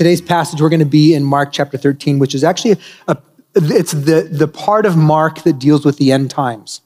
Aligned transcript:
Today's 0.00 0.22
passage, 0.22 0.62
we're 0.62 0.70
going 0.70 0.80
to 0.80 0.86
be 0.86 1.12
in 1.12 1.24
Mark 1.24 1.52
chapter 1.52 1.76
13, 1.76 2.18
which 2.18 2.34
is 2.34 2.42
actually 2.42 2.78
a, 3.06 3.18
it's 3.54 3.92
the, 3.92 4.26
the 4.32 4.48
part 4.48 4.86
of 4.86 4.96
Mark 4.96 5.42
that 5.42 5.58
deals 5.58 5.84
with 5.84 5.98
the 5.98 6.10
end 6.10 6.30
times. 6.30 6.80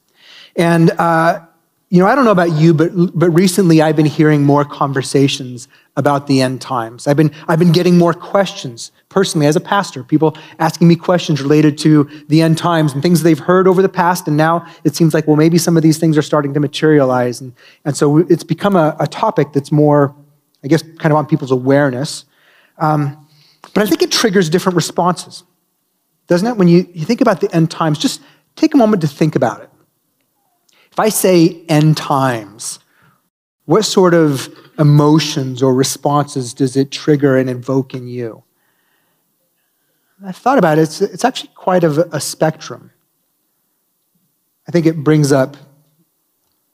And, 0.56 0.90
uh, 0.98 1.40
you 1.90 2.00
know, 2.00 2.08
I 2.08 2.16
don't 2.16 2.24
know 2.24 2.32
about 2.32 2.50
you, 2.50 2.74
but, 2.74 2.90
but 3.16 3.30
recently 3.30 3.80
I've 3.80 3.94
been 3.94 4.04
hearing 4.04 4.42
more 4.42 4.64
conversations 4.64 5.68
about 5.96 6.26
the 6.26 6.42
end 6.42 6.60
times. 6.60 7.06
I've 7.06 7.16
been, 7.16 7.30
I've 7.46 7.60
been 7.60 7.70
getting 7.70 7.96
more 7.96 8.14
questions 8.14 8.90
personally 9.10 9.46
as 9.46 9.54
a 9.54 9.60
pastor, 9.60 10.02
people 10.02 10.36
asking 10.58 10.88
me 10.88 10.96
questions 10.96 11.40
related 11.40 11.78
to 11.78 12.10
the 12.26 12.42
end 12.42 12.58
times 12.58 12.94
and 12.94 13.00
things 13.00 13.22
they've 13.22 13.38
heard 13.38 13.68
over 13.68 13.80
the 13.80 13.88
past. 13.88 14.26
And 14.26 14.36
now 14.36 14.66
it 14.82 14.96
seems 14.96 15.14
like, 15.14 15.28
well, 15.28 15.36
maybe 15.36 15.56
some 15.56 15.76
of 15.76 15.84
these 15.84 15.98
things 15.98 16.18
are 16.18 16.22
starting 16.22 16.52
to 16.52 16.58
materialize. 16.58 17.40
And, 17.40 17.54
and 17.84 17.96
so 17.96 18.18
it's 18.18 18.42
become 18.42 18.74
a, 18.74 18.96
a 18.98 19.06
topic 19.06 19.52
that's 19.52 19.70
more, 19.70 20.16
I 20.64 20.66
guess, 20.66 20.82
kind 20.82 21.12
of 21.12 21.14
on 21.14 21.26
people's 21.26 21.52
awareness. 21.52 22.24
Um, 22.78 23.26
but 23.72 23.82
I 23.82 23.86
think 23.86 24.02
it 24.02 24.12
triggers 24.12 24.50
different 24.50 24.76
responses, 24.76 25.44
doesn't 26.26 26.46
it? 26.46 26.56
When 26.56 26.68
you, 26.68 26.88
you 26.94 27.04
think 27.04 27.20
about 27.20 27.40
the 27.40 27.54
end 27.54 27.70
times, 27.70 27.98
just 27.98 28.20
take 28.56 28.74
a 28.74 28.76
moment 28.76 29.02
to 29.02 29.08
think 29.08 29.36
about 29.36 29.62
it. 29.62 29.70
If 30.92 31.00
I 31.00 31.08
say 31.08 31.64
end 31.68 31.96
times, 31.96 32.78
what 33.64 33.82
sort 33.82 34.14
of 34.14 34.48
emotions 34.78 35.62
or 35.62 35.74
responses 35.74 36.54
does 36.54 36.76
it 36.76 36.90
trigger 36.90 37.36
and 37.36 37.48
invoke 37.48 37.94
in 37.94 38.06
you? 38.06 38.44
I've 40.24 40.36
thought 40.36 40.58
about 40.58 40.78
it, 40.78 40.82
it's, 40.82 41.00
it's 41.00 41.24
actually 41.24 41.50
quite 41.54 41.84
a, 41.84 42.08
a 42.14 42.20
spectrum. 42.20 42.90
I 44.66 44.70
think 44.70 44.86
it 44.86 45.02
brings 45.02 45.32
up 45.32 45.56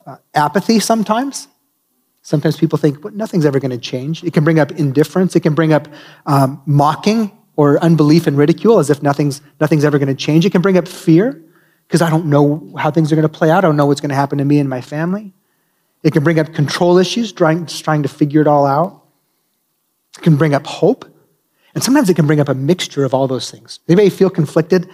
uh, 0.06 0.16
apathy 0.34 0.80
sometimes. 0.80 1.48
Sometimes 2.30 2.56
people 2.56 2.78
think, 2.78 3.02
well, 3.02 3.12
nothing's 3.12 3.44
ever 3.44 3.58
going 3.58 3.72
to 3.72 3.78
change. 3.78 4.22
It 4.22 4.32
can 4.32 4.44
bring 4.44 4.60
up 4.60 4.70
indifference. 4.70 5.34
It 5.34 5.40
can 5.40 5.52
bring 5.52 5.72
up 5.72 5.88
um, 6.26 6.62
mocking 6.64 7.36
or 7.56 7.76
unbelief 7.82 8.28
and 8.28 8.38
ridicule 8.38 8.78
as 8.78 8.88
if 8.88 9.02
nothing's, 9.02 9.42
nothing's 9.60 9.84
ever 9.84 9.98
going 9.98 10.06
to 10.06 10.14
change. 10.14 10.46
It 10.46 10.50
can 10.50 10.62
bring 10.62 10.78
up 10.78 10.86
fear 10.86 11.42
because 11.88 12.00
I 12.00 12.08
don't 12.08 12.26
know 12.26 12.72
how 12.78 12.92
things 12.92 13.10
are 13.10 13.16
going 13.16 13.26
to 13.26 13.36
play 13.36 13.50
out. 13.50 13.58
I 13.58 13.60
don't 13.62 13.76
know 13.76 13.86
what's 13.86 14.00
going 14.00 14.10
to 14.10 14.14
happen 14.14 14.38
to 14.38 14.44
me 14.44 14.60
and 14.60 14.70
my 14.70 14.80
family. 14.80 15.34
It 16.04 16.12
can 16.12 16.22
bring 16.22 16.38
up 16.38 16.54
control 16.54 16.98
issues, 16.98 17.32
trying, 17.32 17.66
trying 17.66 18.04
to 18.04 18.08
figure 18.08 18.40
it 18.40 18.46
all 18.46 18.64
out. 18.64 19.02
It 20.16 20.22
can 20.22 20.36
bring 20.36 20.54
up 20.54 20.68
hope. 20.68 21.04
And 21.74 21.82
sometimes 21.82 22.08
it 22.10 22.14
can 22.14 22.28
bring 22.28 22.38
up 22.38 22.48
a 22.48 22.54
mixture 22.54 23.04
of 23.04 23.12
all 23.12 23.26
those 23.26 23.50
things. 23.50 23.80
They 23.88 23.96
may 23.96 24.08
feel 24.08 24.30
conflicted. 24.30 24.88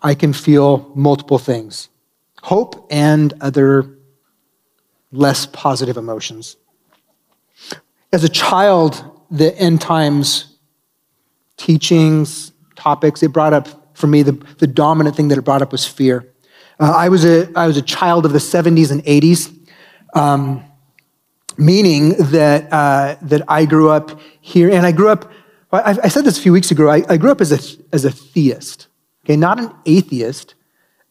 I 0.00 0.14
can 0.14 0.32
feel 0.32 0.92
multiple 0.94 1.38
things 1.38 1.88
hope 2.42 2.86
and 2.92 3.34
other 3.40 3.95
less 5.12 5.46
positive 5.46 5.96
emotions. 5.96 6.56
As 8.12 8.24
a 8.24 8.28
child, 8.28 9.04
the 9.30 9.56
end 9.56 9.80
times 9.80 10.56
teachings, 11.56 12.52
topics, 12.74 13.22
it 13.22 13.32
brought 13.32 13.52
up 13.52 13.96
for 13.96 14.06
me 14.06 14.22
the, 14.22 14.32
the 14.58 14.66
dominant 14.66 15.16
thing 15.16 15.28
that 15.28 15.38
it 15.38 15.42
brought 15.42 15.62
up 15.62 15.72
was 15.72 15.86
fear. 15.86 16.32
Uh, 16.78 16.92
I, 16.94 17.08
was 17.08 17.24
a, 17.24 17.50
I 17.56 17.66
was 17.66 17.76
a 17.76 17.82
child 17.82 18.26
of 18.26 18.32
the 18.32 18.38
70s 18.38 18.90
and 18.90 19.02
80s, 19.04 19.52
um, 20.14 20.62
meaning 21.56 22.10
that, 22.30 22.70
uh, 22.70 23.16
that 23.22 23.42
I 23.48 23.64
grew 23.64 23.88
up 23.88 24.20
here, 24.40 24.70
and 24.70 24.84
I 24.84 24.92
grew 24.92 25.08
up, 25.08 25.32
I, 25.72 25.98
I 26.04 26.08
said 26.08 26.24
this 26.24 26.38
a 26.38 26.42
few 26.42 26.52
weeks 26.52 26.70
ago, 26.70 26.90
I, 26.90 27.02
I 27.08 27.16
grew 27.16 27.30
up 27.30 27.40
as 27.40 27.52
a, 27.52 27.78
as 27.92 28.04
a 28.04 28.10
theist, 28.10 28.88
okay, 29.24 29.36
not 29.36 29.58
an 29.58 29.72
atheist, 29.86 30.54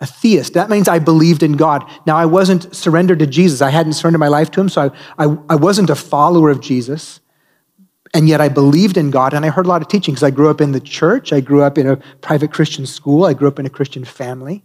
a 0.05 0.07
theist. 0.07 0.53
That 0.53 0.69
means 0.69 0.88
I 0.88 0.99
believed 0.99 1.41
in 1.41 1.53
God. 1.53 1.83
Now, 2.05 2.16
I 2.16 2.25
wasn't 2.25 2.73
surrendered 2.73 3.19
to 3.19 3.27
Jesus. 3.27 3.61
I 3.61 3.71
hadn't 3.71 3.93
surrendered 3.93 4.19
my 4.19 4.27
life 4.27 4.51
to 4.51 4.61
him, 4.61 4.69
so 4.69 4.93
I, 5.17 5.25
I, 5.25 5.38
I, 5.49 5.55
wasn't 5.55 5.89
a 5.89 5.95
follower 5.95 6.51
of 6.51 6.61
Jesus. 6.61 7.19
And 8.13 8.29
yet 8.29 8.39
I 8.39 8.49
believed 8.49 8.97
in 8.97 9.09
God, 9.09 9.33
and 9.33 9.44
I 9.45 9.49
heard 9.49 9.65
a 9.65 9.69
lot 9.69 9.81
of 9.81 9.88
teaching 9.88 10.13
because 10.13 10.23
I 10.23 10.29
grew 10.29 10.49
up 10.49 10.61
in 10.61 10.71
the 10.73 10.79
church. 10.79 11.33
I 11.33 11.41
grew 11.41 11.63
up 11.63 11.77
in 11.77 11.88
a 11.88 11.97
private 12.21 12.53
Christian 12.53 12.85
school. 12.85 13.25
I 13.25 13.33
grew 13.33 13.47
up 13.47 13.59
in 13.59 13.65
a 13.65 13.69
Christian 13.69 14.05
family. 14.05 14.63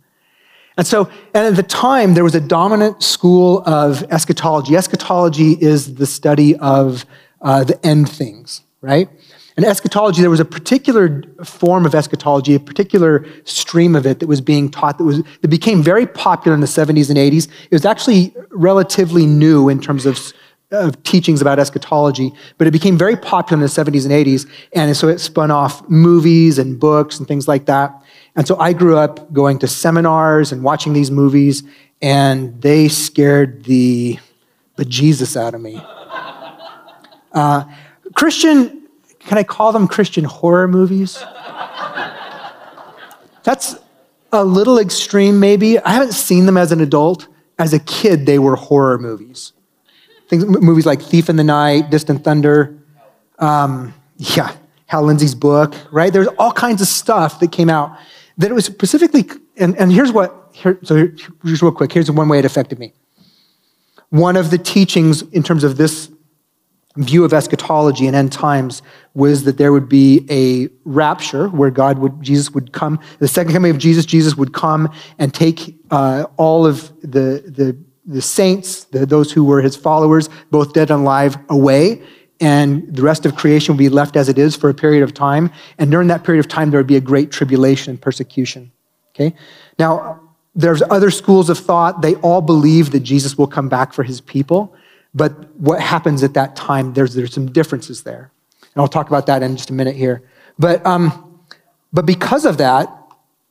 And 0.77 0.87
so, 0.87 1.11
and 1.35 1.47
at 1.47 1.57
the 1.57 1.63
time, 1.63 2.15
there 2.15 2.25
was 2.25 2.35
a 2.35 2.41
dominant 2.41 3.03
school 3.03 3.63
of 3.67 4.05
eschatology. 4.13 4.77
Eschatology 4.77 5.53
is 5.53 5.95
the 5.95 6.07
study 6.07 6.55
of 6.57 7.07
uh, 7.41 7.65
the 7.65 7.85
end 7.85 8.09
things, 8.09 8.63
right? 8.83 9.09
And 9.57 9.67
eschatology, 9.67 10.21
there 10.21 10.31
was 10.31 10.41
a 10.41 10.45
particular 10.45 11.23
form 11.45 11.85
of 11.85 11.95
eschatology, 11.95 12.55
a 12.55 12.61
particular 12.61 13.27
stream 13.45 13.97
of 13.97 14.07
it 14.07 14.21
that 14.21 14.27
was 14.27 14.41
being 14.41 14.71
taught 14.71 14.99
that, 14.99 15.05
was, 15.05 15.23
that 15.43 15.49
became 15.49 15.83
very 15.83 16.07
popular 16.07 16.55
in 16.55 16.61
the 16.61 16.67
70s 16.67 17.09
and 17.09 17.19
80s. 17.19 17.49
It 17.71 17.75
was 17.75 17.85
actually 17.85 18.35
relatively 18.51 19.27
new 19.27 19.69
in 19.69 19.81
terms 19.81 20.07
of, 20.07 20.33
of 20.71 21.03
teachings 21.03 21.41
about 21.41 21.59
eschatology, 21.59 22.33
but 22.59 22.67
it 22.67 22.71
became 22.71 22.97
very 22.97 23.17
popular 23.17 23.57
in 23.57 23.61
the 23.61 23.67
70s 23.67 24.05
and 24.05 24.13
80s. 24.13 24.49
And 24.73 24.97
so 24.97 25.09
it 25.09 25.19
spun 25.19 25.51
off 25.51 25.89
movies 25.89 26.59
and 26.59 26.79
books 26.79 27.19
and 27.19 27.27
things 27.27 27.49
like 27.49 27.67
that. 27.67 27.93
And 28.37 28.47
so 28.47 28.59
I 28.59 28.73
grew 28.73 28.97
up 28.97 29.33
going 29.33 29.59
to 29.59 29.69
seminars 29.69 30.53
and 30.53 30.63
watching 30.63 30.93
these 30.93 31.11
movies, 31.11 31.65
and 32.01 32.61
they 32.63 32.89
scared 32.89 33.65
the 33.65 34.19
bejesus 34.77 35.37
out 35.37 35.55
of 35.55 35.61
me. 35.61 35.83
Uh, 37.33 37.65
Christian 38.15 38.80
can 39.21 39.39
I 39.39 39.43
call 39.43 39.73
them 39.73 39.87
Christian 39.87 40.25
horror 40.25 40.69
movies? 40.69 41.23
That's 43.43 43.77
a 44.33 44.45
little 44.45 44.79
extreme, 44.79 45.41
maybe. 45.41 45.79
I 45.79 45.91
haven't 45.91 46.13
seen 46.13 46.47
them 46.47 46.57
as 46.57 46.73
an 46.73 46.81
adult. 46.81 47.27
As 47.59 47.73
a 47.73 47.79
kid, 47.79 48.27
they 48.27 48.39
were 48.39 48.57
horror 48.57 48.99
movies. 48.99 49.53
Things, 50.29 50.45
movies 50.47 50.87
like 50.87 51.03
Thief 51.03 51.29
in 51.29 51.37
the 51.37 51.45
Night, 51.45 51.91
Distant 51.91 52.25
Thunder, 52.25 52.79
um, 53.39 53.93
yeah, 54.17 54.55
Hal 54.87 55.03
Lindsey's 55.03 55.35
book, 55.35 55.75
right? 55.91 56.13
There's 56.13 56.29
all 56.39 56.53
kinds 56.53 56.81
of 56.81 56.89
stuff 56.89 57.41
that 57.41 57.53
came 57.53 57.69
out 57.69 57.99
that 58.39 58.51
it 58.51 58.55
was 58.55 58.65
specifically, 58.65 59.25
and, 59.57 59.77
and 59.77 59.93
here's 59.93 60.13
what, 60.13 60.51
here, 60.53 60.79
so 60.83 60.97
here, 60.97 61.09
just 61.45 61.63
real 61.63 61.73
quick, 61.73 61.93
here's 61.93 62.11
one 62.11 62.29
way 62.29 62.39
it 62.39 62.45
affected 62.45 62.79
me. 62.79 62.93
One 64.11 64.37
of 64.37 64.51
the 64.51 64.59
teachings 64.59 65.23
in 65.23 65.43
terms 65.43 65.65
of 65.65 65.77
this 65.77 66.10
view 67.05 67.25
of 67.25 67.33
eschatology 67.33 68.07
and 68.07 68.15
end 68.15 68.33
times 68.33 68.83
was 69.15 69.45
that 69.45 69.59
there 69.59 69.73
would 69.73 69.89
be 69.89 70.27
a 70.31 70.69
rapture 70.85 71.49
where 71.49 71.71
God 71.71 71.99
would, 71.99 72.23
Jesus 72.23 72.51
would 72.53 72.73
come, 72.73 73.01
the 73.19 73.29
second 73.29 73.53
coming 73.53 73.71
of 73.71 73.79
Jesus, 73.79 74.05
Jesus 74.07 74.37
would 74.37 74.53
come 74.53 74.93
and 75.19 75.35
take 75.35 75.77
uh, 75.91 76.27
all 76.37 76.67
of 76.67 76.89
the, 77.01 77.43
the, 77.47 77.77
the 78.07 78.23
saints, 78.23 78.85
the, 78.85 79.07
those 79.07 79.33
who 79.33 79.45
were 79.45 79.61
his 79.61 79.77
followers, 79.77 80.29
both 80.51 80.73
dead 80.73 80.91
and 80.91 81.03
alive, 81.03 81.37
away. 81.49 82.03
And 82.41 82.95
the 82.95 83.03
rest 83.03 83.27
of 83.27 83.37
creation 83.37 83.75
would 83.75 83.79
be 83.79 83.89
left 83.89 84.17
as 84.17 84.29
it 84.29 84.39
is 84.39 84.57
for 84.57 84.71
a 84.71 84.75
period 84.75 85.03
of 85.03 85.13
time. 85.13 85.51
And 85.79 85.91
during 85.91 86.09
that 86.09 86.25
period 86.25 86.41
of 86.41 86.49
time, 86.49 86.71
there 86.71 86.81
would 86.81 86.87
be 86.87 86.97
a 86.97 87.01
great 87.01 87.31
tribulation 87.31 87.91
and 87.91 88.01
persecution. 88.01 88.73
Okay? 89.15 89.35
Now, 89.79 90.21
there's 90.55 90.83
other 90.91 91.11
schools 91.11 91.51
of 91.51 91.59
thought. 91.59 92.03
They 92.03 92.15
all 92.17 92.41
believe 92.41 92.93
that 92.93 93.01
Jesus 93.01 93.37
will 93.37 93.47
come 93.47 93.69
back 93.69 93.93
for 93.93 94.03
his 94.03 94.21
people. 94.21 94.75
But 95.15 95.55
what 95.57 95.81
happens 95.81 96.23
at 96.23 96.35
that 96.35 96.57
time, 96.57 96.93
there's, 96.95 97.15
there's 97.15 97.33
some 97.33 97.51
differences 97.51 98.03
there. 98.03 98.31
And 98.75 98.81
I'll 98.83 98.89
talk 98.89 99.09
about 99.09 99.27
that 99.27 99.43
in 99.43 99.57
just 99.57 99.71
a 99.71 99.73
minute 99.73 99.97
here. 99.97 100.23
But, 100.59 100.85
um, 100.87 101.41
but 101.93 102.07
because 102.07 102.45
of 102.45 102.59
that, 102.59 102.89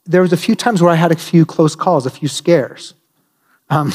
there 0.05 0.21
was 0.21 0.33
a 0.33 0.37
few 0.37 0.55
times 0.55 0.81
where 0.81 0.91
I 0.91 0.95
had 0.95 1.11
a 1.11 1.15
few 1.15 1.45
close 1.45 1.75
calls, 1.75 2.05
a 2.05 2.09
few 2.09 2.27
scares. 2.27 2.93
Um, 3.69 3.93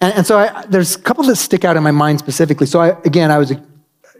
and, 0.00 0.14
and, 0.14 0.26
so 0.26 0.38
I, 0.38 0.64
there's 0.66 0.96
a 0.96 1.00
couple 1.00 1.24
that 1.24 1.36
stick 1.36 1.64
out 1.64 1.76
in 1.76 1.82
my 1.82 1.90
mind 1.90 2.18
specifically. 2.18 2.66
So 2.66 2.80
I, 2.80 2.88
again, 3.04 3.30
I 3.30 3.38
was 3.38 3.50
a, 3.50 3.62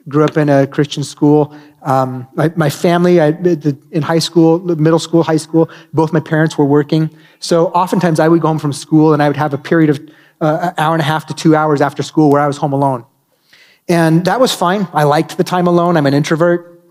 grew 0.09 0.25
up 0.25 0.37
in 0.37 0.49
a 0.49 0.67
Christian 0.67 1.03
school. 1.03 1.57
Um, 1.83 2.29
my, 2.35 2.53
my, 2.57 2.71
family, 2.71 3.21
I, 3.21 3.29
in 3.29 4.03
high 4.03 4.19
school, 4.19 4.59
middle 4.59 4.99
school, 4.99 5.23
high 5.23 5.37
school, 5.37 5.71
both 5.93 6.13
my 6.13 6.21
parents 6.21 6.59
were 6.59 6.65
working. 6.65 7.11
So 7.41 7.69
oftentimes 7.69 8.21
I 8.21 8.29
would 8.29 8.41
go 8.41 8.49
home 8.49 8.59
from 8.59 8.73
school 8.73 9.13
and 9.13 9.23
I 9.23 9.29
would 9.29 9.37
have 9.37 9.55
a 9.55 9.59
period 9.59 9.91
of 9.91 10.01
uh, 10.41 10.59
an 10.63 10.75
hour 10.79 10.95
and 10.95 11.01
a 11.01 11.05
half 11.05 11.27
to 11.27 11.35
two 11.35 11.55
hours 11.57 11.81
after 11.81 12.03
school 12.03 12.31
where 12.31 12.41
I 12.41 12.47
was 12.47 12.57
home 12.57 12.73
alone. 12.73 13.05
And 13.89 14.25
that 14.27 14.41
was 14.41 14.55
fine. 14.55 14.87
I 14.93 15.05
liked 15.05 15.37
the 15.37 15.45
time 15.45 15.67
alone. 15.67 15.97
I'm 15.97 16.07
an 16.07 16.15
introvert. 16.15 16.83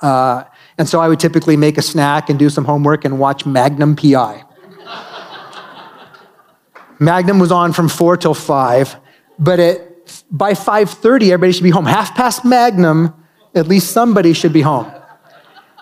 Uh, 0.00 0.44
and 0.76 0.88
so 0.88 1.00
I 1.00 1.08
would 1.08 1.20
typically 1.20 1.56
make 1.56 1.78
a 1.78 1.82
snack 1.82 2.28
and 2.28 2.38
do 2.38 2.50
some 2.50 2.64
homework 2.64 3.04
and 3.04 3.18
watch 3.18 3.46
Magnum 3.46 3.96
PI. 3.96 4.44
Magnum 6.98 7.38
was 7.38 7.52
on 7.52 7.72
from 7.72 7.88
four 7.88 8.16
till 8.16 8.34
five, 8.34 8.96
but 9.38 9.60
at, 9.60 10.24
by 10.30 10.52
5.30, 10.52 11.30
everybody 11.30 11.52
should 11.52 11.62
be 11.62 11.70
home. 11.70 11.86
Half 11.86 12.14
past 12.14 12.44
Magnum, 12.44 13.14
at 13.54 13.68
least 13.68 13.92
somebody 13.92 14.32
should 14.32 14.52
be 14.52 14.60
home. 14.62 14.92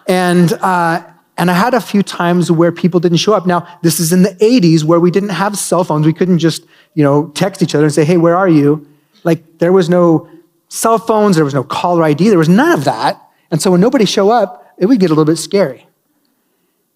And, 0.06 0.52
uh, 0.54 1.11
and 1.42 1.50
I 1.50 1.54
had 1.54 1.74
a 1.74 1.80
few 1.80 2.04
times 2.04 2.52
where 2.52 2.70
people 2.70 3.00
didn't 3.00 3.18
show 3.18 3.32
up. 3.32 3.46
Now, 3.46 3.66
this 3.82 3.98
is 3.98 4.12
in 4.12 4.22
the 4.22 4.28
80s 4.36 4.84
where 4.84 5.00
we 5.00 5.10
didn't 5.10 5.30
have 5.30 5.58
cell 5.58 5.82
phones. 5.82 6.06
We 6.06 6.12
couldn't 6.12 6.38
just, 6.38 6.64
you 6.94 7.02
know, 7.02 7.32
text 7.34 7.64
each 7.64 7.74
other 7.74 7.86
and 7.86 7.92
say, 7.92 8.04
hey, 8.04 8.16
where 8.16 8.36
are 8.36 8.48
you? 8.48 8.86
Like, 9.24 9.58
there 9.58 9.72
was 9.72 9.88
no 9.88 10.30
cell 10.68 11.00
phones, 11.00 11.34
there 11.34 11.44
was 11.44 11.52
no 11.52 11.64
caller 11.64 12.04
ID, 12.04 12.28
there 12.28 12.38
was 12.38 12.48
none 12.48 12.70
of 12.70 12.84
that. 12.84 13.20
And 13.50 13.60
so 13.60 13.72
when 13.72 13.80
nobody 13.80 14.04
show 14.04 14.30
up, 14.30 14.72
it 14.78 14.86
would 14.86 15.00
get 15.00 15.06
a 15.06 15.14
little 15.14 15.24
bit 15.24 15.34
scary. 15.34 15.84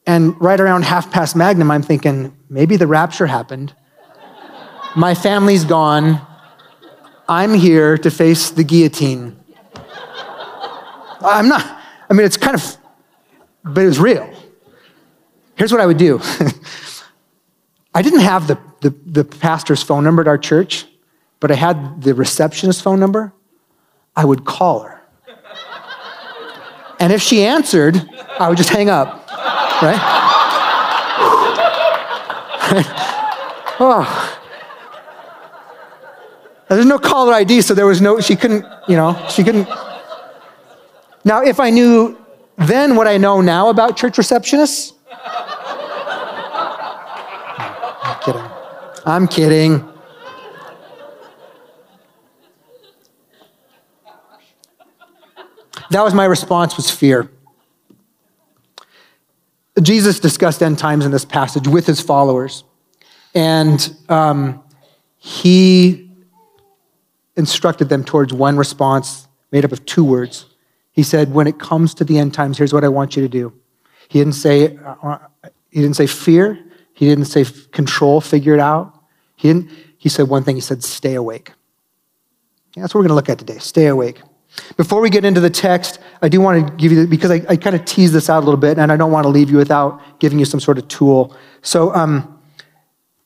And 0.06 0.40
right 0.40 0.60
around 0.60 0.84
half 0.84 1.10
past 1.10 1.34
Magnum, 1.34 1.72
I'm 1.72 1.82
thinking, 1.82 2.32
maybe 2.49 2.76
the 2.76 2.87
rapture 2.87 3.26
happened. 3.26 3.75
My 4.94 5.16
family's 5.16 5.64
gone. 5.64 6.25
I'm 7.28 7.52
here 7.52 7.99
to 7.99 8.12
face 8.12 8.50
the 8.50 8.62
guillotine. 8.62 9.37
I'm 11.20 11.49
not, 11.49 11.81
I 12.08 12.14
mean, 12.14 12.25
it's 12.25 12.37
kind 12.37 12.54
of, 12.54 12.76
but 13.64 13.82
it 13.82 13.87
was 13.87 13.99
real. 13.99 14.35
Here's 15.56 15.72
what 15.72 15.80
I 15.80 15.86
would 15.86 15.98
do 15.98 16.20
I 17.94 18.02
didn't 18.02 18.20
have 18.20 18.46
the, 18.46 18.58
the, 18.82 18.90
the 19.06 19.24
pastor's 19.24 19.82
phone 19.82 20.04
number 20.04 20.20
at 20.22 20.28
our 20.28 20.38
church, 20.38 20.86
but 21.40 21.50
I 21.50 21.54
had 21.54 22.02
the 22.02 22.14
receptionist's 22.14 22.82
phone 22.82 23.00
number. 23.00 23.32
I 24.14 24.24
would 24.24 24.44
call 24.44 24.80
her. 24.80 25.00
And 26.98 27.12
if 27.12 27.20
she 27.20 27.44
answered, 27.44 27.96
I 28.38 28.48
would 28.48 28.56
just 28.56 28.70
hang 28.70 28.88
up, 28.88 29.28
right? 29.82 29.98
oh. 33.80 34.32
There's 36.68 36.86
no 36.86 36.98
caller 36.98 37.32
ID, 37.34 37.60
so 37.60 37.74
there 37.74 37.86
was 37.86 38.00
no, 38.00 38.20
she 38.20 38.34
couldn't, 38.34 38.64
you 38.88 38.96
know, 38.96 39.26
she 39.30 39.44
couldn't. 39.44 39.68
Now, 41.24 41.42
if 41.42 41.60
I 41.60 41.70
knew 41.70 42.18
then 42.56 42.96
what 42.96 43.06
I 43.06 43.18
know 43.18 43.40
now 43.40 43.68
about 43.68 43.96
church 43.96 44.16
receptionists, 44.16 44.92
I'm 48.02 48.20
kidding. 48.22 48.50
I'm 49.06 49.28
kidding. 49.28 49.88
That 55.90 56.02
was 56.02 56.14
my 56.14 56.24
response 56.24 56.76
was 56.76 56.90
fear. 56.90 57.30
Jesus 59.80 60.20
discussed 60.20 60.62
end 60.62 60.78
times 60.78 61.04
in 61.04 61.10
this 61.10 61.24
passage 61.24 61.68
with 61.68 61.86
his 61.86 62.00
followers. 62.00 62.64
And 63.34 63.94
um, 64.08 64.62
he 65.18 66.10
instructed 67.36 67.88
them 67.88 68.02
towards 68.02 68.32
one 68.32 68.56
response 68.56 69.28
made 69.52 69.64
up 69.64 69.72
of 69.72 69.84
two 69.84 70.04
words. 70.04 70.46
He 70.92 71.02
said, 71.02 71.32
When 71.32 71.46
it 71.46 71.58
comes 71.58 71.94
to 71.94 72.04
the 72.04 72.18
end 72.18 72.32
times, 72.32 72.58
here's 72.58 72.72
what 72.72 72.84
I 72.84 72.88
want 72.88 73.16
you 73.16 73.22
to 73.22 73.28
do. 73.28 73.52
He 74.08 74.18
didn't 74.18 74.34
say, 74.34 74.78
uh, 74.84 75.18
he 75.70 75.80
didn't 75.80 75.96
say 75.96 76.06
fear. 76.06 76.58
He 76.94 77.06
didn't 77.06 77.26
say 77.26 77.44
control, 77.72 78.20
figure 78.20 78.54
it 78.54 78.60
out. 78.60 78.94
He, 79.36 79.48
didn't, 79.48 79.70
he 79.98 80.08
said 80.08 80.28
one 80.28 80.44
thing. 80.44 80.56
He 80.56 80.62
said, 80.62 80.82
Stay 80.82 81.14
awake. 81.14 81.52
That's 82.74 82.94
what 82.94 83.00
we're 83.00 83.08
going 83.08 83.08
to 83.10 83.14
look 83.14 83.28
at 83.28 83.38
today. 83.38 83.58
Stay 83.58 83.86
awake. 83.86 84.20
Before 84.76 85.00
we 85.00 85.10
get 85.10 85.24
into 85.24 85.40
the 85.40 85.50
text, 85.50 85.98
I 86.22 86.28
do 86.28 86.40
want 86.40 86.66
to 86.66 86.74
give 86.76 86.92
you, 86.92 87.06
because 87.06 87.30
I, 87.30 87.42
I 87.48 87.56
kind 87.56 87.76
of 87.76 87.84
tease 87.84 88.12
this 88.12 88.30
out 88.30 88.38
a 88.38 88.44
little 88.46 88.60
bit, 88.60 88.78
and 88.78 88.90
I 88.90 88.96
don't 88.96 89.10
want 89.10 89.24
to 89.24 89.28
leave 89.28 89.50
you 89.50 89.56
without 89.56 90.00
giving 90.18 90.38
you 90.38 90.44
some 90.44 90.60
sort 90.60 90.78
of 90.78 90.88
tool. 90.88 91.36
So 91.62 91.94
um, 91.94 92.40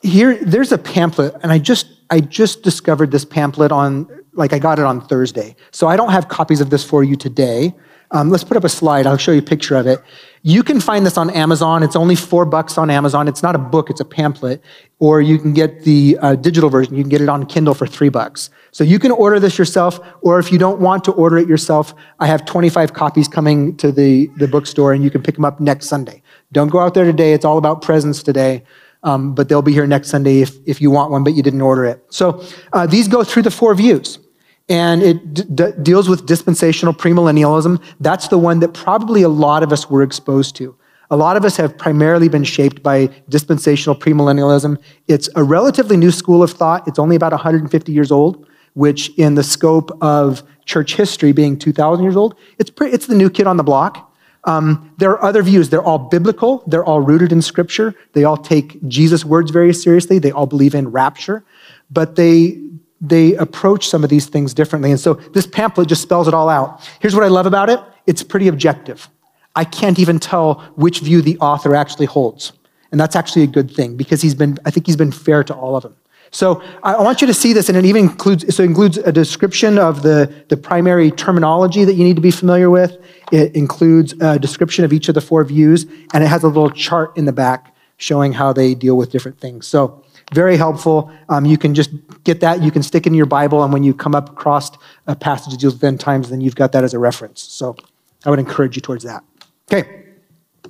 here, 0.02 0.42
there's 0.44 0.72
a 0.72 0.78
pamphlet, 0.78 1.34
and 1.42 1.52
I 1.52 1.58
just, 1.58 1.86
I 2.10 2.20
just 2.20 2.62
discovered 2.62 3.10
this 3.10 3.24
pamphlet 3.24 3.72
on, 3.72 4.08
like 4.32 4.52
I 4.52 4.58
got 4.58 4.78
it 4.78 4.84
on 4.84 5.00
Thursday. 5.00 5.56
So 5.70 5.88
I 5.88 5.96
don't 5.96 6.10
have 6.10 6.28
copies 6.28 6.60
of 6.60 6.70
this 6.70 6.84
for 6.84 7.04
you 7.04 7.16
today. 7.16 7.74
Um, 8.12 8.30
let's 8.30 8.44
put 8.44 8.56
up 8.56 8.64
a 8.64 8.68
slide. 8.68 9.06
I'll 9.06 9.16
show 9.16 9.32
you 9.32 9.38
a 9.38 9.42
picture 9.42 9.76
of 9.76 9.86
it. 9.86 10.00
You 10.42 10.62
can 10.62 10.80
find 10.80 11.04
this 11.04 11.18
on 11.18 11.28
Amazon. 11.30 11.82
It's 11.82 11.96
only 11.96 12.16
four 12.16 12.46
bucks 12.46 12.78
on 12.78 12.88
Amazon. 12.88 13.28
It's 13.28 13.42
not 13.42 13.54
a 13.54 13.58
book, 13.58 13.90
it's 13.90 14.00
a 14.00 14.06
pamphlet. 14.06 14.62
Or 14.98 15.20
you 15.20 15.38
can 15.38 15.52
get 15.52 15.84
the 15.84 16.16
uh, 16.20 16.34
digital 16.36 16.70
version. 16.70 16.96
You 16.96 17.02
can 17.02 17.10
get 17.10 17.20
it 17.20 17.28
on 17.28 17.44
Kindle 17.44 17.74
for 17.74 17.86
three 17.86 18.08
bucks. 18.08 18.48
So 18.70 18.82
you 18.82 18.98
can 18.98 19.10
order 19.10 19.38
this 19.38 19.58
yourself, 19.58 20.00
or 20.22 20.38
if 20.38 20.50
you 20.50 20.58
don't 20.58 20.80
want 20.80 21.04
to 21.04 21.12
order 21.12 21.36
it 21.36 21.46
yourself, 21.46 21.94
I 22.20 22.26
have 22.26 22.46
25 22.46 22.94
copies 22.94 23.28
coming 23.28 23.76
to 23.78 23.92
the, 23.92 24.28
the 24.38 24.48
bookstore 24.48 24.94
and 24.94 25.04
you 25.04 25.10
can 25.10 25.22
pick 25.22 25.34
them 25.34 25.44
up 25.44 25.60
next 25.60 25.88
Sunday. 25.88 26.22
Don't 26.52 26.68
go 26.68 26.78
out 26.78 26.94
there 26.94 27.04
today. 27.04 27.34
It's 27.34 27.44
all 27.44 27.58
about 27.58 27.82
presents 27.82 28.22
today. 28.22 28.62
Um, 29.02 29.34
but 29.34 29.48
they'll 29.48 29.62
be 29.62 29.72
here 29.72 29.86
next 29.86 30.08
Sunday 30.08 30.40
if, 30.42 30.56
if 30.66 30.80
you 30.80 30.90
want 30.90 31.10
one, 31.10 31.24
but 31.24 31.32
you 31.32 31.42
didn't 31.42 31.62
order 31.62 31.86
it. 31.86 32.04
So 32.10 32.44
uh, 32.74 32.86
these 32.86 33.08
go 33.08 33.24
through 33.24 33.42
the 33.42 33.50
four 33.50 33.74
views 33.74 34.18
and 34.68 35.02
it 35.02 35.54
d- 35.56 35.72
deals 35.82 36.08
with 36.08 36.26
dispensational 36.26 36.94
premillennialism. 36.94 37.82
That's 37.98 38.28
the 38.28 38.38
one 38.38 38.60
that 38.60 38.74
probably 38.74 39.22
a 39.22 39.28
lot 39.28 39.62
of 39.62 39.72
us 39.72 39.90
were 39.90 40.02
exposed 40.02 40.56
to. 40.56 40.76
A 41.10 41.16
lot 41.16 41.36
of 41.36 41.44
us 41.44 41.56
have 41.56 41.76
primarily 41.76 42.28
been 42.28 42.44
shaped 42.44 42.82
by 42.82 43.10
dispensational 43.28 43.96
premillennialism. 43.96 44.78
It's 45.08 45.28
a 45.34 45.42
relatively 45.42 45.96
new 45.96 46.12
school 46.12 46.40
of 46.42 46.52
thought. 46.52 46.86
It's 46.86 47.00
only 47.00 47.16
about 47.16 47.32
150 47.32 47.90
years 47.90 48.12
old, 48.12 48.46
which, 48.74 49.10
in 49.18 49.34
the 49.34 49.42
scope 49.42 49.90
of 50.00 50.44
church 50.66 50.94
history 50.94 51.32
being 51.32 51.58
2,000 51.58 52.04
years 52.04 52.14
old, 52.14 52.36
it's, 52.58 52.70
pre- 52.70 52.92
it's 52.92 53.06
the 53.06 53.16
new 53.16 53.28
kid 53.28 53.48
on 53.48 53.56
the 53.56 53.64
block. 53.64 54.06
Um, 54.44 54.94
there 54.98 55.10
are 55.10 55.22
other 55.22 55.42
views. 55.42 55.68
They're 55.68 55.82
all 55.82 55.98
biblical. 55.98 56.62
They're 56.68 56.84
all 56.84 57.00
rooted 57.00 57.32
in 57.32 57.42
Scripture. 57.42 57.94
They 58.12 58.22
all 58.22 58.36
take 58.36 58.80
Jesus' 58.88 59.24
words 59.24 59.50
very 59.50 59.74
seriously. 59.74 60.20
They 60.20 60.30
all 60.30 60.46
believe 60.46 60.74
in 60.76 60.88
rapture, 60.88 61.44
but 61.90 62.14
they 62.14 62.60
they 63.00 63.34
approach 63.36 63.88
some 63.88 64.04
of 64.04 64.10
these 64.10 64.26
things 64.26 64.52
differently. 64.52 64.90
And 64.90 65.00
so 65.00 65.14
this 65.14 65.46
pamphlet 65.46 65.88
just 65.88 66.02
spells 66.02 66.28
it 66.28 66.34
all 66.34 66.48
out. 66.48 66.86
Here's 67.00 67.14
what 67.14 67.24
I 67.24 67.28
love 67.28 67.46
about 67.46 67.70
it 67.70 67.80
it's 68.06 68.22
pretty 68.22 68.48
objective. 68.48 69.08
I 69.54 69.64
can't 69.64 69.98
even 69.98 70.18
tell 70.18 70.60
which 70.76 71.00
view 71.00 71.22
the 71.22 71.38
author 71.38 71.74
actually 71.74 72.06
holds. 72.06 72.52
And 72.92 73.00
that's 73.00 73.14
actually 73.14 73.42
a 73.44 73.46
good 73.46 73.70
thing 73.70 73.96
because 73.96 74.20
he's 74.22 74.34
been, 74.34 74.58
I 74.64 74.70
think 74.70 74.86
he's 74.86 74.96
been 74.96 75.12
fair 75.12 75.44
to 75.44 75.54
all 75.54 75.76
of 75.76 75.82
them. 75.82 75.96
So 76.32 76.62
I 76.84 77.00
want 77.02 77.20
you 77.20 77.26
to 77.26 77.34
see 77.34 77.52
this, 77.52 77.68
and 77.68 77.76
it 77.76 77.84
even 77.84 78.04
includes, 78.04 78.54
so 78.54 78.62
includes 78.62 78.98
a 78.98 79.10
description 79.10 79.78
of 79.78 80.02
the, 80.02 80.32
the 80.48 80.56
primary 80.56 81.10
terminology 81.10 81.84
that 81.84 81.94
you 81.94 82.04
need 82.04 82.14
to 82.16 82.22
be 82.22 82.30
familiar 82.30 82.70
with. 82.70 82.98
It 83.32 83.54
includes 83.56 84.14
a 84.20 84.38
description 84.38 84.84
of 84.84 84.92
each 84.92 85.08
of 85.08 85.16
the 85.16 85.20
four 85.20 85.42
views, 85.42 85.86
and 86.14 86.22
it 86.22 86.28
has 86.28 86.44
a 86.44 86.46
little 86.46 86.70
chart 86.70 87.16
in 87.16 87.24
the 87.24 87.32
back 87.32 87.74
showing 87.96 88.32
how 88.32 88.52
they 88.52 88.74
deal 88.74 88.96
with 88.96 89.10
different 89.10 89.40
things. 89.40 89.66
So 89.66 90.04
very 90.32 90.56
helpful. 90.56 91.10
Um, 91.28 91.44
you 91.44 91.58
can 91.58 91.74
just 91.74 91.90
get 92.24 92.40
that. 92.40 92.62
You 92.62 92.70
can 92.70 92.82
stick 92.82 93.06
in 93.06 93.14
your 93.14 93.26
Bible, 93.26 93.62
and 93.64 93.72
when 93.72 93.82
you 93.82 93.94
come 93.94 94.14
up 94.14 94.30
across 94.30 94.70
a 95.06 95.16
passage 95.16 95.52
that 95.52 95.60
deals 95.60 95.74
with 95.74 95.84
end 95.84 96.00
times, 96.00 96.30
then 96.30 96.40
you've 96.40 96.54
got 96.54 96.72
that 96.72 96.84
as 96.84 96.94
a 96.94 96.98
reference. 96.98 97.42
So 97.42 97.76
I 98.24 98.30
would 98.30 98.38
encourage 98.38 98.76
you 98.76 98.82
towards 98.82 99.04
that. 99.04 99.24
Okay, 99.72 100.04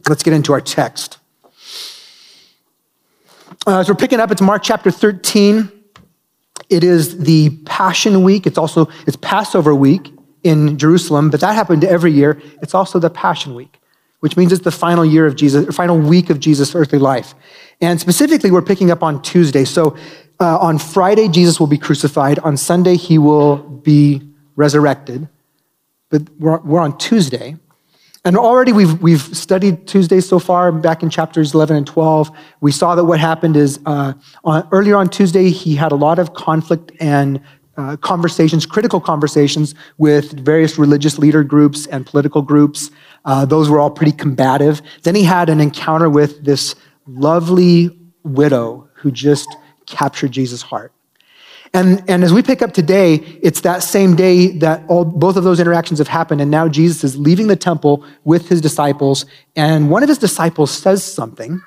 let's 0.09 0.23
get 0.23 0.33
into 0.33 0.53
our 0.53 0.61
text. 0.61 1.19
Uh, 3.67 3.81
as 3.81 3.89
we're 3.89 3.95
picking 3.95 4.21
up, 4.21 4.31
it's 4.31 4.41
Mark 4.41 4.63
chapter 4.63 4.91
13. 4.91 5.71
It 6.71 6.85
is 6.85 7.19
the 7.19 7.51
Passion 7.67 8.23
Week. 8.23 8.47
It's 8.47 8.59
also 8.59 8.89
it's 9.07 9.17
Passover 9.17 9.75
week 9.75 10.13
in 10.43 10.79
Jerusalem, 10.79 11.31
but 11.31 11.41
that 11.41 11.55
happened 11.55 11.85
every 11.85 12.13
year. 12.13 12.41
It's 12.63 12.75
also 12.75 12.99
the 12.99 13.11
Passion 13.11 13.55
Week 13.55 13.81
which 14.21 14.37
means 14.37 14.53
it's 14.53 14.65
the 14.65 14.71
final 14.71 15.05
year 15.05 15.27
of 15.27 15.35
Jesus, 15.35 15.75
final 15.75 15.99
week 15.99 16.31
of 16.31 16.39
Jesus' 16.41 16.75
earthly 16.75 16.99
life. 16.99 17.35
And 17.81 18.01
specifically, 18.01 18.51
we're 18.51 18.63
picking 18.63 18.91
up 18.91 19.03
on 19.03 19.23
Tuesday. 19.23 19.65
So 19.65 19.97
uh, 20.39 20.59
on 20.59 20.79
Friday, 20.79 21.29
Jesus 21.29 21.59
will 21.59 21.67
be 21.67 21.79
crucified. 21.79 22.39
On 22.41 22.57
Sunday, 22.57 22.97
he 22.97 23.19
will 23.19 23.57
be 23.57 24.23
resurrected. 24.57 25.29
But 26.11 26.29
we're, 26.39 26.59
we're 26.61 26.81
on 26.81 26.99
Tuesday. 26.99 27.57
And 28.25 28.37
already 28.37 28.73
we've, 28.73 29.01
we've 29.01 29.23
studied 29.23 29.87
Tuesday 29.87 30.21
so 30.21 30.39
far, 30.39 30.73
back 30.73 31.03
in 31.03 31.09
chapters 31.09 31.55
11 31.55 31.77
and 31.77 31.87
12. 31.87 32.31
We 32.61 32.71
saw 32.71 32.95
that 32.95 33.05
what 33.05 33.19
happened 33.19 33.57
is 33.57 33.81
uh, 33.87 34.13
on, 34.45 34.69
earlier 34.73 34.97
on 34.97 35.09
Tuesday, 35.09 35.49
he 35.49 35.75
had 35.75 35.91
a 35.91 35.95
lot 35.95 36.19
of 36.19 36.35
conflict 36.35 36.93
and 37.01 37.41
uh, 37.79 37.97
conversations, 37.97 38.67
critical 38.67 39.01
conversations 39.01 39.75
with 39.97 40.33
various 40.33 40.79
religious 40.79 41.19
leader 41.19 41.43
groups 41.43 41.87
and 41.87 42.05
political 42.05 42.43
groups. 42.43 42.91
Uh, 43.25 43.47
those 43.47 43.71
were 43.71 43.79
all 43.79 43.91
pretty 43.91 44.13
combative. 44.13 44.83
Then 45.03 45.15
he 45.15 45.23
had 45.23 45.49
an 45.49 45.61
encounter 45.61 46.11
with 46.11 46.45
this 46.45 46.75
lovely 47.11 47.91
widow 48.23 48.89
who 48.95 49.11
just 49.11 49.49
captured 49.87 50.33
Jesus' 50.33 50.63
heart. 50.63 50.93
And, 51.73 52.03
and 52.09 52.25
as 52.25 52.33
we 52.33 52.43
pick 52.43 52.63
up 52.63 52.73
today, 52.73 53.15
it's 53.43 53.61
that 53.61 53.83
same 53.83 54.17
day 54.17 54.49
that 54.59 54.83
all, 54.89 55.05
both 55.05 55.37
of 55.37 55.45
those 55.45 55.61
interactions 55.61 55.99
have 55.99 56.09
happened. 56.09 56.41
And 56.41 56.51
now 56.51 56.69
Jesus 56.69 57.05
is 57.05 57.17
leaving 57.17 57.47
the 57.47 57.57
temple 57.57 58.05
with 58.25 58.49
his 58.49 58.61
disciples. 58.61 59.25
And 59.55 59.89
one 59.89 60.03
of 60.03 60.09
his 60.09 60.19
disciples 60.19 60.71
says 60.71 61.05
something 61.05 61.63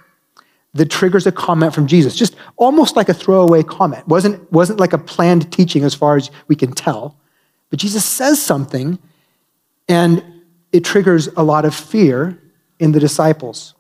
that 0.74 0.90
triggers 0.90 1.26
a 1.26 1.32
comment 1.32 1.74
from 1.74 1.88
Jesus, 1.88 2.16
just 2.16 2.36
almost 2.58 2.98
like 2.98 3.08
a 3.08 3.14
throwaway 3.14 3.64
comment. 3.64 4.06
Wasn't, 4.08 4.52
wasn't 4.52 4.80
like 4.80 4.92
a 4.92 4.98
planned 4.98 5.52
teaching 5.54 5.84
as 5.84 5.94
far 5.94 6.18
as 6.18 6.32
we 6.48 6.56
can 6.56 6.74
tell. 6.74 7.16
But 7.70 7.80
Jesus 7.80 8.04
says 8.04 8.42
something, 8.42 9.00
and 9.88 10.24
it 10.72 10.84
triggers 10.84 11.28
a 11.28 11.44
lot 11.44 11.64
of 11.64 11.74
fear 11.74 12.42
in 12.80 12.92
the 12.92 13.00
disciples. 13.00 13.74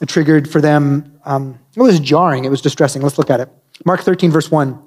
It 0.00 0.08
triggered 0.08 0.50
for 0.50 0.60
them, 0.60 1.18
um, 1.24 1.58
it 1.74 1.80
was 1.80 1.98
jarring, 2.00 2.44
it 2.44 2.50
was 2.50 2.60
distressing. 2.60 3.02
Let's 3.02 3.18
look 3.18 3.30
at 3.30 3.40
it. 3.40 3.48
Mark 3.84 4.00
13, 4.02 4.30
verse 4.30 4.50
1. 4.50 4.78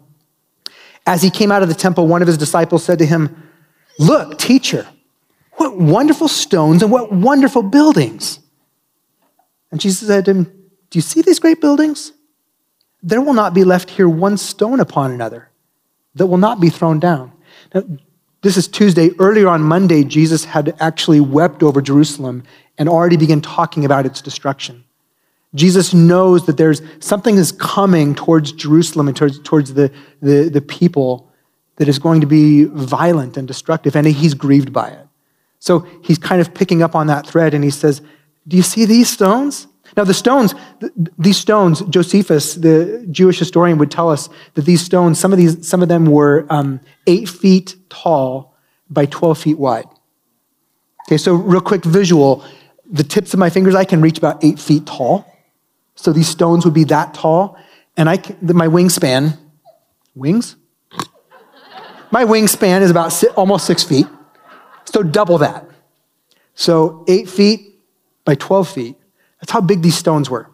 As 1.05 1.21
he 1.21 1.31
came 1.31 1.51
out 1.51 1.63
of 1.63 1.69
the 1.69 1.75
temple, 1.75 2.07
one 2.07 2.21
of 2.21 2.27
his 2.27 2.37
disciples 2.37 2.83
said 2.83 2.99
to 2.99 3.05
him, 3.05 3.49
Look, 3.97 4.37
teacher, 4.37 4.87
what 5.53 5.77
wonderful 5.77 6.27
stones 6.27 6.83
and 6.83 6.91
what 6.91 7.11
wonderful 7.11 7.63
buildings. 7.63 8.39
And 9.71 9.79
Jesus 9.79 10.07
said 10.07 10.25
to 10.25 10.31
him, 10.31 10.43
Do 10.89 10.97
you 10.97 11.01
see 11.01 11.21
these 11.21 11.39
great 11.39 11.59
buildings? 11.59 12.13
There 13.01 13.21
will 13.21 13.33
not 13.33 13.53
be 13.53 13.63
left 13.63 13.89
here 13.89 14.07
one 14.07 14.37
stone 14.37 14.79
upon 14.79 15.11
another 15.11 15.49
that 16.15 16.27
will 16.27 16.37
not 16.37 16.59
be 16.59 16.69
thrown 16.69 16.99
down. 16.99 17.31
Now, 17.73 17.83
this 18.41 18.55
is 18.55 18.67
Tuesday. 18.67 19.11
Earlier 19.19 19.49
on 19.49 19.61
Monday, 19.61 20.03
Jesus 20.03 20.45
had 20.45 20.75
actually 20.79 21.19
wept 21.19 21.61
over 21.61 21.81
Jerusalem 21.81 22.43
and 22.77 22.87
already 22.87 23.17
began 23.17 23.41
talking 23.41 23.83
about 23.83 24.05
its 24.05 24.21
destruction. 24.21 24.85
Jesus 25.55 25.93
knows 25.93 26.45
that 26.45 26.57
there's 26.57 26.81
something 26.99 27.35
is 27.37 27.51
coming 27.51 28.13
towards 28.13 28.51
Jerusalem 28.51 29.07
and 29.07 29.17
towards, 29.17 29.39
towards 29.39 29.73
the, 29.73 29.91
the, 30.21 30.49
the 30.49 30.61
people 30.61 31.31
that 31.77 31.87
is 31.87 31.97
going 31.97 32.21
to 32.21 32.27
be 32.27 32.65
violent 32.65 33.37
and 33.37 33.47
destructive, 33.47 33.95
and 33.95 34.05
he's 34.05 34.33
grieved 34.33 34.71
by 34.71 34.89
it. 34.89 35.07
So 35.59 35.79
he's 36.03 36.17
kind 36.17 36.39
of 36.39 36.53
picking 36.53 36.83
up 36.83 36.95
on 36.95 37.07
that 37.07 37.25
thread 37.25 37.53
and 37.53 37.63
he 37.63 37.69
says, 37.69 38.01
Do 38.47 38.57
you 38.57 38.63
see 38.63 38.85
these 38.85 39.09
stones? 39.09 39.67
Now, 39.97 40.03
the 40.03 40.13
stones, 40.13 40.53
these 41.17 41.37
stones, 41.37 41.81
Josephus, 41.81 42.53
the 42.53 43.05
Jewish 43.09 43.39
historian, 43.39 43.79
would 43.79 43.89
tell 43.89 44.09
us 44.09 44.29
that 44.53 44.65
these 44.65 44.81
stones, 44.81 45.19
some 45.19 45.33
of, 45.33 45.39
these, 45.39 45.67
some 45.67 45.81
of 45.81 45.89
them 45.89 46.05
were 46.05 46.45
um, 46.51 46.79
eight 47.07 47.27
feet 47.27 47.75
tall 47.89 48.55
by 48.87 49.07
12 49.07 49.37
feet 49.39 49.57
wide. 49.57 49.87
Okay, 51.07 51.17
so 51.17 51.33
real 51.33 51.59
quick 51.59 51.83
visual 51.83 52.45
the 52.89 53.03
tips 53.03 53.33
of 53.33 53.39
my 53.39 53.49
fingers, 53.49 53.75
I 53.75 53.85
can 53.85 54.01
reach 54.01 54.17
about 54.17 54.43
eight 54.43 54.59
feet 54.59 54.85
tall. 54.85 55.25
So 55.99 56.13
these 56.13 56.29
stones 56.29 56.63
would 56.63 56.73
be 56.73 56.85
that 56.85 57.13
tall. 57.13 57.57
And 57.97 58.09
I, 58.09 58.15
my 58.41 58.67
wingspan, 58.67 59.37
wings? 60.15 60.55
my 62.09 62.23
wingspan 62.23 62.81
is 62.81 62.89
about 62.89 63.11
six, 63.11 63.33
almost 63.33 63.67
six 63.67 63.83
feet. 63.83 64.07
So 64.85 65.03
double 65.03 65.39
that. 65.39 65.69
So 66.55 67.03
eight 67.09 67.29
feet 67.29 67.81
by 68.23 68.35
12 68.35 68.69
feet. 68.69 68.95
That's 69.41 69.51
how 69.51 69.59
big 69.59 69.81
these 69.81 69.97
stones 69.97 70.29
were. 70.29 70.49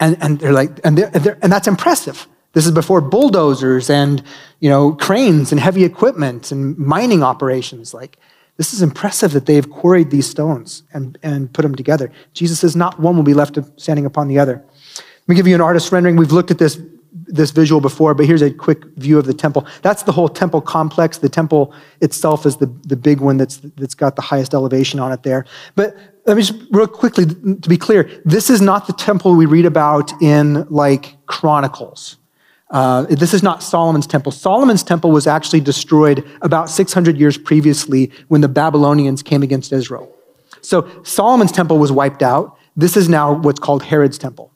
And, 0.00 0.16
and 0.22 0.40
they're 0.40 0.54
like, 0.54 0.80
and, 0.82 0.96
they're, 0.96 1.10
they're, 1.10 1.38
and 1.42 1.52
that's 1.52 1.68
impressive. 1.68 2.26
This 2.54 2.64
is 2.64 2.72
before 2.72 3.02
bulldozers 3.02 3.90
and, 3.90 4.22
you 4.60 4.70
know, 4.70 4.92
cranes 4.92 5.52
and 5.52 5.60
heavy 5.60 5.84
equipment 5.84 6.50
and 6.50 6.78
mining 6.78 7.22
operations. 7.22 7.92
Like, 7.92 8.16
this 8.56 8.74
is 8.74 8.82
impressive 8.82 9.32
that 9.32 9.46
they've 9.46 9.68
quarried 9.68 10.10
these 10.10 10.28
stones 10.28 10.82
and, 10.92 11.18
and 11.22 11.52
put 11.52 11.62
them 11.62 11.74
together. 11.74 12.12
Jesus 12.34 12.60
says, 12.60 12.76
not 12.76 13.00
one 13.00 13.16
will 13.16 13.22
be 13.22 13.34
left 13.34 13.58
standing 13.76 14.06
upon 14.06 14.28
the 14.28 14.38
other. 14.38 14.64
Let 14.96 15.28
me 15.28 15.34
give 15.34 15.46
you 15.46 15.54
an 15.54 15.60
artist 15.60 15.92
rendering. 15.92 16.16
We've 16.16 16.32
looked 16.32 16.50
at 16.50 16.58
this 16.58 16.78
this 17.32 17.50
visual 17.50 17.80
before, 17.80 18.14
but 18.14 18.26
here's 18.26 18.42
a 18.42 18.50
quick 18.50 18.84
view 18.96 19.18
of 19.18 19.26
the 19.26 19.34
temple. 19.34 19.66
That's 19.82 20.02
the 20.02 20.12
whole 20.12 20.28
temple 20.28 20.60
complex. 20.60 21.18
The 21.18 21.28
temple 21.28 21.74
itself 22.00 22.46
is 22.46 22.56
the, 22.56 22.66
the 22.66 22.96
big 22.96 23.20
one 23.20 23.36
that's, 23.36 23.58
that's 23.76 23.94
got 23.94 24.16
the 24.16 24.22
highest 24.22 24.54
elevation 24.54 25.00
on 25.00 25.12
it 25.12 25.22
there. 25.22 25.44
But 25.74 25.96
let 26.26 26.36
me 26.36 26.42
just 26.42 26.60
real 26.70 26.86
quickly 26.86 27.26
to 27.26 27.68
be 27.68 27.76
clear, 27.76 28.10
this 28.24 28.50
is 28.50 28.60
not 28.60 28.86
the 28.86 28.92
temple 28.92 29.34
we 29.34 29.46
read 29.46 29.64
about 29.64 30.12
in 30.22 30.66
like 30.68 31.16
Chronicles. 31.26 32.16
Uh, 32.70 33.02
this 33.06 33.34
is 33.34 33.42
not 33.42 33.62
Solomon's 33.62 34.06
temple. 34.06 34.30
Solomon's 34.30 34.82
temple 34.82 35.10
was 35.10 35.26
actually 35.26 35.60
destroyed 35.60 36.24
about 36.40 36.70
600 36.70 37.18
years 37.18 37.36
previously 37.36 38.12
when 38.28 38.40
the 38.40 38.48
Babylonians 38.48 39.22
came 39.22 39.42
against 39.42 39.72
Israel. 39.72 40.14
So 40.60 40.88
Solomon's 41.02 41.52
temple 41.52 41.78
was 41.78 41.90
wiped 41.90 42.22
out. 42.22 42.56
This 42.76 42.96
is 42.96 43.08
now 43.08 43.32
what's 43.32 43.58
called 43.58 43.82
Herod's 43.82 44.18
temple. 44.18 44.52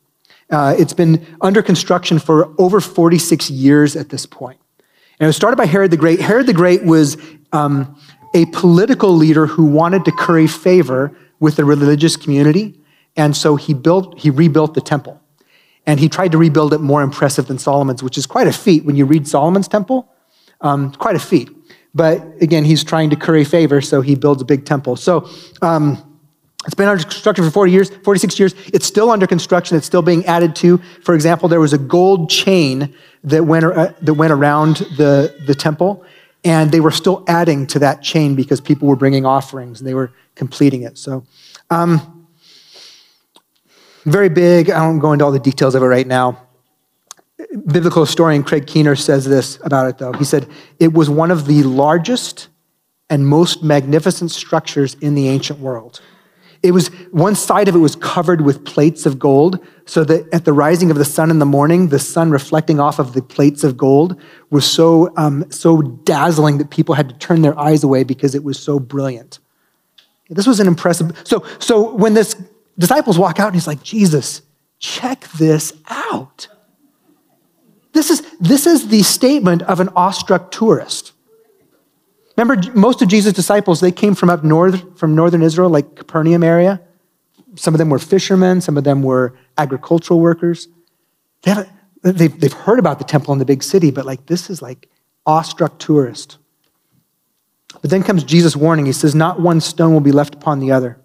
Uh, 0.50 0.76
it's 0.78 0.92
been 0.92 1.26
under 1.40 1.62
construction 1.62 2.18
for 2.18 2.54
over 2.60 2.80
46 2.80 3.50
years 3.50 3.96
at 3.96 4.10
this 4.10 4.26
point. 4.26 4.60
And 5.18 5.26
it 5.26 5.28
was 5.28 5.36
started 5.36 5.56
by 5.56 5.66
Herod 5.66 5.90
the 5.90 5.96
Great. 5.96 6.20
Herod 6.20 6.46
the 6.46 6.52
Great 6.52 6.84
was 6.84 7.16
um, 7.52 7.98
a 8.34 8.46
political 8.46 9.10
leader 9.10 9.46
who 9.46 9.64
wanted 9.64 10.04
to 10.04 10.12
curry 10.12 10.46
favor 10.46 11.16
with 11.40 11.56
the 11.56 11.64
religious 11.64 12.16
community. 12.16 12.80
And 13.16 13.36
so 13.36 13.56
he 13.56 13.74
built, 13.74 14.18
he 14.18 14.30
rebuilt 14.30 14.74
the 14.74 14.80
temple. 14.80 15.20
And 15.86 16.00
he 16.00 16.08
tried 16.08 16.32
to 16.32 16.38
rebuild 16.38 16.72
it 16.72 16.78
more 16.78 17.02
impressive 17.02 17.46
than 17.46 17.58
Solomon's, 17.58 18.02
which 18.02 18.16
is 18.16 18.26
quite 18.26 18.46
a 18.46 18.52
feat 18.52 18.84
when 18.84 18.96
you 18.96 19.04
read 19.04 19.28
Solomon's 19.28 19.68
temple. 19.68 20.08
Um, 20.60 20.92
quite 20.92 21.14
a 21.14 21.20
feat. 21.20 21.50
But 21.94 22.22
again, 22.42 22.64
he's 22.64 22.82
trying 22.82 23.10
to 23.10 23.16
curry 23.16 23.44
favor, 23.44 23.80
so 23.80 24.00
he 24.00 24.14
builds 24.14 24.42
a 24.42 24.44
big 24.44 24.64
temple. 24.64 24.96
So 24.96 25.28
um, 25.62 26.14
it's 26.64 26.74
been 26.74 26.88
under 26.88 27.02
construction 27.02 27.44
for 27.44 27.50
40 27.50 27.72
years, 27.72 27.90
46 27.90 28.38
years. 28.38 28.54
It's 28.72 28.86
still 28.86 29.10
under 29.10 29.26
construction. 29.26 29.76
It's 29.76 29.86
still 29.86 30.02
being 30.02 30.24
added 30.26 30.56
to. 30.56 30.78
For 31.02 31.14
example, 31.14 31.48
there 31.48 31.60
was 31.60 31.72
a 31.72 31.78
gold 31.78 32.30
chain 32.30 32.94
that 33.22 33.44
went, 33.44 33.64
uh, 33.64 33.92
that 34.02 34.14
went 34.14 34.32
around 34.32 34.76
the, 34.96 35.34
the 35.46 35.54
temple, 35.54 36.04
and 36.44 36.72
they 36.72 36.80
were 36.80 36.90
still 36.90 37.24
adding 37.28 37.66
to 37.68 37.78
that 37.80 38.02
chain 38.02 38.34
because 38.34 38.60
people 38.60 38.88
were 38.88 38.96
bringing 38.96 39.24
offerings 39.24 39.80
and 39.80 39.88
they 39.88 39.94
were 39.94 40.12
completing 40.34 40.82
it. 40.82 40.98
So, 40.98 41.24
um, 41.70 42.23
very 44.04 44.28
big. 44.28 44.70
I 44.70 44.86
won't 44.86 45.00
go 45.00 45.12
into 45.12 45.24
all 45.24 45.32
the 45.32 45.38
details 45.38 45.74
of 45.74 45.82
it 45.82 45.86
right 45.86 46.06
now. 46.06 46.40
Biblical 47.66 48.04
historian 48.04 48.42
Craig 48.42 48.66
Keener 48.66 48.96
says 48.96 49.24
this 49.24 49.58
about 49.64 49.88
it, 49.88 49.98
though. 49.98 50.12
He 50.12 50.24
said, 50.24 50.48
It 50.78 50.92
was 50.92 51.08
one 51.10 51.30
of 51.30 51.46
the 51.46 51.62
largest 51.62 52.48
and 53.10 53.26
most 53.26 53.62
magnificent 53.62 54.30
structures 54.30 54.94
in 55.00 55.14
the 55.14 55.28
ancient 55.28 55.58
world. 55.58 56.00
It 56.62 56.72
was 56.72 56.88
one 57.10 57.34
side 57.34 57.68
of 57.68 57.74
it 57.74 57.80
was 57.80 57.94
covered 57.94 58.40
with 58.40 58.64
plates 58.64 59.04
of 59.04 59.18
gold, 59.18 59.58
so 59.84 60.02
that 60.04 60.32
at 60.32 60.46
the 60.46 60.52
rising 60.54 60.90
of 60.90 60.96
the 60.96 61.04
sun 61.04 61.30
in 61.30 61.38
the 61.38 61.46
morning, 61.46 61.88
the 61.88 61.98
sun 61.98 62.30
reflecting 62.30 62.80
off 62.80 62.98
of 62.98 63.12
the 63.12 63.20
plates 63.20 63.64
of 63.64 63.76
gold 63.76 64.18
was 64.48 64.64
so 64.64 65.12
um, 65.18 65.44
so 65.50 65.82
dazzling 65.82 66.56
that 66.58 66.70
people 66.70 66.94
had 66.94 67.10
to 67.10 67.14
turn 67.16 67.42
their 67.42 67.58
eyes 67.58 67.84
away 67.84 68.02
because 68.02 68.34
it 68.34 68.44
was 68.44 68.58
so 68.58 68.80
brilliant. 68.80 69.40
This 70.30 70.46
was 70.46 70.58
an 70.58 70.66
impressive. 70.66 71.12
So 71.24 71.44
so 71.58 71.94
when 71.94 72.14
this 72.14 72.34
disciples 72.78 73.18
walk 73.18 73.38
out 73.38 73.48
and 73.48 73.54
he's 73.54 73.66
like, 73.66 73.82
Jesus, 73.82 74.42
check 74.78 75.28
this 75.38 75.72
out. 75.88 76.48
This 77.92 78.10
is 78.10 78.22
this 78.40 78.66
is 78.66 78.88
the 78.88 79.02
statement 79.02 79.62
of 79.62 79.80
an 79.80 79.88
awestruck 79.90 80.50
tourist. 80.50 81.12
Remember, 82.36 82.60
most 82.72 83.00
of 83.00 83.08
Jesus' 83.08 83.32
disciples, 83.32 83.80
they 83.80 83.92
came 83.92 84.14
from 84.16 84.28
up 84.28 84.42
north, 84.42 84.98
from 84.98 85.14
northern 85.14 85.42
Israel, 85.42 85.70
like 85.70 85.94
Capernaum 85.94 86.42
area. 86.42 86.80
Some 87.54 87.74
of 87.74 87.78
them 87.78 87.88
were 87.88 88.00
fishermen, 88.00 88.60
some 88.60 88.76
of 88.76 88.82
them 88.82 89.02
were 89.02 89.38
agricultural 89.56 90.18
workers. 90.18 90.66
They 91.42 91.52
haven't, 91.52 91.68
they've, 92.02 92.40
they've 92.40 92.52
heard 92.52 92.80
about 92.80 92.98
the 92.98 93.04
temple 93.04 93.32
in 93.32 93.38
the 93.38 93.44
big 93.44 93.62
city, 93.62 93.92
but 93.92 94.04
like 94.04 94.26
this 94.26 94.50
is 94.50 94.60
like 94.60 94.88
awestruck 95.24 95.78
tourist. 95.78 96.38
But 97.80 97.90
then 97.90 98.02
comes 98.02 98.24
Jesus' 98.24 98.56
warning. 98.56 98.86
He 98.86 98.92
says, 98.92 99.14
Not 99.14 99.40
one 99.40 99.60
stone 99.60 99.92
will 99.92 100.00
be 100.00 100.12
left 100.12 100.34
upon 100.34 100.58
the 100.58 100.72
other. 100.72 100.98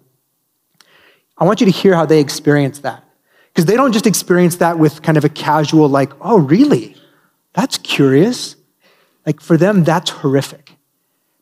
I 1.40 1.44
want 1.44 1.60
you 1.60 1.66
to 1.66 1.72
hear 1.72 1.94
how 1.94 2.06
they 2.06 2.20
experience 2.20 2.80
that. 2.80 3.02
Because 3.48 3.64
they 3.64 3.74
don't 3.74 3.92
just 3.92 4.06
experience 4.06 4.56
that 4.56 4.78
with 4.78 5.02
kind 5.02 5.18
of 5.18 5.24
a 5.24 5.28
casual, 5.28 5.88
like, 5.88 6.12
oh, 6.20 6.38
really? 6.38 6.94
That's 7.54 7.78
curious. 7.78 8.54
Like 9.26 9.40
for 9.40 9.56
them, 9.56 9.82
that's 9.82 10.10
horrific. 10.10 10.72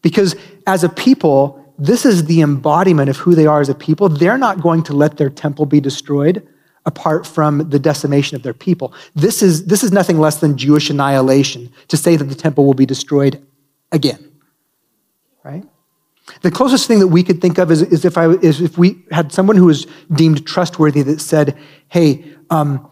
Because 0.00 0.36
as 0.66 0.84
a 0.84 0.88
people, 0.88 1.74
this 1.78 2.06
is 2.06 2.24
the 2.24 2.40
embodiment 2.40 3.10
of 3.10 3.16
who 3.18 3.34
they 3.34 3.46
are 3.46 3.60
as 3.60 3.68
a 3.68 3.74
people. 3.74 4.08
They're 4.08 4.38
not 4.38 4.60
going 4.60 4.82
to 4.84 4.94
let 4.94 5.16
their 5.16 5.30
temple 5.30 5.66
be 5.66 5.80
destroyed 5.80 6.46
apart 6.86 7.26
from 7.26 7.68
the 7.68 7.78
decimation 7.78 8.34
of 8.36 8.42
their 8.42 8.54
people. 8.54 8.94
This 9.14 9.42
is, 9.42 9.66
this 9.66 9.84
is 9.84 9.92
nothing 9.92 10.18
less 10.18 10.40
than 10.40 10.56
Jewish 10.56 10.88
annihilation 10.88 11.70
to 11.88 11.96
say 11.96 12.16
that 12.16 12.24
the 12.24 12.34
temple 12.34 12.64
will 12.64 12.74
be 12.74 12.86
destroyed 12.86 13.44
again. 13.92 14.32
Right? 15.44 15.64
The 16.42 16.50
closest 16.50 16.86
thing 16.86 17.00
that 17.00 17.08
we 17.08 17.22
could 17.22 17.40
think 17.40 17.58
of 17.58 17.70
is, 17.70 17.82
is, 17.82 18.04
if, 18.04 18.18
I, 18.18 18.28
is 18.28 18.60
if 18.60 18.78
we 18.78 19.02
had 19.10 19.32
someone 19.32 19.56
who 19.56 19.66
was 19.66 19.86
deemed 20.12 20.46
trustworthy 20.46 21.02
that 21.02 21.20
said, 21.20 21.56
hey, 21.88 22.24
um, 22.50 22.88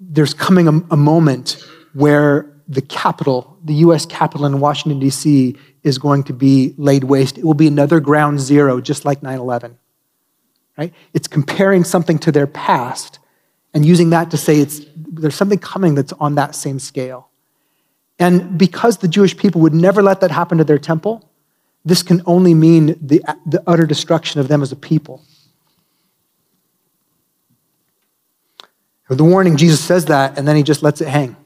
there's 0.00 0.34
coming 0.34 0.68
a, 0.68 0.72
a 0.90 0.96
moment 0.96 1.62
where 1.92 2.54
the 2.66 2.82
capital, 2.82 3.58
the 3.64 3.74
US 3.74 4.06
capital 4.06 4.46
in 4.46 4.60
Washington, 4.60 5.00
D.C., 5.00 5.56
is 5.82 5.98
going 5.98 6.22
to 6.24 6.32
be 6.32 6.74
laid 6.76 7.04
waste. 7.04 7.38
It 7.38 7.44
will 7.44 7.54
be 7.54 7.66
another 7.66 8.00
ground 8.00 8.40
zero, 8.40 8.80
just 8.80 9.04
like 9.04 9.22
9 9.22 9.38
11. 9.38 9.78
Right? 10.76 10.92
It's 11.12 11.26
comparing 11.26 11.84
something 11.84 12.18
to 12.20 12.32
their 12.32 12.46
past 12.46 13.18
and 13.74 13.84
using 13.84 14.10
that 14.10 14.30
to 14.30 14.36
say 14.36 14.60
it's, 14.60 14.80
there's 14.96 15.34
something 15.34 15.58
coming 15.58 15.94
that's 15.94 16.12
on 16.14 16.36
that 16.36 16.54
same 16.54 16.78
scale. 16.78 17.28
And 18.18 18.58
because 18.58 18.98
the 18.98 19.08
Jewish 19.08 19.36
people 19.36 19.60
would 19.60 19.74
never 19.74 20.02
let 20.02 20.20
that 20.20 20.30
happen 20.30 20.58
to 20.58 20.64
their 20.64 20.78
temple, 20.78 21.27
this 21.84 22.02
can 22.02 22.22
only 22.26 22.54
mean 22.54 22.98
the, 23.00 23.22
the 23.46 23.62
utter 23.66 23.86
destruction 23.86 24.40
of 24.40 24.48
them 24.48 24.62
as 24.62 24.72
a 24.72 24.76
people. 24.76 25.22
With 29.08 29.18
the 29.18 29.24
warning, 29.24 29.56
Jesus 29.56 29.80
says 29.80 30.04
that, 30.06 30.38
and 30.38 30.46
then 30.46 30.56
he 30.56 30.62
just 30.62 30.82
lets 30.82 31.00
it 31.00 31.08
hang. 31.08 31.36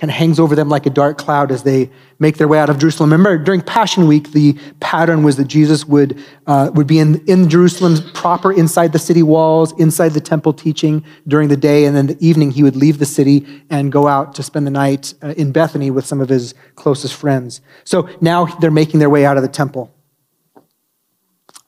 Kind 0.00 0.10
of 0.10 0.16
hangs 0.16 0.40
over 0.40 0.56
them 0.56 0.70
like 0.70 0.86
a 0.86 0.90
dark 0.90 1.18
cloud 1.18 1.52
as 1.52 1.62
they 1.62 1.90
make 2.18 2.38
their 2.38 2.48
way 2.48 2.58
out 2.58 2.70
of 2.70 2.78
Jerusalem. 2.78 3.12
Remember, 3.12 3.36
during 3.36 3.60
Passion 3.60 4.06
Week, 4.06 4.32
the 4.32 4.54
pattern 4.80 5.22
was 5.22 5.36
that 5.36 5.46
Jesus 5.46 5.84
would, 5.84 6.18
uh, 6.46 6.70
would 6.74 6.86
be 6.86 6.98
in, 6.98 7.22
in 7.26 7.50
Jerusalem 7.50 7.96
proper 8.14 8.50
inside 8.50 8.94
the 8.94 8.98
city 8.98 9.22
walls, 9.22 9.78
inside 9.78 10.10
the 10.10 10.20
temple 10.20 10.54
teaching 10.54 11.04
during 11.28 11.50
the 11.50 11.56
day, 11.56 11.84
and 11.84 11.94
then 11.94 12.06
the 12.06 12.16
evening 12.26 12.50
he 12.50 12.62
would 12.62 12.76
leave 12.76 12.98
the 12.98 13.04
city 13.04 13.46
and 13.68 13.92
go 13.92 14.08
out 14.08 14.34
to 14.36 14.42
spend 14.42 14.66
the 14.66 14.70
night 14.70 15.12
uh, 15.22 15.34
in 15.36 15.52
Bethany 15.52 15.90
with 15.90 16.06
some 16.06 16.22
of 16.22 16.30
his 16.30 16.54
closest 16.76 17.14
friends. 17.14 17.60
So 17.84 18.08
now 18.22 18.46
they're 18.46 18.70
making 18.70 19.00
their 19.00 19.10
way 19.10 19.26
out 19.26 19.36
of 19.36 19.42
the 19.42 19.50
temple. 19.50 19.94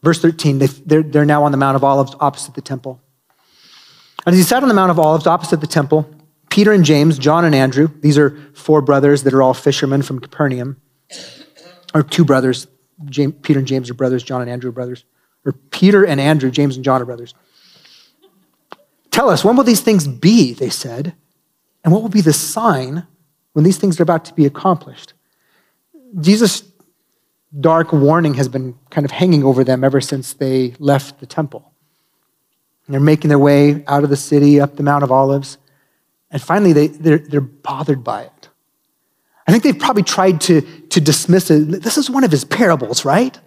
Verse 0.03 0.23
13, 0.23 0.59
they, 0.59 0.67
they're, 0.67 1.03
they're 1.03 1.27
now 1.27 1.45
on 1.45 1.53
the 1.53 1.59
Mount 1.59 1.77
of 1.77 1.85
Olives 1.85 2.17
opposite 2.19 2.55
the 2.55 2.63
temple. 2.63 2.99
And 4.25 4.33
as 4.33 4.39
he 4.39 4.43
sat 4.43 4.63
on 4.63 4.71
the 4.71 4.75
Mount 4.75 4.91
of 4.91 4.99
Olives 4.99 5.27
opposite 5.27 5.61
the 5.61 5.67
temple, 5.67 6.09
Peter 6.53 6.71
and 6.71 6.85
James, 6.85 7.19
John 7.19 7.47
and 7.47 7.55
Andrew, 7.55 7.89
these 8.03 8.19
are 8.19 8.37
four 8.53 8.83
brothers 8.83 9.23
that 9.23 9.33
are 9.33 9.41
all 9.41 9.55
fishermen 9.55 10.03
from 10.03 10.19
Capernaum, 10.19 10.77
or 11.95 12.03
two 12.03 12.27
brothers. 12.27 12.67
James, 13.07 13.33
Peter 13.41 13.59
and 13.59 13.67
James 13.67 13.89
are 13.89 13.95
brothers, 13.95 14.23
John 14.23 14.43
and 14.43 14.51
Andrew 14.51 14.69
are 14.69 14.73
brothers. 14.73 15.07
Or 15.47 15.53
Peter 15.53 16.05
and 16.05 16.21
Andrew, 16.21 16.51
James 16.51 16.77
and 16.77 16.85
John 16.85 17.01
are 17.01 17.07
brothers. 17.07 17.33
Tell 19.11 19.31
us, 19.31 19.43
when 19.43 19.57
will 19.57 19.65
these 19.65 19.81
things 19.81 20.07
be? 20.07 20.53
They 20.53 20.69
said. 20.69 21.15
And 21.85 21.93
what 21.93 22.03
will 22.03 22.11
be 22.11 22.21
the 22.21 22.35
sign 22.35 23.07
when 23.55 23.65
these 23.65 23.79
things 23.79 23.99
are 23.99 24.03
about 24.03 24.27
to 24.27 24.35
be 24.35 24.45
accomplished? 24.45 25.15
Jesus' 26.21 26.65
dark 27.59 27.95
warning 27.95 28.35
has 28.35 28.49
been 28.49 28.79
kind 28.91 29.07
of 29.07 29.11
hanging 29.11 29.43
over 29.43 29.65
them 29.65 29.85
ever 29.85 30.03
since 30.03 30.35
they 30.35 30.75
left 30.79 31.19
the 31.19 31.27
temple. 31.27 31.73
And 32.87 32.93
they're 32.93 33.01
making 33.01 33.31
their 33.31 33.39
way 33.39 33.83
out 33.87 34.05
of 34.05 34.11
the 34.11 34.17
city, 34.17 34.61
up 34.61 34.77
the 34.77 34.83
Mount 34.83 35.03
of 35.03 35.11
Olives. 35.11 35.57
And 36.33 36.41
finally, 36.41 36.73
they, 36.73 36.87
they're, 36.89 37.19
they're 37.19 37.41
bothered 37.41 38.03
by 38.03 38.23
it. 38.23 38.49
I 39.47 39.53
think 39.53 39.65
they've 39.65 39.79
probably 39.79 40.03
tried 40.03 40.41
to, 40.43 40.63
to 40.63 41.01
dismiss 41.01 41.51
it. 41.51 41.83
This 41.83 41.99
is 41.99 42.09
one 42.09 42.25
of 42.25 42.31
his 42.31 42.45
parables, 42.45 43.05
right? 43.05 43.39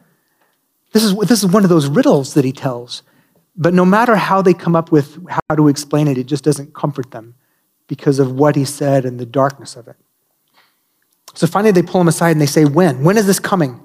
This 0.94 1.04
is, 1.04 1.16
this 1.16 1.44
is 1.44 1.48
one 1.48 1.64
of 1.64 1.70
those 1.70 1.88
riddles 1.88 2.36
that 2.36 2.46
he 2.46 2.52
tells. 2.52 3.02
But 3.58 3.74
no 3.74 3.86
matter 3.86 4.16
how 4.16 4.42
they 4.42 4.54
come 4.54 4.76
up 4.76 4.92
with 4.92 5.18
how 5.50 5.56
to 5.56 5.68
explain 5.68 6.08
it, 6.08 6.18
it 6.18 6.26
just 6.26 6.44
doesn't 6.44 6.74
comfort 6.74 7.12
them 7.12 7.36
because 7.88 8.20
of 8.20 8.34
what 8.34 8.56
he 8.56 8.66
said 8.66 9.06
and 9.06 9.20
the 9.20 9.26
darkness 9.26 9.76
of 9.76 9.88
it. 9.88 9.96
So 11.34 11.48
finally, 11.48 11.72
they 11.72 11.82
pull 11.82 12.02
him 12.02 12.08
aside 12.08 12.32
and 12.32 12.42
they 12.42 12.46
say, 12.46 12.66
When? 12.66 13.04
When 13.04 13.18
is 13.18 13.28
this 13.28 13.40
coming? 13.40 13.82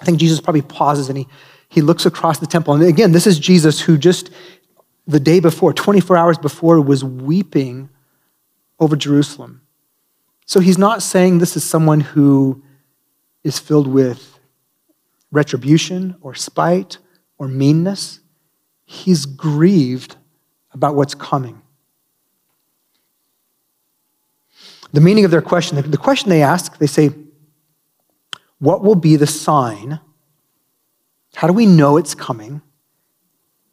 I 0.00 0.04
think 0.04 0.18
Jesus 0.18 0.40
probably 0.40 0.62
pauses 0.62 1.08
and 1.08 1.18
he, 1.18 1.28
he 1.68 1.80
looks 1.80 2.06
across 2.06 2.38
the 2.38 2.46
temple. 2.46 2.74
And 2.74 2.82
again, 2.84 3.12
this 3.12 3.26
is 3.26 3.38
Jesus 3.38 3.80
who 3.80 3.96
just 3.98 4.30
the 5.06 5.20
day 5.20 5.40
before, 5.40 5.72
24 5.72 6.16
hours 6.16 6.38
before, 6.38 6.80
was 6.80 7.04
weeping 7.04 7.88
over 8.78 8.96
Jerusalem. 8.96 9.62
So 10.46 10.60
he's 10.60 10.78
not 10.78 11.02
saying 11.02 11.38
this 11.38 11.56
is 11.56 11.64
someone 11.64 12.00
who 12.00 12.62
is 13.44 13.58
filled 13.58 13.86
with 13.86 14.38
retribution 15.30 16.16
or 16.20 16.34
spite 16.34 16.98
or 17.38 17.48
meanness. 17.48 18.20
He's 18.84 19.26
grieved 19.26 20.16
about 20.72 20.94
what's 20.94 21.14
coming. 21.14 21.62
The 24.92 25.00
meaning 25.00 25.24
of 25.24 25.30
their 25.30 25.42
question, 25.42 25.90
the 25.90 25.96
question 25.96 26.28
they 26.28 26.42
ask, 26.42 26.78
they 26.78 26.86
say, 26.86 27.10
What 28.58 28.82
will 28.82 28.94
be 28.94 29.16
the 29.16 29.26
sign? 29.26 30.00
How 31.34 31.46
do 31.46 31.54
we 31.54 31.64
know 31.64 31.96
it's 31.96 32.14
coming? 32.14 32.60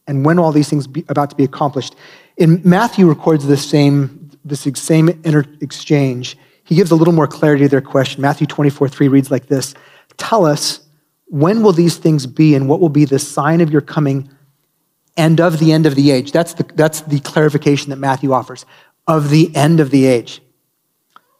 And 0.09 0.25
when 0.25 0.39
all 0.39 0.51
these 0.51 0.67
things 0.67 0.87
be 0.87 1.05
about 1.07 1.29
to 1.29 1.35
be 1.35 1.43
accomplished. 1.43 1.95
In 2.35 2.61
Matthew 2.65 3.07
records 3.07 3.45
this 3.45 3.63
same, 3.63 4.31
this 4.43 4.67
same 4.73 5.09
inter- 5.23 5.45
exchange. 5.61 6.35
He 6.63 6.75
gives 6.75 6.89
a 6.89 6.95
little 6.95 7.13
more 7.13 7.27
clarity 7.27 7.65
to 7.65 7.69
their 7.69 7.81
question. 7.81 8.21
Matthew 8.21 8.47
24, 8.47 8.89
3 8.89 9.07
reads 9.07 9.29
like 9.29 9.45
this 9.45 9.75
Tell 10.17 10.45
us, 10.45 10.81
when 11.27 11.61
will 11.61 11.73
these 11.73 11.97
things 11.97 12.25
be, 12.25 12.55
and 12.55 12.67
what 12.67 12.79
will 12.79 12.89
be 12.89 13.05
the 13.05 13.19
sign 13.19 13.61
of 13.61 13.69
your 13.69 13.81
coming 13.81 14.29
and 15.15 15.39
of 15.39 15.59
the 15.59 15.71
end 15.71 15.85
of 15.85 15.93
the 15.93 16.09
age? 16.09 16.31
That's 16.31 16.55
the, 16.55 16.63
that's 16.73 17.01
the 17.01 17.19
clarification 17.19 17.91
that 17.91 17.97
Matthew 17.97 18.33
offers 18.33 18.65
of 19.07 19.29
the 19.29 19.55
end 19.55 19.79
of 19.79 19.91
the 19.91 20.05
age. 20.07 20.41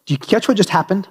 Do 0.05 0.13
you 0.13 0.19
catch 0.19 0.47
what 0.47 0.57
just 0.57 0.69
happened? 0.69 1.07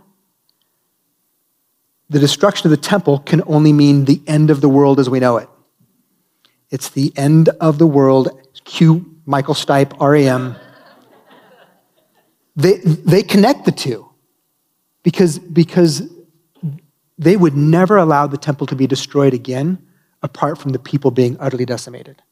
The 2.09 2.21
destruction 2.21 2.69
of 2.69 2.71
the 2.71 2.77
temple 2.77 3.19
can 3.19 3.43
only 3.47 3.73
mean 3.73 4.05
the 4.05 4.23
end 4.29 4.51
of 4.51 4.61
the 4.61 4.69
world 4.69 5.01
as 5.01 5.11
we 5.11 5.19
know 5.19 5.39
it. 5.39 5.49
It's 6.71 6.91
the 6.91 7.13
end 7.17 7.49
of 7.61 7.79
the 7.79 7.87
world. 7.87 8.31
Cue 8.65 9.05
Michael 9.25 9.55
Stipe, 9.55 9.99
REM. 10.01 10.57
They, 12.57 12.79
they 12.79 13.23
connect 13.23 13.65
the 13.65 13.73
two 13.73 14.09
because, 15.03 15.39
because 15.39 16.03
they 17.17 17.37
would 17.37 17.57
never 17.57 17.97
allow 17.97 18.27
the 18.27 18.37
temple 18.37 18.67
to 18.67 18.77
be 18.77 18.87
destroyed 18.87 19.35
again 19.35 19.79
apart 20.23 20.59
from 20.59 20.73
the 20.73 20.79
people 20.79 21.11
being 21.11 21.37
utterly 21.39 21.65
decimated. 21.65 22.23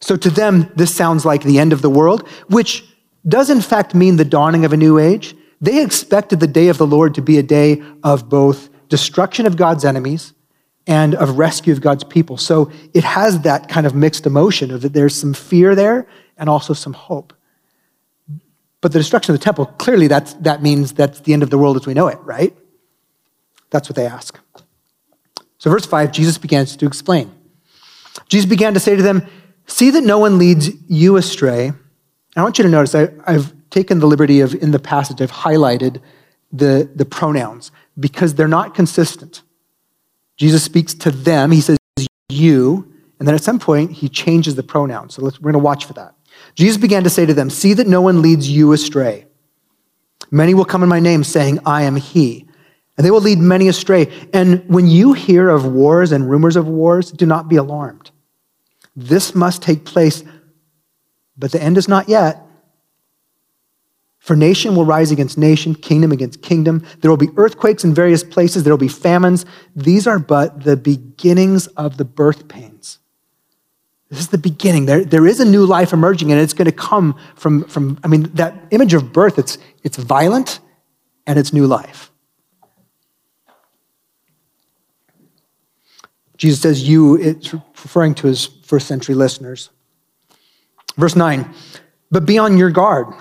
So 0.00 0.16
to 0.16 0.30
them, 0.30 0.70
this 0.76 0.94
sounds 0.94 1.24
like 1.24 1.42
the 1.42 1.58
end 1.58 1.72
of 1.72 1.82
the 1.82 1.90
world, 1.90 2.28
which 2.48 2.84
does 3.26 3.50
in 3.50 3.60
fact 3.60 3.94
mean 3.94 4.16
the 4.16 4.24
dawning 4.24 4.64
of 4.64 4.72
a 4.72 4.76
new 4.76 4.98
age. 4.98 5.34
They 5.60 5.82
expected 5.82 6.40
the 6.40 6.46
day 6.46 6.68
of 6.68 6.78
the 6.78 6.86
Lord 6.86 7.14
to 7.14 7.22
be 7.22 7.38
a 7.38 7.42
day 7.42 7.82
of 8.02 8.28
both 8.28 8.68
destruction 8.88 9.46
of 9.46 9.56
God's 9.56 9.84
enemies 9.84 10.32
and 10.86 11.14
of 11.14 11.38
rescue 11.38 11.72
of 11.72 11.80
God's 11.80 12.04
people. 12.04 12.36
So 12.36 12.70
it 12.92 13.04
has 13.04 13.40
that 13.42 13.68
kind 13.68 13.86
of 13.86 13.94
mixed 13.94 14.26
emotion 14.26 14.70
of 14.70 14.82
that 14.82 14.92
there's 14.92 15.14
some 15.14 15.34
fear 15.34 15.74
there 15.74 16.06
and 16.36 16.48
also 16.48 16.74
some 16.74 16.92
hope. 16.92 17.32
But 18.80 18.92
the 18.92 18.98
destruction 18.98 19.32
of 19.32 19.40
the 19.40 19.44
temple, 19.44 19.66
clearly 19.66 20.08
that's, 20.08 20.34
that 20.34 20.62
means 20.62 20.92
that's 20.92 21.20
the 21.20 21.32
end 21.32 21.42
of 21.42 21.50
the 21.50 21.58
world 21.58 21.76
as 21.76 21.86
we 21.86 21.94
know 21.94 22.08
it, 22.08 22.18
right? 22.22 22.54
That's 23.70 23.88
what 23.88 23.96
they 23.96 24.06
ask. 24.06 24.38
So, 25.58 25.70
verse 25.70 25.86
5, 25.86 26.10
Jesus 26.10 26.38
begins 26.38 26.76
to 26.76 26.86
explain. 26.86 27.32
Jesus 28.28 28.48
began 28.48 28.74
to 28.74 28.80
say 28.80 28.96
to 28.96 29.02
them, 29.02 29.26
See 29.66 29.90
that 29.90 30.02
no 30.02 30.18
one 30.18 30.38
leads 30.38 30.70
you 30.88 31.16
astray. 31.16 31.72
I 32.34 32.42
want 32.42 32.58
you 32.58 32.64
to 32.64 32.70
notice 32.70 32.94
I, 32.94 33.08
I've 33.26 33.54
taken 33.70 34.00
the 34.00 34.06
liberty 34.06 34.40
of, 34.40 34.54
in 34.54 34.72
the 34.72 34.80
passage, 34.80 35.20
I've 35.20 35.30
highlighted 35.30 36.00
the, 36.52 36.90
the 36.94 37.04
pronouns 37.04 37.70
because 37.98 38.34
they're 38.34 38.48
not 38.48 38.74
consistent. 38.74 39.42
Jesus 40.42 40.64
speaks 40.64 40.92
to 40.92 41.12
them. 41.12 41.52
He 41.52 41.60
says, 41.60 41.78
you. 42.28 42.92
And 43.20 43.28
then 43.28 43.34
at 43.36 43.44
some 43.44 43.60
point, 43.60 43.92
he 43.92 44.08
changes 44.08 44.56
the 44.56 44.64
pronoun. 44.64 45.08
So 45.08 45.22
we're 45.22 45.30
going 45.30 45.52
to 45.52 45.60
watch 45.60 45.84
for 45.84 45.92
that. 45.92 46.16
Jesus 46.56 46.76
began 46.78 47.04
to 47.04 47.10
say 47.10 47.24
to 47.24 47.32
them, 47.32 47.48
See 47.48 47.74
that 47.74 47.86
no 47.86 48.00
one 48.00 48.22
leads 48.22 48.50
you 48.50 48.72
astray. 48.72 49.26
Many 50.32 50.54
will 50.54 50.64
come 50.64 50.82
in 50.82 50.88
my 50.88 50.98
name, 50.98 51.22
saying, 51.22 51.60
I 51.64 51.82
am 51.82 51.94
he. 51.94 52.48
And 52.96 53.06
they 53.06 53.12
will 53.12 53.20
lead 53.20 53.38
many 53.38 53.68
astray. 53.68 54.12
And 54.34 54.68
when 54.68 54.88
you 54.88 55.12
hear 55.12 55.48
of 55.48 55.64
wars 55.64 56.10
and 56.10 56.28
rumors 56.28 56.56
of 56.56 56.66
wars, 56.66 57.12
do 57.12 57.24
not 57.24 57.48
be 57.48 57.54
alarmed. 57.54 58.10
This 58.96 59.36
must 59.36 59.62
take 59.62 59.84
place, 59.84 60.24
but 61.36 61.52
the 61.52 61.62
end 61.62 61.78
is 61.78 61.86
not 61.86 62.08
yet. 62.08 62.41
For 64.22 64.36
nation 64.36 64.76
will 64.76 64.84
rise 64.84 65.10
against 65.10 65.36
nation, 65.36 65.74
kingdom 65.74 66.12
against 66.12 66.42
kingdom. 66.42 66.86
There 67.00 67.10
will 67.10 67.16
be 67.16 67.30
earthquakes 67.36 67.82
in 67.82 67.92
various 67.92 68.22
places. 68.22 68.62
There 68.62 68.72
will 68.72 68.78
be 68.78 68.86
famines. 68.86 69.44
These 69.74 70.06
are 70.06 70.20
but 70.20 70.62
the 70.62 70.76
beginnings 70.76 71.66
of 71.66 71.96
the 71.96 72.04
birth 72.04 72.46
pains. 72.46 73.00
This 74.10 74.20
is 74.20 74.28
the 74.28 74.38
beginning. 74.38 74.86
There, 74.86 75.04
there 75.04 75.26
is 75.26 75.40
a 75.40 75.44
new 75.44 75.66
life 75.66 75.92
emerging, 75.92 76.30
and 76.30 76.40
it's 76.40 76.52
going 76.52 76.66
to 76.66 76.72
come 76.72 77.18
from, 77.34 77.64
from, 77.64 77.98
I 78.04 78.06
mean, 78.06 78.30
that 78.34 78.54
image 78.70 78.94
of 78.94 79.12
birth, 79.12 79.40
it's, 79.40 79.58
it's 79.82 79.96
violent 79.96 80.60
and 81.26 81.36
it's 81.36 81.52
new 81.52 81.66
life. 81.66 82.12
Jesus 86.36 86.60
says, 86.60 86.88
You, 86.88 87.16
it's 87.16 87.52
referring 87.52 88.14
to 88.16 88.28
his 88.28 88.46
first 88.62 88.86
century 88.86 89.16
listeners. 89.16 89.70
Verse 90.96 91.16
9, 91.16 91.52
but 92.12 92.24
be 92.24 92.38
on 92.38 92.56
your 92.56 92.70
guard. 92.70 93.12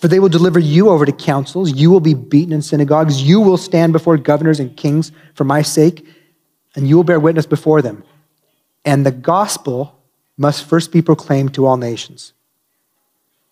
For 0.00 0.08
they 0.08 0.18
will 0.18 0.30
deliver 0.30 0.58
you 0.58 0.88
over 0.88 1.04
to 1.04 1.12
councils. 1.12 1.72
You 1.72 1.90
will 1.90 2.00
be 2.00 2.14
beaten 2.14 2.54
in 2.54 2.62
synagogues. 2.62 3.22
You 3.22 3.40
will 3.40 3.58
stand 3.58 3.92
before 3.92 4.16
governors 4.16 4.58
and 4.58 4.74
kings 4.74 5.12
for 5.34 5.44
my 5.44 5.60
sake, 5.60 6.06
and 6.74 6.88
you 6.88 6.96
will 6.96 7.04
bear 7.04 7.20
witness 7.20 7.44
before 7.44 7.82
them. 7.82 8.02
And 8.84 9.04
the 9.04 9.10
gospel 9.12 10.02
must 10.38 10.64
first 10.64 10.90
be 10.90 11.02
proclaimed 11.02 11.52
to 11.54 11.66
all 11.66 11.76
nations. 11.76 12.32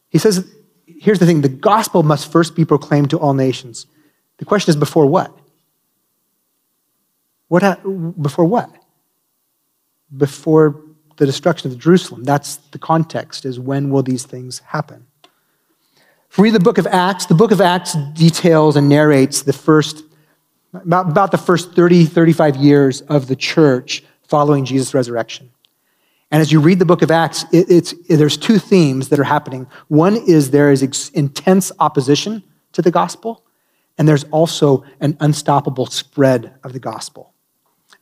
He 0.08 0.16
says, 0.16 0.50
here's 0.86 1.18
the 1.18 1.26
thing 1.26 1.42
the 1.42 1.50
gospel 1.50 2.02
must 2.02 2.32
first 2.32 2.56
be 2.56 2.64
proclaimed 2.64 3.10
to 3.10 3.18
all 3.18 3.34
nations. 3.34 3.84
The 4.38 4.46
question 4.46 4.70
is, 4.70 4.76
before 4.76 5.04
what? 5.04 5.36
What 7.48 7.62
before 8.22 8.46
what? 8.46 8.74
Before 10.16 10.82
the 11.18 11.26
destruction 11.26 11.70
of 11.70 11.78
Jerusalem. 11.78 12.24
That's 12.24 12.56
the 12.70 12.78
context, 12.78 13.44
is 13.44 13.60
when 13.60 13.90
will 13.90 14.02
these 14.02 14.24
things 14.24 14.60
happen? 14.60 15.07
Read 16.38 16.54
the 16.54 16.60
book 16.60 16.78
of 16.78 16.86
Acts, 16.86 17.26
the 17.26 17.34
book 17.34 17.50
of 17.50 17.60
Acts 17.60 17.94
details 18.14 18.76
and 18.76 18.88
narrates 18.88 19.42
the 19.42 19.52
first, 19.52 20.04
about, 20.72 21.10
about 21.10 21.32
the 21.32 21.38
first 21.38 21.74
30, 21.74 22.04
35 22.04 22.56
years 22.56 23.00
of 23.02 23.26
the 23.26 23.36
church 23.36 24.04
following 24.22 24.64
Jesus' 24.64 24.94
resurrection. 24.94 25.50
And 26.30 26.40
as 26.40 26.52
you 26.52 26.60
read 26.60 26.78
the 26.78 26.84
book 26.84 27.02
of 27.02 27.10
Acts, 27.10 27.44
it, 27.52 27.70
it's, 27.70 27.94
there's 28.08 28.36
two 28.36 28.58
themes 28.58 29.08
that 29.08 29.18
are 29.18 29.24
happening. 29.24 29.66
One 29.88 30.16
is 30.16 30.50
there 30.50 30.70
is 30.70 31.10
intense 31.14 31.72
opposition 31.80 32.44
to 32.72 32.82
the 32.82 32.90
gospel, 32.90 33.42
and 33.96 34.06
there's 34.06 34.24
also 34.24 34.84
an 35.00 35.16
unstoppable 35.20 35.86
spread 35.86 36.54
of 36.62 36.72
the 36.72 36.78
gospel, 36.78 37.32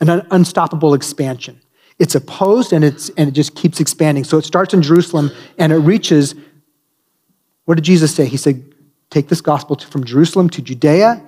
an 0.01 0.11
un- 0.11 0.27
unstoppable 0.31 0.93
expansion. 0.93 1.61
It's 1.99 2.15
opposed 2.15 2.75
and, 2.75 2.85
it's, 2.85 3.09
and 3.11 3.29
it 3.29 3.33
just 3.33 3.55
keeps 3.55 3.81
expanding. 3.81 4.25
So 4.25 4.37
it 4.37 4.45
starts 4.45 4.75
in 4.75 4.83
Jerusalem 4.83 5.31
and 5.57 5.73
it 5.73 5.79
reaches, 5.79 6.35
what 7.67 7.75
did 7.75 7.85
Jesus 7.85 8.15
say? 8.15 8.25
He 8.25 8.37
said, 8.39 8.73
Take 9.11 9.29
this 9.29 9.41
gospel 9.41 9.77
from 9.77 10.05
Jerusalem 10.05 10.49
to 10.51 10.63
Judea, 10.63 11.25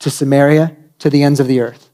to 0.00 0.10
Samaria, 0.10 0.76
to 0.98 1.10
the 1.10 1.22
ends 1.22 1.40
of 1.40 1.48
the 1.48 1.60
earth. 1.60 1.90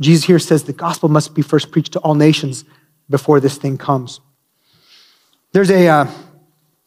Jesus 0.00 0.24
here 0.24 0.38
says 0.38 0.64
the 0.64 0.72
gospel 0.72 1.08
must 1.08 1.34
be 1.34 1.42
first 1.42 1.70
preached 1.70 1.92
to 1.92 1.98
all 2.00 2.14
nations 2.14 2.64
before 3.10 3.40
this 3.40 3.56
thing 3.56 3.76
comes. 3.76 4.20
There's 5.52 5.70
a, 5.70 5.88
uh, 5.88 6.10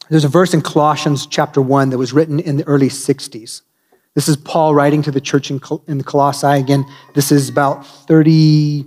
there's 0.08 0.24
a 0.24 0.28
verse 0.28 0.54
in 0.54 0.62
Colossians 0.62 1.26
chapter 1.26 1.60
1 1.60 1.90
that 1.90 1.98
was 1.98 2.12
written 2.12 2.40
in 2.40 2.56
the 2.56 2.64
early 2.64 2.88
60s. 2.88 3.62
This 4.14 4.28
is 4.28 4.36
Paul 4.36 4.74
writing 4.74 5.02
to 5.02 5.10
the 5.10 5.20
church 5.20 5.50
in, 5.50 5.58
Col- 5.58 5.82
in 5.88 6.02
Colossae. 6.02 6.46
Again, 6.46 6.84
this 7.14 7.32
is 7.32 7.48
about 7.48 7.86
30 7.86 8.84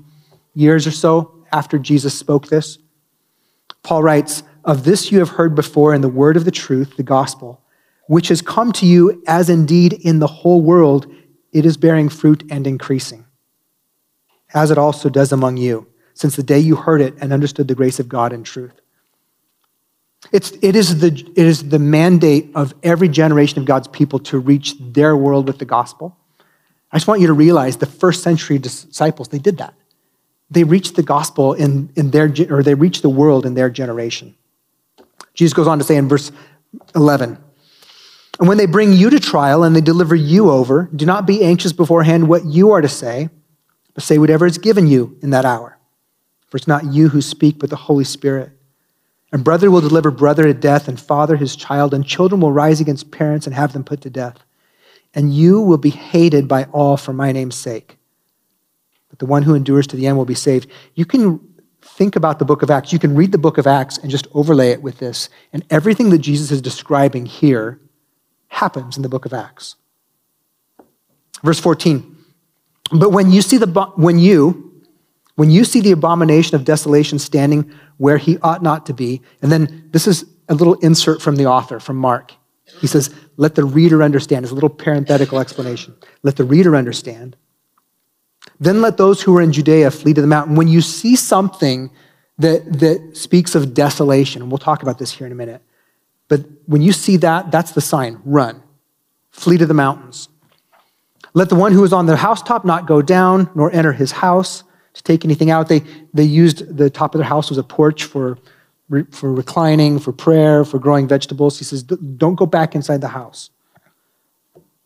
years 0.54 0.88
or 0.88 0.91
so 0.91 1.43
after 1.51 1.78
Jesus 1.78 2.17
spoke 2.17 2.47
this. 2.47 2.78
Paul 3.84 4.04
writes, 4.04 4.43
Of 4.65 4.84
this 4.84 5.12
you 5.12 5.19
have 5.19 5.30
heard 5.30 5.54
before 5.54 5.93
in 5.93 6.01
the 6.01 6.10
word 6.10 6.36
of 6.36 6.43
the 6.43 6.51
truth, 6.51 6.97
the 6.97 7.04
gospel, 7.04 7.62
which 8.08 8.30
has 8.30 8.41
come 8.41 8.71
to 8.73 8.86
you 8.88 9.23
as 9.28 9.47
indeed 9.47 9.93
in 9.93 10.17
the 10.17 10.28
whole 10.28 10.62
world 10.62 11.08
it 11.54 11.65
is 11.65 11.78
bearing 11.78 12.10
fruit 12.10 12.43
and 12.49 12.65
increasing, 12.65 13.25
as 14.54 14.71
it 14.71 14.78
also 14.78 15.08
does 15.08 15.32
among 15.32 15.58
you, 15.58 15.88
since 16.15 16.36
the 16.36 16.43
day 16.43 16.60
you 16.60 16.75
heard 16.75 16.99
it 16.99 17.13
and 17.21 17.32
understood 17.32 17.67
the 17.67 17.75
grace 17.75 17.99
of 17.99 18.10
God 18.10 18.34
in 18.34 18.43
truth. 18.43 18.73
It's, 20.32 20.51
it, 20.63 20.75
is 20.75 20.99
the, 20.99 21.13
it 21.36 21.45
is 21.45 21.69
the 21.69 21.80
mandate 21.80 22.49
of 22.56 22.73
every 22.82 23.08
generation 23.08 23.60
of 23.60 23.65
God's 23.65 23.88
people 23.88 24.17
to 24.19 24.39
reach 24.39 24.75
their 24.80 25.15
world 25.15 25.47
with 25.47 25.60
the 25.60 25.65
gospel. 25.65 26.17
I 26.91 26.97
just 26.97 27.08
want 27.08 27.21
you 27.21 27.28
to 27.28 27.34
realize 27.34 27.78
the 27.78 27.86
first 27.86 28.23
century 28.23 28.58
disciples, 28.58 29.28
they 29.28 29.38
did 29.38 29.60
that. 29.60 29.75
They 30.49 30.63
reached 30.63 30.95
the 30.95 31.04
gospel 31.04 31.54
in, 31.54 31.91
in 31.95 32.10
their, 32.10 32.34
or 32.49 32.63
they 32.63 32.73
reached 32.73 33.04
the 33.04 33.10
world 33.10 33.45
in 33.45 33.54
their 33.54 33.69
generation. 33.69 34.36
Jesus 35.36 35.54
goes 35.54 35.67
on 35.67 35.78
to 35.78 35.84
say 35.84 35.98
in 35.98 36.08
verse 36.08 36.32
11, 36.95 37.38
and 38.39 38.50
when 38.50 38.58
they 38.58 38.65
bring 38.65 38.91
you 38.93 39.10
to 39.10 39.19
trial 39.19 39.63
and 39.63 39.76
they 39.76 39.82
deliver 39.82 40.15
you 40.15 40.50
over, 40.50 40.89
do 40.95 41.06
not 41.06 41.26
be 41.26 41.43
anxious 41.43 41.71
beforehand 41.71 42.28
what 42.28 42.45
you 42.45 42.71
are 42.71 42.82
to 42.82 42.89
say, 42.89 43.30
but 43.93 44.04
say 44.04 44.17
whatever 44.17 44.45
is 44.45 44.58
given 44.58 44.88
you 44.88 45.17
in 45.21 45.30
that 45.30 45.45
hour. 45.45 45.78
For 46.48 46.58
it's 46.58 46.67
not 46.67 46.86
you 46.86 47.10
who 47.10 47.21
speak, 47.21 47.60
but 47.60 47.69
the 47.69 47.76
Holy 47.76 48.04
Spirit. 48.04 48.52
And 49.32 49.43
brother 49.43 49.71
will 49.71 49.82
deliver 49.82 50.12
brother 50.12 50.43
to 50.43 50.54
death, 50.54 50.88
and 50.88 51.00
father 51.00 51.38
his 51.38 51.56
child, 51.56 51.93
and 51.93 52.06
children 52.06 52.41
will 52.41 52.52
rise 52.52 52.82
against 52.82 53.12
parents 53.12 53.48
and 53.48 53.56
have 53.56 53.74
them 53.74 53.84
put 53.84 54.02
to 54.02 54.10
death. 54.10 54.38
And 55.13 55.34
you 55.34 55.62
will 55.62 55.78
be 55.78 55.89
hated 55.89 56.48
by 56.48 56.65
all 56.65 56.98
for 56.98 57.13
my 57.13 57.32
name's 57.32 57.56
sake. 57.56 57.98
But 59.10 59.19
the 59.19 59.26
one 59.26 59.43
who 59.43 59.56
endures 59.56 59.88
to 59.88 59.95
the 59.95 60.08
end 60.08 60.17
will 60.17 60.26
be 60.26 60.36
saved. 60.36 60.69
You 60.93 61.06
can 61.06 61.39
think 61.86 62.15
about 62.15 62.39
the 62.39 62.45
book 62.45 62.62
of 62.62 62.69
Acts. 62.69 62.91
You 62.91 63.00
can 63.00 63.15
read 63.15 63.32
the 63.32 63.38
book 63.38 63.58
of 63.58 63.67
Acts 63.67 63.98
and 63.98 64.10
just 64.10 64.28
overlay 64.34 64.71
it 64.71 64.82
with 64.82 64.98
this. 64.98 65.30
And 65.54 65.63
everything 65.69 66.10
that 66.10 66.19
Jesus 66.19 66.52
is 66.52 66.62
describing 66.62 67.26
here 67.26 67.80
happens 68.48 68.98
in 68.98 69.04
the 69.04 69.10
book 69.10 69.26
of 69.26 69.34
Acts. 69.34 69.76
Verse 71.43 71.60
14. 71.60 72.15
But 72.91 73.12
when 73.12 73.32
you 73.32 73.41
see 73.41 73.58
the 73.58 73.67
when 73.95 74.19
you 74.19 74.84
when 75.36 75.52
you 75.52 75.65
see 75.65 75.82
the 75.82 75.91
abomination 75.91 76.56
of 76.56 76.63
desolation 76.63 77.19
standing 77.19 77.71
where 77.98 78.17
he 78.17 78.38
ought 78.39 78.63
not 78.63 78.86
to 78.86 78.93
be, 78.93 79.21
and 79.41 79.52
then 79.52 79.89
this 79.91 80.08
is 80.08 80.26
a 80.48 80.56
little 80.56 80.76
insert 80.76 81.21
from 81.21 81.36
the 81.36 81.45
author, 81.45 81.80
from 81.80 81.98
Mark. 81.98 82.34
He 82.80 82.88
says, 82.88 83.13
Let 83.38 83.56
the 83.56 83.63
reader 83.63 84.02
understand. 84.02 84.45
It's 84.45 84.52
a 84.52 84.56
little 84.56 84.69
parenthetical 84.69 85.39
explanation. 85.39 85.95
Let 86.24 86.36
the 86.38 86.43
reader 86.43 86.76
understand. 86.76 87.36
Then 88.60 88.82
let 88.82 88.98
those 88.98 89.22
who 89.22 89.36
are 89.38 89.41
in 89.41 89.52
Judea 89.52 89.91
flee 89.91 90.13
to 90.13 90.22
the 90.22 90.28
mountain. 90.28 90.56
When 90.56 90.68
you 90.68 90.82
see 90.82 91.15
something 91.15 91.91
that, 92.38 92.80
that 92.80 93.18
speaks 93.18 93.56
of 93.56 93.74
desolation, 93.74 94.41
and 94.41 94.52
we'll 94.52 94.58
talk 94.58 94.82
about 94.82 95.00
this 95.00 95.12
here 95.12 95.26
in 95.26 95.34
a 95.34 95.36
minute, 95.36 95.62
but 96.28 96.41
when 96.65 96.82
you 96.82 96.91
see 96.91 97.18
that, 97.18 97.52
that's 97.52 97.72
the 97.72 97.82
sign 97.82 98.20
run, 98.26 98.62
flee 99.32 99.58
to 99.58 99.65
the 99.65 99.74
mountains. 99.74 100.30
Let 101.34 101.50
the 101.50 101.56
one 101.56 101.74
who 101.74 101.84
is 101.84 101.91
on 101.91 102.06
the 102.06 102.15
housetop 102.15 102.63
not 102.65 102.88
go 102.88 103.02
down, 103.02 103.50
nor 103.56 103.72
enter 103.72 103.91
his 103.91 104.12
house 104.12 104.63
to 104.94 105.04
take 105.04 105.26
anything 105.26 105.52
out. 105.52 105.68
They, 105.68 105.84
they 106.13 106.24
used 106.24 106.78
the 106.78 106.89
top 106.89 107.13
of 107.13 107.20
their 107.20 107.28
house 107.28 107.50
was 107.50 107.58
a 107.58 107.63
porch 107.63 108.06
for, 108.06 108.38
for 109.12 109.34
reclining, 109.34 110.00
for 110.00 110.13
prayer, 110.13 110.63
for 110.63 110.80
growing 110.80 111.08
vegetables. 111.08 111.60
He 111.60 111.65
says, 111.65 111.84
Don't 111.84 112.36
go 112.36 112.46
back 112.46 112.74
inside 112.74 113.02
the 113.02 113.10
house. 113.10 113.50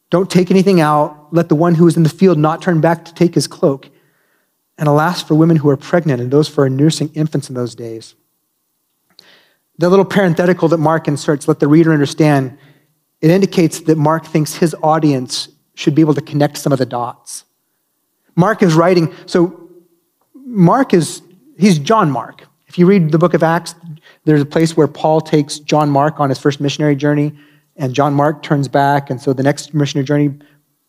Don't 0.09 0.29
take 0.29 0.49
anything 0.49 0.81
out. 0.81 1.33
Let 1.33 1.49
the 1.49 1.55
one 1.55 1.75
who 1.75 1.87
is 1.87 1.97
in 1.97 2.03
the 2.03 2.09
field 2.09 2.37
not 2.37 2.61
turn 2.61 2.81
back 2.81 3.05
to 3.05 3.13
take 3.13 3.35
his 3.35 3.47
cloak. 3.47 3.89
And 4.77 4.87
alas, 4.87 5.21
for 5.21 5.35
women 5.35 5.57
who 5.57 5.69
are 5.69 5.77
pregnant 5.77 6.21
and 6.21 6.31
those 6.31 6.47
for 6.47 6.69
nursing 6.69 7.11
infants 7.13 7.49
in 7.49 7.55
those 7.55 7.75
days. 7.75 8.15
The 9.77 9.89
little 9.89 10.05
parenthetical 10.05 10.67
that 10.69 10.77
Mark 10.77 11.07
inserts, 11.07 11.47
let 11.47 11.59
the 11.59 11.67
reader 11.67 11.93
understand, 11.93 12.57
it 13.21 13.29
indicates 13.29 13.81
that 13.81 13.97
Mark 13.97 14.25
thinks 14.25 14.55
his 14.55 14.75
audience 14.81 15.49
should 15.75 15.95
be 15.95 16.01
able 16.01 16.13
to 16.13 16.21
connect 16.21 16.57
some 16.57 16.73
of 16.73 16.79
the 16.79 16.85
dots. 16.85 17.45
Mark 18.35 18.63
is 18.63 18.73
writing, 18.73 19.13
so 19.25 19.69
Mark 20.33 20.93
is, 20.93 21.21
he's 21.57 21.77
John 21.79 22.09
Mark. 22.09 22.47
If 22.67 22.77
you 22.77 22.85
read 22.85 23.11
the 23.11 23.17
book 23.17 23.33
of 23.33 23.43
Acts, 23.43 23.75
there's 24.25 24.41
a 24.41 24.45
place 24.45 24.75
where 24.77 24.87
Paul 24.87 25.21
takes 25.21 25.59
John 25.59 25.89
Mark 25.89 26.19
on 26.19 26.29
his 26.29 26.39
first 26.39 26.61
missionary 26.61 26.95
journey, 26.95 27.37
and 27.79 27.95
John 27.95 28.13
Mark 28.13 28.43
turns 28.43 28.67
back, 28.67 29.09
and 29.09 29.19
so 29.19 29.33
the 29.33 29.41
next 29.41 29.73
missionary 29.73 30.05
journey, 30.05 30.37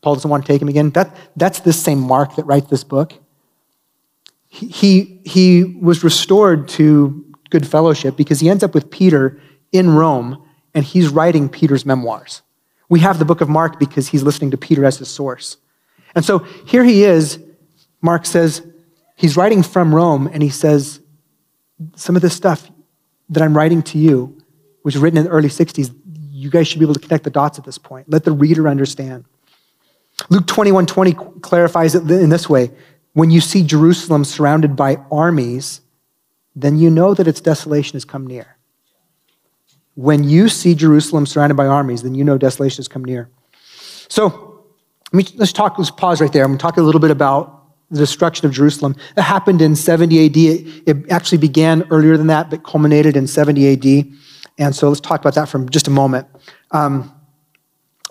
Paul 0.02 0.14
doesn't 0.14 0.30
want 0.30 0.44
to 0.44 0.52
take 0.52 0.60
him 0.60 0.68
again. 0.68 0.90
That, 0.90 1.16
that's 1.36 1.60
this 1.60 1.80
same 1.80 2.00
Mark 2.00 2.36
that 2.36 2.44
writes 2.44 2.68
this 2.68 2.84
book. 2.84 3.14
He, 4.48 4.66
he, 4.66 5.20
he 5.24 5.64
was 5.80 6.02
restored 6.02 6.68
to 6.70 7.24
good 7.48 7.66
fellowship 7.66 8.16
because 8.16 8.40
he 8.40 8.50
ends 8.50 8.64
up 8.64 8.74
with 8.74 8.90
Peter 8.90 9.40
in 9.70 9.90
Rome, 9.94 10.44
and 10.74 10.84
he's 10.84 11.08
writing 11.08 11.48
Peter's 11.48 11.86
memoirs. 11.86 12.42
We 12.88 13.00
have 13.00 13.20
the 13.20 13.24
book 13.24 13.40
of 13.40 13.48
Mark 13.48 13.78
because 13.78 14.08
he's 14.08 14.24
listening 14.24 14.50
to 14.50 14.56
Peter 14.56 14.84
as 14.84 14.98
his 14.98 15.08
source. 15.08 15.56
And 16.16 16.24
so 16.24 16.40
here 16.66 16.82
he 16.82 17.04
is. 17.04 17.38
Mark 18.02 18.26
says, 18.26 18.66
He's 19.14 19.36
writing 19.36 19.62
from 19.62 19.94
Rome, 19.94 20.28
and 20.32 20.42
he 20.42 20.48
says, 20.48 21.00
Some 21.94 22.16
of 22.16 22.22
this 22.22 22.34
stuff 22.34 22.70
that 23.28 23.42
I'm 23.42 23.56
writing 23.56 23.82
to 23.82 23.98
you 23.98 24.40
was 24.82 24.96
written 24.96 25.18
in 25.18 25.24
the 25.24 25.30
early 25.30 25.48
60s. 25.48 25.94
You 26.40 26.48
guys 26.48 26.66
should 26.66 26.78
be 26.78 26.84
able 26.86 26.94
to 26.94 27.00
connect 27.00 27.24
the 27.24 27.30
dots 27.30 27.58
at 27.58 27.64
this 27.64 27.76
point. 27.76 28.08
Let 28.08 28.24
the 28.24 28.32
reader 28.32 28.66
understand. 28.66 29.26
Luke 30.30 30.46
21 30.46 30.86
20 30.86 31.12
clarifies 31.42 31.94
it 31.94 32.10
in 32.10 32.30
this 32.30 32.48
way 32.48 32.70
When 33.12 33.30
you 33.30 33.40
see 33.40 33.62
Jerusalem 33.62 34.24
surrounded 34.24 34.74
by 34.74 34.96
armies, 35.10 35.82
then 36.56 36.78
you 36.78 36.90
know 36.90 37.14
that 37.14 37.28
its 37.28 37.40
desolation 37.40 37.92
has 37.92 38.04
come 38.04 38.26
near. 38.26 38.56
When 39.94 40.24
you 40.24 40.48
see 40.48 40.74
Jerusalem 40.74 41.26
surrounded 41.26 41.56
by 41.56 41.66
armies, 41.66 42.02
then 42.02 42.14
you 42.14 42.24
know 42.24 42.38
desolation 42.38 42.78
has 42.78 42.88
come 42.88 43.04
near. 43.04 43.28
So, 44.08 44.64
let's 45.12 45.52
talk, 45.52 45.78
let's 45.78 45.90
pause 45.90 46.20
right 46.20 46.32
there. 46.32 46.42
I'm 46.42 46.52
going 46.52 46.58
to 46.58 46.62
talk 46.62 46.78
a 46.78 46.82
little 46.82 47.00
bit 47.00 47.10
about 47.10 47.64
the 47.90 47.98
destruction 47.98 48.46
of 48.46 48.52
Jerusalem. 48.52 48.96
It 49.16 49.22
happened 49.22 49.60
in 49.60 49.76
70 49.76 50.26
AD. 50.26 50.36
It 50.86 51.10
actually 51.10 51.38
began 51.38 51.86
earlier 51.90 52.16
than 52.16 52.28
that, 52.28 52.48
but 52.48 52.64
culminated 52.64 53.16
in 53.16 53.26
70 53.26 53.72
AD. 53.72 54.12
And 54.60 54.76
so 54.76 54.88
let's 54.88 55.00
talk 55.00 55.20
about 55.20 55.34
that 55.34 55.48
for 55.48 55.58
just 55.64 55.88
a 55.88 55.90
moment. 55.90 56.28
Um, 56.70 57.12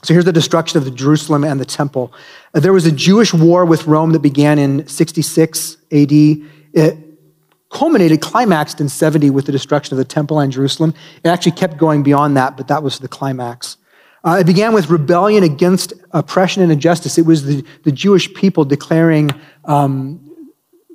so 0.03 0.13
here's 0.13 0.25
the 0.25 0.33
destruction 0.33 0.77
of 0.79 0.85
the 0.85 0.91
Jerusalem 0.91 1.43
and 1.43 1.59
the 1.59 1.65
temple. 1.65 2.11
There 2.53 2.73
was 2.73 2.85
a 2.85 2.91
Jewish 2.91 3.33
war 3.33 3.65
with 3.65 3.85
Rome 3.85 4.13
that 4.13 4.21
began 4.21 4.57
in 4.57 4.87
66 4.87 5.77
AD. 5.91 6.11
It 6.11 6.97
culminated, 7.69 8.21
climaxed 8.21 8.81
in 8.81 8.89
70 8.89 9.29
with 9.29 9.45
the 9.45 9.51
destruction 9.51 9.93
of 9.93 9.97
the 9.99 10.05
temple 10.05 10.39
and 10.39 10.51
Jerusalem. 10.51 10.95
It 11.23 11.29
actually 11.29 11.51
kept 11.51 11.77
going 11.77 12.01
beyond 12.01 12.35
that, 12.37 12.57
but 12.57 12.67
that 12.67 12.81
was 12.81 12.97
the 12.99 13.07
climax. 13.07 13.77
Uh, 14.23 14.37
it 14.41 14.47
began 14.47 14.73
with 14.73 14.89
rebellion 14.89 15.43
against 15.43 15.93
oppression 16.11 16.63
and 16.63 16.71
injustice. 16.71 17.17
It 17.17 17.25
was 17.25 17.45
the, 17.45 17.63
the 17.83 17.91
Jewish 17.91 18.33
people 18.33 18.65
declaring, 18.65 19.29
um, 19.65 20.25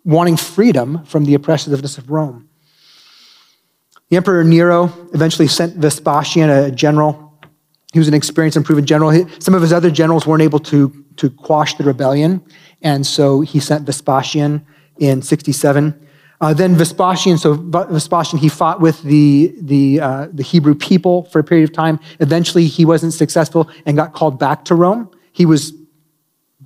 wanting 0.04 0.36
freedom 0.36 1.04
from 1.04 1.24
the 1.24 1.34
oppressiveness 1.34 1.96
of 1.96 2.10
Rome. 2.10 2.48
The 4.10 4.16
Emperor 4.16 4.44
Nero 4.44 4.92
eventually 5.12 5.48
sent 5.48 5.76
Vespasian, 5.76 6.50
a 6.50 6.70
general. 6.70 7.38
He 7.92 7.98
was 7.98 8.08
an 8.08 8.14
experienced 8.14 8.56
and 8.56 8.64
proven 8.64 8.84
general. 8.84 9.12
Some 9.38 9.54
of 9.54 9.62
his 9.62 9.72
other 9.72 9.90
generals 9.90 10.26
weren't 10.26 10.42
able 10.42 10.58
to, 10.60 11.04
to 11.16 11.30
quash 11.30 11.74
the 11.74 11.84
rebellion, 11.84 12.42
and 12.82 13.06
so 13.06 13.40
he 13.40 13.60
sent 13.60 13.86
Vespasian 13.86 14.66
in 14.98 15.22
67. 15.22 16.06
Uh, 16.40 16.52
then 16.52 16.74
Vespasian, 16.74 17.38
so 17.38 17.54
Vespasian, 17.54 18.38
he 18.38 18.48
fought 18.48 18.80
with 18.80 19.02
the, 19.02 19.54
the, 19.60 20.00
uh, 20.00 20.28
the 20.32 20.42
Hebrew 20.42 20.74
people 20.74 21.22
for 21.24 21.38
a 21.38 21.44
period 21.44 21.68
of 21.70 21.72
time. 21.74 21.98
Eventually, 22.20 22.66
he 22.66 22.84
wasn't 22.84 23.14
successful 23.14 23.70
and 23.86 23.96
got 23.96 24.12
called 24.12 24.38
back 24.38 24.64
to 24.66 24.74
Rome. 24.74 25.10
He 25.32 25.46
was, 25.46 25.72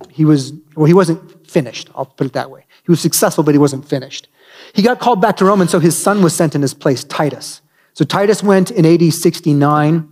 he 0.09 0.25
was, 0.25 0.51
well, 0.75 0.85
he 0.85 0.93
wasn't 0.93 1.47
finished, 1.47 1.89
I'll 1.95 2.05
put 2.05 2.27
it 2.27 2.33
that 2.33 2.51
way. 2.51 2.65
He 2.83 2.91
was 2.91 2.99
successful, 2.99 3.43
but 3.43 3.53
he 3.53 3.59
wasn't 3.59 3.87
finished. 3.87 4.27
He 4.73 4.81
got 4.81 4.99
called 4.99 5.21
back 5.21 5.37
to 5.37 5.45
Rome, 5.45 5.61
and 5.61 5.69
so 5.69 5.79
his 5.79 5.97
son 5.97 6.21
was 6.21 6.35
sent 6.35 6.55
in 6.55 6.61
his 6.61 6.73
place, 6.73 7.03
Titus. 7.03 7.61
So 7.93 8.05
Titus 8.05 8.43
went 8.43 8.71
in 8.71 8.85
AD 8.85 9.13
69, 9.13 10.07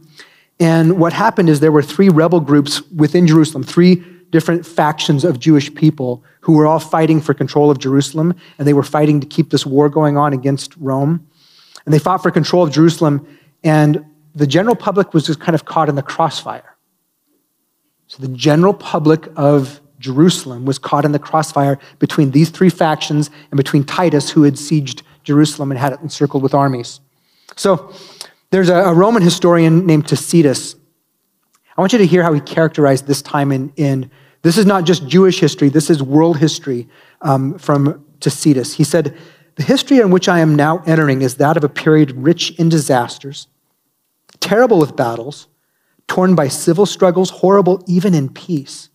And 0.60 1.00
what 1.00 1.14
happened 1.14 1.50
is 1.50 1.60
there 1.60 1.72
were 1.72 1.84
three 1.84 2.10
rebel 2.10 2.40
groups 2.40 2.82
within 2.92 3.28
Jerusalem, 3.28 3.64
three 3.64 4.04
different 4.32 4.66
factions 4.66 5.24
of 5.24 5.40
Jewish 5.40 5.74
people 5.74 6.24
who 6.42 6.54
were 6.54 6.66
all 6.66 6.80
fighting 6.80 7.22
for 7.22 7.34
control 7.34 7.72
of 7.72 7.80
Jerusalem, 7.80 8.34
and 8.58 8.68
they 8.68 8.74
were 8.74 8.84
fighting 8.84 9.20
to 9.20 9.28
keep 9.28 9.52
this 9.52 9.66
war 9.66 9.90
going 9.90 10.18
on 10.18 10.34
against 10.34 10.76
Rome. 10.78 11.28
And 11.86 11.94
they 11.94 12.00
fought 12.00 12.24
for 12.24 12.32
control 12.32 12.64
of 12.64 12.72
Jerusalem, 12.72 13.26
and 13.64 14.06
the 14.36 14.48
general 14.48 14.76
public 14.76 15.14
was 15.14 15.26
just 15.26 15.40
kind 15.40 15.56
of 15.56 15.66
caught 15.66 15.90
in 15.90 15.96
the 15.96 16.04
crossfire. 16.04 16.76
So 18.08 18.22
the 18.22 18.30
general 18.30 18.74
public 18.74 19.28
of 19.36 19.82
Jerusalem 20.00 20.66
was 20.66 20.78
caught 20.78 21.06
in 21.06 21.12
the 21.12 21.20
crossfire 21.20 21.80
between 22.00 22.32
these 22.32 22.50
three 22.50 22.70
factions 22.70 23.30
and 23.52 23.58
between 23.58 23.84
Titus, 23.84 24.30
who 24.30 24.44
had 24.44 24.56
sieged 24.56 25.02
Jerusalem 25.24 25.72
and 25.72 25.80
had 25.80 25.94
it 25.94 26.00
encircled 26.02 26.44
with 26.44 26.54
armies. 26.54 27.00
So 27.56 27.92
there's 28.52 28.70
a, 28.70 28.94
Roman 28.94 29.24
historian 29.24 29.86
named 29.86 30.08
Tacitus. 30.08 30.76
I 31.78 31.82
want 31.82 31.94
you 31.94 32.00
to 32.00 32.06
hear 32.06 32.24
how 32.24 32.34
he 32.34 32.42
characterized 32.42 33.08
this 33.08 33.22
time 33.22 33.52
in, 33.52 33.72
in 33.76 34.10
this 34.42 34.58
is 34.58 34.66
not 34.66 34.86
just 34.86 35.08
Jewish 35.08 35.40
history, 35.40 35.70
this 35.70 35.90
is 35.90 36.02
world 36.02 36.38
history 36.38 36.88
um, 37.22 37.58
from 37.58 38.06
Tacitus. 38.20 38.74
He 38.74 38.84
said, 38.84 39.18
The 39.56 39.64
history 39.64 40.00
in 40.00 40.12
which 40.12 40.30
I 40.30 40.40
am 40.40 40.56
now 40.56 40.84
entering 40.86 41.22
is 41.22 41.36
that 41.36 41.58
of 41.58 41.64
a 41.64 41.70
period 41.70 42.12
rich 42.12 42.52
in 42.52 42.70
disasters, 42.70 43.48
terrible 44.40 44.80
with 44.80 44.96
battles, 44.96 45.48
torn 46.08 46.36
by 46.36 46.48
civil 46.48 46.86
struggles, 46.86 47.30
horrible 47.30 47.84
even 47.88 48.14
in 48.14 48.30
peace. 48.30 48.90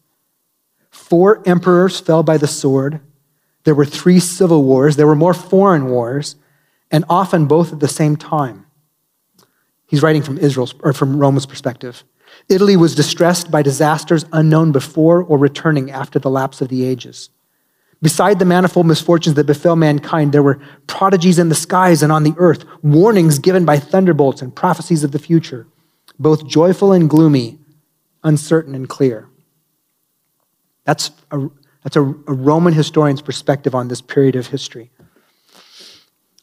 Four 1.12 1.42
emperors 1.44 2.01
fell 2.01 2.22
by 2.22 2.38
the 2.38 2.46
sword. 2.46 2.98
There 3.64 3.75
were 3.75 3.85
three 3.85 4.18
civil 4.18 4.64
wars. 4.64 4.96
There 4.96 5.07
were 5.07 5.14
more 5.14 5.35
foreign 5.35 5.90
wars, 5.90 6.37
and 6.90 7.05
often 7.07 7.44
both 7.44 7.70
at 7.70 7.81
the 7.81 7.87
same 7.87 8.16
time. 8.16 8.64
He's 9.87 10.03
writing 10.03 10.22
from 10.22 10.38
Israel's 10.38 10.75
or 10.81 10.94
from 10.94 11.18
Rome's 11.18 11.44
perspective. 11.44 12.03
Italy 12.48 12.79
was 12.79 12.94
distressed 12.94 13.51
by 13.51 13.61
disasters 13.61 14.25
unknown 14.33 14.72
before 14.72 15.22
or 15.22 15.37
returning 15.37 15.90
after 15.90 16.18
the 16.18 16.31
lapse 16.31 16.62
of 16.62 16.68
the 16.68 16.83
ages. 16.83 17.29
Beside 18.01 18.38
the 18.38 18.46
manifold 18.46 18.87
misfortunes 18.87 19.37
that 19.37 19.44
befell 19.44 19.77
mankind, 19.77 20.33
there 20.33 20.42
were 20.42 20.62
prodigies 20.87 21.38
in 21.38 21.51
the 21.51 21.55
skies 21.55 22.03
and 22.03 22.11
on 22.11 22.22
the 22.22 22.35
earth, 22.38 22.64
warnings 22.81 23.38
given 23.38 23.66
by 23.66 23.79
thunderbolts 23.79 24.40
and 24.40 24.57
prophecies 24.57 25.05
of 25.05 25.12
the 25.12 25.18
future, 25.18 25.66
both 26.18 26.46
joyful 26.46 26.90
and 26.90 27.11
gloomy, 27.11 27.59
uncertain 28.25 28.75
and 28.75 28.88
clear. 28.88 29.29
That's 30.85 31.11
a, 31.31 31.49
that's 31.83 31.97
a, 31.97 32.03
a 32.03 32.33
Roman 32.33 32.73
historian's 32.73 33.23
perspective 33.23 33.75
on 33.75 33.88
this 33.88 34.01
period 34.01 34.37
of 34.37 34.49
history. 34.49 34.90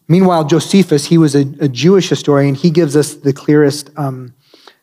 Meanwhile, 0.08 0.46
Josephus, 0.46 1.06
he 1.06 1.18
was 1.18 1.36
a, 1.36 1.42
a 1.60 1.68
Jewish 1.68 2.10
historian. 2.10 2.56
He 2.56 2.72
gives 2.72 2.96
us 2.96 3.14
the 3.14 3.34
clearest 3.34 3.92
um, 3.98 4.34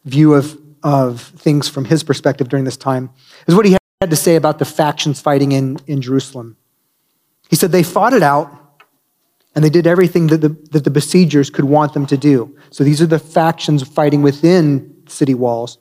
view 0.05 0.35
of 0.35 0.59
of 0.87 1.21
things 1.21 1.69
from 1.69 1.85
his 1.85 2.05
perspective 2.05 2.49
during 2.49 2.65
this 2.65 2.77
time 2.77 3.11
is 3.49 3.57
what 3.57 3.67
he 3.67 3.77
had 4.01 4.09
to 4.09 4.15
say 4.15 4.37
about 4.37 4.61
the 4.61 4.65
factions 4.65 5.21
fighting 5.21 5.51
in, 5.51 5.79
in 5.89 6.01
Jerusalem. 6.01 6.57
He 7.51 7.57
said 7.57 7.73
they 7.73 7.83
fought 7.83 8.13
it 8.13 8.23
out 8.23 8.79
and 9.57 9.65
they 9.65 9.71
did 9.71 9.85
everything 9.85 10.29
that 10.29 10.43
the, 10.43 10.51
that 10.71 10.85
the 10.85 10.91
besiegers 10.91 11.51
could 11.51 11.65
want 11.65 11.93
them 11.93 12.07
to 12.07 12.17
do. 12.17 12.57
So 12.71 12.85
these 12.85 13.03
are 13.03 13.07
the 13.07 13.19
factions 13.19 13.83
fighting 13.83 14.23
within 14.23 15.03
city 15.09 15.35
walls. 15.35 15.79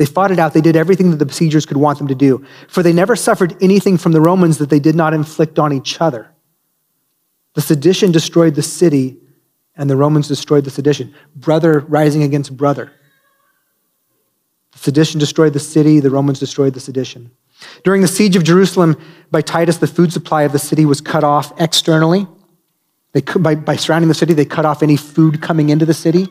They 0.00 0.06
fought 0.06 0.30
it 0.30 0.38
out. 0.38 0.54
They 0.54 0.62
did 0.62 0.76
everything 0.76 1.10
that 1.10 1.18
the 1.18 1.26
besiegers 1.26 1.66
could 1.66 1.76
want 1.76 1.98
them 1.98 2.08
to 2.08 2.14
do. 2.14 2.42
For 2.68 2.82
they 2.82 2.94
never 2.94 3.14
suffered 3.14 3.54
anything 3.62 3.98
from 3.98 4.12
the 4.12 4.20
Romans 4.22 4.56
that 4.56 4.70
they 4.70 4.80
did 4.80 4.94
not 4.94 5.12
inflict 5.12 5.58
on 5.58 5.74
each 5.74 6.00
other. 6.00 6.30
The 7.52 7.60
sedition 7.60 8.10
destroyed 8.10 8.54
the 8.54 8.62
city, 8.62 9.18
and 9.76 9.90
the 9.90 9.98
Romans 9.98 10.26
destroyed 10.26 10.64
the 10.64 10.70
sedition. 10.70 11.14
Brother 11.36 11.80
rising 11.80 12.22
against 12.22 12.56
brother. 12.56 12.90
The 14.72 14.78
sedition 14.78 15.20
destroyed 15.20 15.52
the 15.52 15.60
city, 15.60 16.00
the 16.00 16.08
Romans 16.08 16.38
destroyed 16.38 16.72
the 16.72 16.80
sedition. 16.80 17.30
During 17.84 18.00
the 18.00 18.08
siege 18.08 18.36
of 18.36 18.42
Jerusalem 18.42 18.96
by 19.30 19.42
Titus, 19.42 19.76
the 19.76 19.86
food 19.86 20.14
supply 20.14 20.44
of 20.44 20.52
the 20.52 20.58
city 20.58 20.86
was 20.86 21.02
cut 21.02 21.24
off 21.24 21.52
externally. 21.60 22.26
They, 23.12 23.20
by, 23.20 23.54
by 23.54 23.76
surrounding 23.76 24.08
the 24.08 24.14
city, 24.14 24.32
they 24.32 24.46
cut 24.46 24.64
off 24.64 24.82
any 24.82 24.96
food 24.96 25.42
coming 25.42 25.68
into 25.68 25.84
the 25.84 25.92
city, 25.92 26.28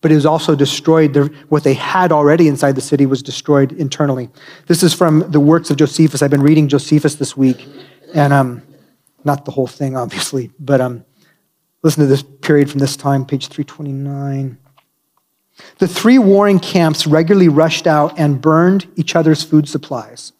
but 0.00 0.12
it 0.12 0.14
was 0.14 0.26
also 0.26 0.54
destroyed. 0.54 1.16
What 1.48 1.64
they 1.64 1.74
had 1.74 2.12
already 2.12 2.48
inside 2.48 2.74
the 2.74 2.80
city 2.80 3.06
was 3.06 3.22
destroyed 3.22 3.72
internally. 3.72 4.28
This 4.66 4.82
is 4.82 4.94
from 4.94 5.30
the 5.30 5.40
works 5.40 5.70
of 5.70 5.76
Josephus. 5.76 6.22
I've 6.22 6.30
been 6.30 6.42
reading 6.42 6.68
Josephus 6.68 7.16
this 7.16 7.36
week, 7.36 7.66
and 8.14 8.32
um, 8.32 8.62
not 9.24 9.44
the 9.44 9.50
whole 9.50 9.66
thing, 9.66 9.96
obviously, 10.04 10.50
but 10.58 10.80
um, 10.80 11.04
listen 11.82 12.02
to 12.02 12.06
this 12.06 12.22
period 12.22 12.70
from 12.70 12.80
this 12.80 12.96
time, 12.96 13.24
page 13.24 13.48
329. 13.48 14.58
The 15.78 15.88
three 15.88 16.18
warring 16.18 16.60
camps 16.60 17.06
regularly 17.06 17.48
rushed 17.48 17.86
out 17.86 18.18
and 18.18 18.40
burned 18.40 18.86
each 18.96 19.16
other's 19.16 19.42
food 19.42 19.68
supplies. 19.68 20.32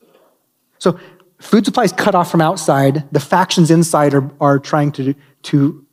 So, 0.78 0.98
food 1.40 1.64
supplies 1.64 1.92
cut 1.92 2.14
off 2.14 2.30
from 2.30 2.42
outside, 2.42 3.04
the 3.12 3.20
factions 3.20 3.70
inside 3.70 4.12
are, 4.14 4.30
are 4.40 4.58
trying 4.58 4.92
to, 4.92 5.14
to 5.44 5.86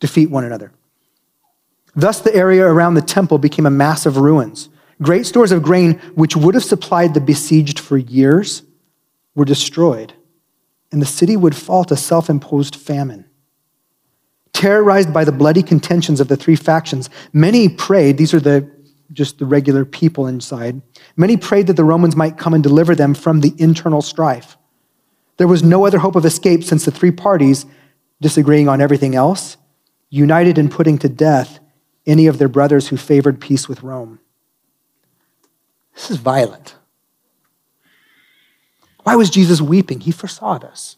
defeat 0.00 0.30
one 0.30 0.44
another. 0.44 0.72
Thus, 1.96 2.20
the 2.20 2.34
area 2.34 2.64
around 2.66 2.94
the 2.94 3.00
temple 3.00 3.38
became 3.38 3.64
a 3.64 3.70
mass 3.70 4.04
of 4.04 4.18
ruins. 4.18 4.68
Great 5.00 5.24
stores 5.24 5.50
of 5.50 5.62
grain, 5.62 5.94
which 6.14 6.36
would 6.36 6.54
have 6.54 6.64
supplied 6.64 7.14
the 7.14 7.20
besieged 7.20 7.78
for 7.78 7.96
years, 7.96 8.62
were 9.34 9.46
destroyed, 9.46 10.12
and 10.92 11.00
the 11.00 11.06
city 11.06 11.36
would 11.36 11.56
fall 11.56 11.84
to 11.84 11.96
self 11.96 12.28
imposed 12.28 12.76
famine. 12.76 13.24
Terrorized 14.52 15.12
by 15.12 15.24
the 15.24 15.32
bloody 15.32 15.62
contentions 15.62 16.20
of 16.20 16.28
the 16.28 16.36
three 16.36 16.56
factions, 16.56 17.10
many 17.32 17.68
prayed, 17.68 18.18
these 18.18 18.32
are 18.32 18.40
the 18.40 18.70
just 19.12 19.38
the 19.38 19.46
regular 19.46 19.84
people 19.84 20.26
inside. 20.26 20.82
Many 21.16 21.36
prayed 21.36 21.68
that 21.68 21.76
the 21.76 21.84
Romans 21.84 22.16
might 22.16 22.38
come 22.38 22.54
and 22.54 22.62
deliver 22.62 22.94
them 22.94 23.14
from 23.14 23.40
the 23.40 23.54
internal 23.56 24.02
strife. 24.02 24.56
There 25.36 25.46
was 25.46 25.62
no 25.62 25.86
other 25.86 25.98
hope 25.98 26.16
of 26.16 26.24
escape 26.24 26.64
since 26.64 26.84
the 26.84 26.90
three 26.90 27.12
parties, 27.12 27.66
disagreeing 28.20 28.68
on 28.68 28.80
everything 28.80 29.14
else, 29.14 29.58
united 30.10 30.58
in 30.58 30.68
putting 30.68 30.98
to 30.98 31.08
death 31.08 31.60
any 32.06 32.26
of 32.26 32.38
their 32.38 32.48
brothers 32.48 32.88
who 32.88 32.96
favored 32.96 33.40
peace 33.40 33.68
with 33.68 33.82
Rome. 33.82 34.20
This 35.94 36.10
is 36.10 36.16
violent. 36.18 36.76
Why 39.02 39.16
was 39.16 39.30
Jesus 39.30 39.60
weeping? 39.60 40.00
He 40.00 40.10
foresaw 40.10 40.58
this. 40.58 40.96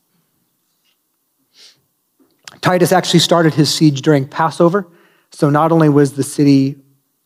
Titus 2.61 2.93
actually 2.93 3.21
started 3.21 3.55
his 3.55 3.73
siege 3.73 4.03
during 4.03 4.27
Passover. 4.27 4.87
So 5.31 5.51
not 5.51 5.73
only 5.73 5.89
was 5.89 6.15
the 6.15 6.23
city 6.23 6.77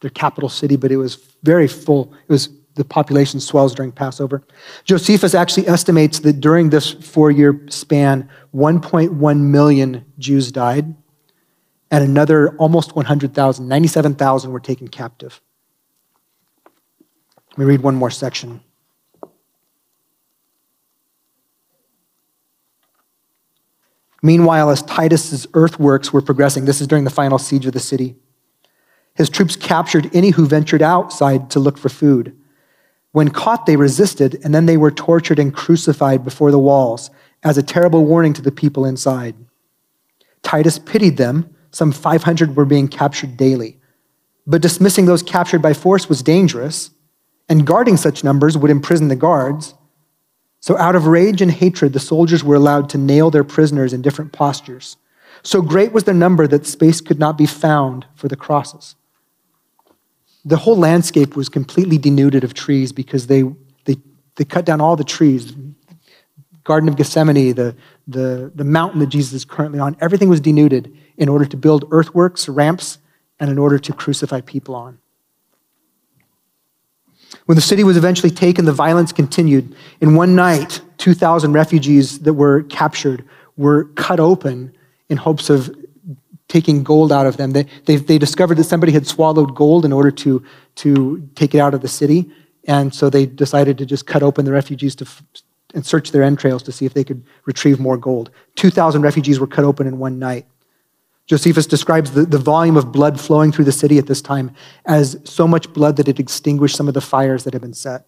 their 0.03 0.11
capital 0.11 0.49
city, 0.49 0.77
but 0.77 0.93
it 0.93 0.97
was 0.97 1.15
very 1.43 1.67
full. 1.67 2.13
It 2.29 2.33
was 2.33 2.51
the 2.75 2.85
population 2.85 3.41
swells 3.41 3.75
during 3.75 3.93
Passover. 3.93 4.43
Josephus 4.85 5.35
actually 5.35 5.69
estimates 5.69 6.19
that 6.21 6.41
during 6.41 6.71
this 6.71 6.91
four-year 6.91 7.67
span, 7.69 8.29
1.1 8.55 9.41
million 9.41 10.05
Jews 10.19 10.51
died, 10.51 10.95
and 11.93 12.03
another 12.03 12.57
almost 12.57 12.97
100,000, 12.97 13.69
97,000 13.69 14.51
were 14.51 14.59
taken 14.59 14.89
captive. 14.89 15.41
Let 17.51 17.59
me 17.59 17.65
read 17.67 17.83
one 17.83 17.95
more 17.95 18.11
section. 18.11 18.63
Meanwhile, 24.23 24.71
as 24.71 24.83
Titus's 24.83 25.47
earthworks 25.53 26.13
were 26.13 26.23
progressing, 26.23 26.65
this 26.65 26.81
is 26.81 26.87
during 26.87 27.05
the 27.05 27.11
final 27.11 27.39
siege 27.39 27.67
of 27.67 27.73
the 27.73 27.81
city, 27.81 28.17
his 29.15 29.29
troops 29.29 29.55
captured 29.55 30.09
any 30.15 30.31
who 30.31 30.47
ventured 30.47 30.81
outside 30.81 31.51
to 31.51 31.61
look 31.61 31.77
for 31.77 31.91
food. 31.91 32.35
When 33.11 33.29
caught, 33.29 33.67
they 33.67 33.77
resisted, 33.77 34.41
and 34.43 34.55
then 34.55 34.65
they 34.65 34.79
were 34.79 34.91
tortured 34.91 35.39
and 35.39 35.53
crucified 35.53 36.25
before 36.25 36.51
the 36.51 36.59
walls 36.59 37.11
as 37.43 37.59
a 37.59 37.63
terrible 37.63 38.07
warning 38.07 38.33
to 38.33 38.41
the 38.41 38.53
people 38.53 38.87
inside. 38.87 39.35
Titus 40.43 40.79
pitied 40.79 41.19
them. 41.19 41.55
Some 41.73 41.93
500 41.93 42.57
were 42.57 42.65
being 42.65 42.89
captured 42.89 43.37
daily. 43.37 43.79
But 44.47 44.63
dismissing 44.63 45.07
those 45.07 45.23
captured 45.23 45.63
by 45.63 45.75
force 45.75 46.09
was 46.09 46.23
dangerous, 46.23 46.91
and 47.49 47.67
guarding 47.67 47.97
such 47.97 48.25
numbers 48.25 48.57
would 48.57 48.71
imprison 48.71 49.09
the 49.09 49.17
guards. 49.17 49.75
So, 50.61 50.79
out 50.79 50.95
of 50.95 51.07
rage 51.07 51.43
and 51.43 51.51
hatred, 51.51 51.93
the 51.93 52.01
soldiers 52.01 52.45
were 52.45 52.55
allowed 52.55 52.89
to 52.91 52.99
nail 52.99 53.31
their 53.31 53.45
prisoners 53.45 53.93
in 53.93 54.03
different 54.03 54.33
postures. 54.33 54.97
So 55.43 55.61
great 55.61 55.93
was 55.93 56.05
their 56.05 56.15
number 56.15 56.47
that 56.47 56.67
space 56.67 57.01
could 57.01 57.19
not 57.19 57.37
be 57.37 57.47
found 57.47 58.07
for 58.15 58.29
the 58.29 58.37
crosses. 58.37 58.95
The 60.45 60.57
whole 60.57 60.77
landscape 60.77 61.37
was 61.37 61.49
completely 61.49 61.99
denuded 61.99 62.45
of 62.45 62.55
trees 62.55 62.93
because 62.93 63.27
they, 63.27 63.43
they, 63.85 63.97
they 64.37 64.45
cut 64.45 64.65
down 64.65 64.81
all 64.81 64.97
the 64.97 65.05
trees. 65.05 65.55
Garden 66.65 66.89
of 66.89 66.97
Gethsemane, 66.97 67.55
the, 67.55 67.77
the, 68.07 68.51
the 68.55 68.65
mountain 68.65 69.01
that 69.01 69.09
Jesus 69.09 69.33
is 69.33 69.45
currently 69.45 69.79
on, 69.79 69.97
everything 70.01 70.29
was 70.29 70.41
denuded 70.41 70.95
in 71.17 71.29
order 71.29 71.45
to 71.45 71.57
build 71.57 71.85
earthworks, 71.91 72.49
ramps, 72.49 72.99
and 73.39 73.51
in 73.51 73.59
order 73.59 73.79
to 73.79 73.93
crucify 73.93 74.41
people 74.41 74.75
on. 74.75 74.99
When 77.47 77.57
the 77.57 77.63
city 77.63 77.83
was 77.83 77.97
eventually 77.97 78.31
taken, 78.31 78.65
the 78.65 78.73
violence 78.73 79.13
continued. 79.13 79.75
In 80.01 80.15
one 80.15 80.35
night, 80.35 80.81
2,000 80.99 81.53
refugees 81.53 82.21
that 82.21 82.35
were 82.35 82.63
captured 82.65 83.25
were 83.57 83.85
cut 83.95 84.21
open 84.21 84.75
in 85.09 85.17
hopes 85.17 85.51
of 85.51 85.75
taking 86.49 86.83
gold 86.83 87.11
out 87.11 87.27
of 87.27 87.37
them. 87.39 87.53
They, 87.53 87.67
they, 87.87 87.97
they 87.97 88.19
discovered 88.19 88.59
that 88.59 88.65
somebody 88.65 88.93
had 88.93 89.07
swallowed 89.07 89.55
gold 89.55 89.85
in 89.85 89.93
order 89.93 90.11
to, 90.11 90.45
to 90.77 91.29
take 91.35 91.55
it 91.55 91.59
out 91.59 91.75
of 91.75 91.81
the 91.81 91.89
city. 91.89 92.31
And 92.65 92.95
so 92.95 93.11
they 93.11 93.27
decided 93.27 93.79
to 93.79 93.87
just 93.87 94.07
cut 94.07 94.23
open 94.23 94.45
the 94.45 94.53
refugees 94.53 94.95
to, 94.97 95.09
and 95.75 95.85
search 95.85 96.11
their 96.13 96.23
entrails 96.23 96.63
to 96.65 96.73
see 96.73 96.87
if 96.87 96.95
they 96.95 97.05
could 97.05 97.25
retrieve 97.45 97.81
more 97.81 97.97
gold. 97.97 98.31
2,000 98.57 99.03
refugees 99.03 99.41
were 99.41 99.47
cut 99.47 99.65
open 99.65 99.87
in 99.87 99.99
one 99.99 100.19
night. 100.19 100.47
Josephus 101.27 101.67
describes 101.67 102.13
the, 102.13 102.27
the 102.27 102.39
volume 102.39 102.77
of 102.77 102.93
blood 102.93 103.21
flowing 103.21 103.53
through 103.53 103.65
the 103.65 103.73
city 103.73 103.99
at 103.99 104.07
this 104.07 104.21
time 104.21 104.51
as 104.85 105.19
so 105.25 105.47
much 105.47 105.73
blood 105.73 105.97
that 105.97 106.09
it 106.09 106.19
extinguished 106.19 106.77
some 106.77 106.89
of 106.89 106.95
the 106.95 107.01
fires 107.01 107.45
that 107.45 107.53
had 107.53 107.63
been 107.63 107.75
set. 107.75 108.07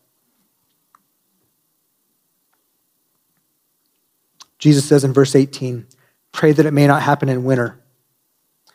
Jesus 4.59 4.85
says 4.85 5.05
in 5.05 5.13
verse 5.13 5.35
18, 5.35 5.87
Pray 6.33 6.53
that 6.53 6.67
it 6.67 6.73
may 6.73 6.87
not 6.87 7.03
happen 7.03 7.29
in 7.29 7.45
winter. 7.45 7.79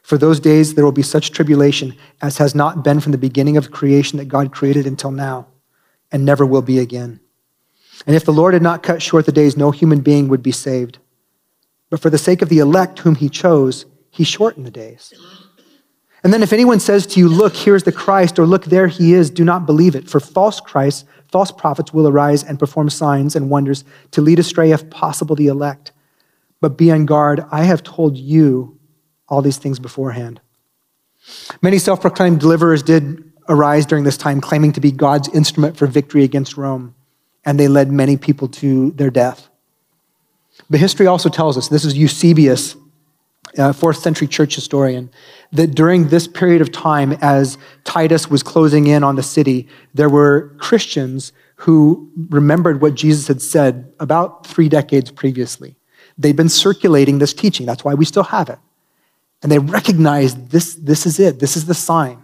For 0.04 0.18
those 0.18 0.40
days 0.40 0.74
there 0.74 0.86
will 0.86 0.92
be 0.92 1.04
such 1.04 1.32
tribulation 1.32 1.96
as 2.22 2.38
has 2.38 2.56
not 2.56 2.84
been 2.84 3.00
from 3.00 3.12
the 3.12 3.18
beginning 3.18 3.58
of 3.58 3.72
creation 3.72 4.18
that 4.18 4.26
God 4.26 4.54
created 4.54 4.88
until 4.88 5.12
now, 5.12 5.48
and 6.12 6.26
never 6.26 6.46
will 6.46 6.62
be 6.62 6.80
again. 6.80 7.20
And 8.06 8.16
if 8.16 8.26
the 8.26 8.34
Lord 8.34 8.54
had 8.54 8.64
not 8.64 8.84
cut 8.84 9.02
short 9.02 9.26
the 9.26 9.32
days, 9.32 9.58
no 9.58 9.72
human 9.72 10.02
being 10.02 10.28
would 10.30 10.44
be 10.44 10.52
saved. 10.52 11.00
But 11.90 12.00
for 12.00 12.10
the 12.10 12.18
sake 12.18 12.42
of 12.42 12.50
the 12.50 12.60
elect 12.60 13.00
whom 13.00 13.16
he 13.16 13.30
chose, 13.30 13.86
he 14.10 14.24
shortened 14.24 14.66
the 14.66 14.72
days. 14.72 15.14
And 16.24 16.34
then 16.34 16.44
if 16.44 16.54
anyone 16.54 16.80
says 16.80 17.08
to 17.08 17.20
you, 17.20 17.30
Look, 17.30 17.56
here's 17.56 17.84
the 17.84 17.92
Christ, 17.92 18.40
or 18.40 18.46
Look, 18.46 18.66
there 18.66 18.88
he 18.88 19.14
is, 19.14 19.30
do 19.30 19.44
not 19.44 19.66
believe 19.66 19.96
it. 19.96 20.10
For 20.10 20.20
false 20.20 20.60
Christs, 20.60 21.06
false 21.32 21.52
prophets 21.52 21.94
will 21.94 22.08
arise 22.08 22.44
and 22.44 22.60
perform 22.60 22.90
signs 22.90 23.36
and 23.36 23.50
wonders 23.50 23.84
to 24.12 24.22
lead 24.22 24.40
astray, 24.40 24.72
if 24.72 24.90
possible, 24.90 25.36
the 25.36 25.48
elect. 25.48 25.92
But 26.62 26.78
be 26.78 26.92
on 26.92 27.06
guard. 27.06 27.46
I 27.52 27.64
have 27.64 27.84
told 27.84 28.18
you 28.18 28.78
all 29.30 29.42
these 29.42 29.58
things 29.58 29.80
beforehand. 29.80 30.42
Many 31.62 31.80
self 31.80 32.02
proclaimed 32.02 32.40
deliverers 32.40 32.84
did 32.84 33.24
arise 33.48 33.86
during 33.86 34.04
this 34.04 34.18
time, 34.18 34.42
claiming 34.42 34.74
to 34.74 34.82
be 34.82 34.92
God's 34.92 35.30
instrument 35.30 35.78
for 35.78 35.88
victory 35.88 36.24
against 36.24 36.58
Rome 36.58 36.96
and 37.46 37.60
they 37.60 37.68
led 37.68 37.92
many 37.92 38.18
people 38.18 38.48
to 38.48 38.92
their 38.92 39.10
death. 39.10 39.50
But 40.70 40.80
history 40.80 41.08
also 41.08 41.30
tells 41.30 41.58
us 41.58 41.68
this 41.68 41.86
is 41.86 41.98
Eusebius, 41.98 42.76
a 43.58 43.74
fourth 43.74 43.98
century 43.98 44.28
church 44.28 44.56
historian, 44.56 45.10
that 45.52 45.74
during 45.74 46.10
this 46.10 46.28
period 46.28 46.62
of 46.62 46.72
time, 46.72 47.14
as 47.22 47.58
Titus 47.84 48.30
was 48.30 48.44
closing 48.44 48.88
in 48.88 49.04
on 49.04 49.16
the 49.16 49.24
city, 49.24 49.68
there 49.94 50.10
were 50.10 50.54
Christians 50.60 51.34
who 51.56 52.12
remembered 52.30 52.82
what 52.82 52.96
Jesus 52.96 53.28
had 53.28 53.42
said 53.42 53.92
about 54.00 54.46
three 54.46 54.70
decades 54.70 55.12
previously. 55.12 55.76
They'd 56.18 56.36
been 56.36 56.50
circulating 56.50 57.20
this 57.20 57.34
teaching. 57.34 57.66
That's 57.66 57.84
why 57.84 57.96
we 57.96 58.06
still 58.06 58.24
have 58.24 58.50
it. 58.50 58.60
And 59.42 59.52
they 59.52 59.60
recognized 59.60 60.52
this, 60.52 60.76
this 60.76 61.06
is 61.06 61.20
it, 61.20 61.40
this 61.40 61.58
is 61.58 61.66
the 61.66 61.74
sign. 61.74 62.24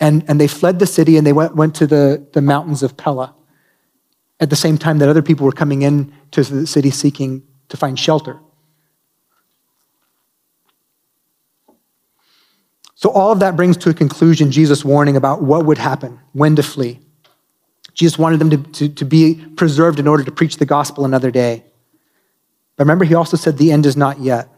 And, 0.00 0.24
and 0.28 0.40
they 0.40 0.48
fled 0.48 0.78
the 0.78 0.86
city 0.86 1.16
and 1.16 1.26
they 1.26 1.32
went, 1.32 1.54
went 1.54 1.74
to 1.76 1.86
the, 1.86 2.26
the 2.32 2.42
mountains 2.42 2.82
of 2.82 2.96
Pella 2.96 3.35
at 4.40 4.50
the 4.50 4.56
same 4.56 4.76
time 4.76 4.98
that 4.98 5.08
other 5.08 5.22
people 5.22 5.46
were 5.46 5.52
coming 5.52 5.82
in 5.82 6.12
to 6.32 6.42
the 6.42 6.66
city 6.66 6.90
seeking 6.90 7.42
to 7.68 7.76
find 7.76 7.98
shelter. 7.98 8.38
So, 12.94 13.10
all 13.10 13.30
of 13.30 13.40
that 13.40 13.56
brings 13.56 13.76
to 13.78 13.90
a 13.90 13.94
conclusion 13.94 14.50
Jesus' 14.50 14.84
warning 14.84 15.16
about 15.16 15.42
what 15.42 15.66
would 15.66 15.78
happen, 15.78 16.18
when 16.32 16.56
to 16.56 16.62
flee. 16.62 16.98
Jesus 17.92 18.18
wanted 18.18 18.38
them 18.38 18.50
to, 18.50 18.56
to, 18.56 18.88
to, 18.88 19.04
be 19.04 19.34
preserved 19.56 19.98
in 19.98 20.06
order 20.06 20.24
to 20.24 20.30
preach 20.30 20.56
the 20.56 20.66
gospel 20.66 21.04
another 21.04 21.30
day. 21.30 21.64
But 22.76 22.84
remember, 22.84 23.04
he 23.04 23.14
also 23.14 23.36
said 23.36 23.56
the 23.56 23.72
end 23.72 23.86
is 23.86 23.96
not 23.96 24.20
yet. 24.20 24.48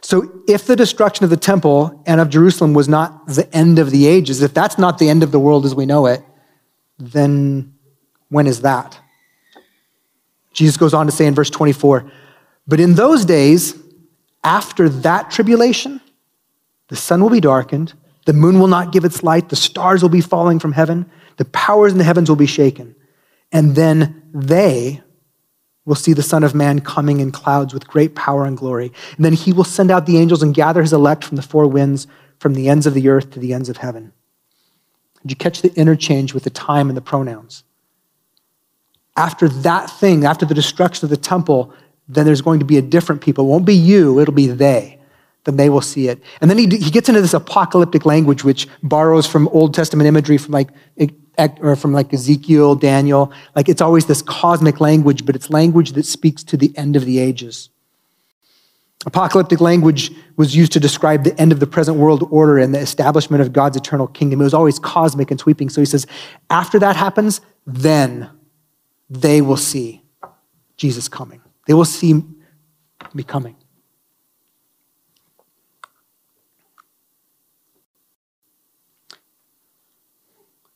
So, 0.00 0.42
if 0.46 0.66
the 0.66 0.76
destruction 0.76 1.24
of 1.24 1.30
the 1.30 1.36
temple 1.36 2.02
and 2.06 2.20
of 2.20 2.30
Jerusalem 2.30 2.72
was 2.72 2.88
not 2.88 3.26
the 3.26 3.48
end 3.52 3.80
of 3.80 3.90
the 3.90 4.06
ages, 4.06 4.42
if 4.42 4.54
that's 4.54 4.78
not 4.78 4.98
the 4.98 5.08
end 5.08 5.24
of 5.24 5.32
the 5.32 5.40
world 5.40 5.64
as 5.64 5.74
we 5.74 5.86
know 5.86 6.06
it, 6.06 6.22
then 6.98 7.74
when 8.30 8.46
is 8.46 8.62
that? 8.62 8.98
Jesus 10.52 10.76
goes 10.76 10.94
on 10.94 11.06
to 11.06 11.12
say 11.12 11.26
in 11.26 11.34
verse 11.34 11.50
24, 11.50 12.10
but 12.66 12.80
in 12.80 12.94
those 12.94 13.24
days, 13.24 13.78
after 14.42 14.88
that 14.88 15.30
tribulation, 15.30 16.00
the 16.88 16.96
sun 16.96 17.22
will 17.22 17.30
be 17.30 17.40
darkened, 17.40 17.92
the 18.26 18.32
moon 18.32 18.58
will 18.58 18.66
not 18.66 18.92
give 18.92 19.04
its 19.04 19.22
light, 19.22 19.48
the 19.48 19.56
stars 19.56 20.02
will 20.02 20.08
be 20.08 20.20
falling 20.20 20.58
from 20.58 20.72
heaven, 20.72 21.10
the 21.36 21.44
powers 21.44 21.92
in 21.92 21.98
the 21.98 22.04
heavens 22.04 22.28
will 22.28 22.36
be 22.36 22.46
shaken. 22.46 22.94
And 23.52 23.74
then 23.74 24.22
they 24.32 25.02
will 25.84 25.94
see 25.94 26.12
the 26.12 26.22
Son 26.22 26.44
of 26.44 26.54
Man 26.54 26.80
coming 26.80 27.20
in 27.20 27.32
clouds 27.32 27.72
with 27.74 27.88
great 27.88 28.14
power 28.14 28.44
and 28.44 28.56
glory. 28.56 28.92
And 29.16 29.24
then 29.24 29.32
he 29.32 29.52
will 29.52 29.64
send 29.64 29.90
out 29.90 30.06
the 30.06 30.18
angels 30.18 30.42
and 30.42 30.54
gather 30.54 30.82
his 30.82 30.92
elect 30.92 31.24
from 31.24 31.36
the 31.36 31.42
four 31.42 31.66
winds, 31.66 32.06
from 32.38 32.54
the 32.54 32.68
ends 32.68 32.86
of 32.86 32.94
the 32.94 33.08
earth 33.08 33.30
to 33.32 33.40
the 33.40 33.54
ends 33.54 33.68
of 33.68 33.78
heaven. 33.78 34.12
Did 35.22 35.32
you 35.32 35.36
catch 35.36 35.62
the 35.62 35.74
interchange 35.74 36.32
with 36.32 36.44
the 36.44 36.50
time 36.50 36.88
and 36.88 36.96
the 36.96 37.02
pronouns? 37.02 37.64
After 39.20 39.48
that 39.48 39.90
thing, 39.90 40.24
after 40.24 40.46
the 40.46 40.54
destruction 40.54 41.04
of 41.04 41.10
the 41.10 41.16
temple, 41.16 41.74
then 42.08 42.24
there's 42.24 42.40
going 42.40 42.58
to 42.58 42.64
be 42.64 42.78
a 42.78 42.82
different 42.82 43.20
people. 43.20 43.44
It 43.44 43.48
won't 43.48 43.66
be 43.66 43.74
you, 43.74 44.18
it'll 44.18 44.32
be 44.34 44.46
they. 44.46 44.98
Then 45.44 45.56
they 45.56 45.68
will 45.68 45.82
see 45.82 46.08
it. 46.08 46.18
And 46.40 46.50
then 46.50 46.56
he, 46.56 46.64
he 46.64 46.90
gets 46.90 47.08
into 47.08 47.20
this 47.20 47.34
apocalyptic 47.34 48.06
language, 48.06 48.44
which 48.44 48.66
borrows 48.82 49.26
from 49.26 49.46
Old 49.48 49.74
Testament 49.74 50.06
imagery 50.08 50.38
from 50.38 50.52
like, 50.52 50.70
or 51.60 51.76
from 51.76 51.92
like 51.92 52.12
Ezekiel, 52.12 52.74
Daniel. 52.74 53.32
Like 53.54 53.68
it's 53.68 53.82
always 53.82 54.06
this 54.06 54.22
cosmic 54.22 54.80
language, 54.80 55.24
but 55.26 55.36
it's 55.36 55.50
language 55.50 55.92
that 55.92 56.06
speaks 56.06 56.42
to 56.44 56.56
the 56.56 56.72
end 56.76 56.96
of 56.96 57.04
the 57.04 57.18
ages. 57.18 57.68
Apocalyptic 59.06 59.60
language 59.60 60.12
was 60.36 60.54
used 60.56 60.72
to 60.72 60.80
describe 60.80 61.24
the 61.24 61.38
end 61.40 61.52
of 61.52 61.60
the 61.60 61.66
present 61.66 61.96
world 61.98 62.26
order 62.30 62.58
and 62.58 62.74
the 62.74 62.80
establishment 62.80 63.40
of 63.42 63.52
God's 63.52 63.76
eternal 63.76 64.06
kingdom. 64.06 64.40
It 64.40 64.44
was 64.44 64.54
always 64.54 64.78
cosmic 64.78 65.30
and 65.30 65.40
sweeping. 65.40 65.68
So 65.70 65.80
he 65.80 65.86
says, 65.86 66.06
after 66.50 66.78
that 66.78 66.96
happens, 66.96 67.40
then 67.66 68.30
they 69.10 69.42
will 69.42 69.56
see 69.56 70.02
Jesus 70.76 71.08
coming. 71.08 71.42
They 71.66 71.74
will 71.74 71.84
see 71.84 72.14
me 73.12 73.22
coming. 73.24 73.56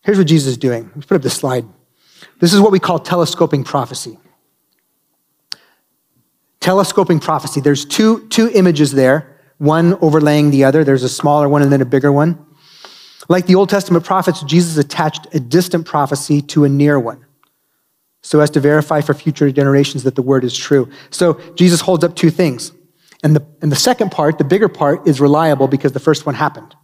Here's 0.02 0.18
what 0.18 0.26
Jesus 0.26 0.48
is 0.48 0.58
doing. 0.58 0.90
Let's 0.94 1.06
put 1.06 1.14
up 1.14 1.22
this 1.22 1.34
slide. 1.34 1.64
This 2.40 2.52
is 2.52 2.60
what 2.60 2.72
we 2.72 2.78
call 2.78 2.98
telescoping 2.98 3.64
prophecy. 3.64 4.18
Telescoping 6.60 7.20
prophecy. 7.20 7.60
There's 7.60 7.84
two, 7.84 8.26
two 8.28 8.50
images 8.52 8.92
there, 8.92 9.40
one 9.58 9.94
overlaying 10.02 10.50
the 10.50 10.64
other. 10.64 10.84
There's 10.84 11.04
a 11.04 11.08
smaller 11.08 11.48
one 11.48 11.62
and 11.62 11.72
then 11.72 11.80
a 11.80 11.86
bigger 11.86 12.12
one. 12.12 12.44
Like 13.28 13.46
the 13.46 13.54
Old 13.54 13.70
Testament 13.70 14.04
prophets, 14.04 14.42
Jesus 14.42 14.76
attached 14.76 15.34
a 15.34 15.40
distant 15.40 15.86
prophecy 15.86 16.42
to 16.42 16.64
a 16.64 16.68
near 16.68 16.98
one 16.98 17.23
so 18.24 18.40
as 18.40 18.48
to 18.48 18.58
verify 18.58 19.02
for 19.02 19.12
future 19.12 19.50
generations 19.52 20.02
that 20.02 20.14
the 20.14 20.22
word 20.22 20.44
is 20.44 20.56
true. 20.56 20.90
So 21.10 21.34
Jesus 21.56 21.82
holds 21.82 22.02
up 22.02 22.16
two 22.16 22.30
things. 22.30 22.72
And 23.22 23.36
the, 23.36 23.46
and 23.60 23.70
the 23.70 23.76
second 23.76 24.12
part, 24.12 24.38
the 24.38 24.44
bigger 24.44 24.68
part, 24.68 25.06
is 25.06 25.20
reliable 25.20 25.68
because 25.68 25.92
the 25.92 26.00
first 26.00 26.24
one 26.24 26.34
happened. 26.34 26.74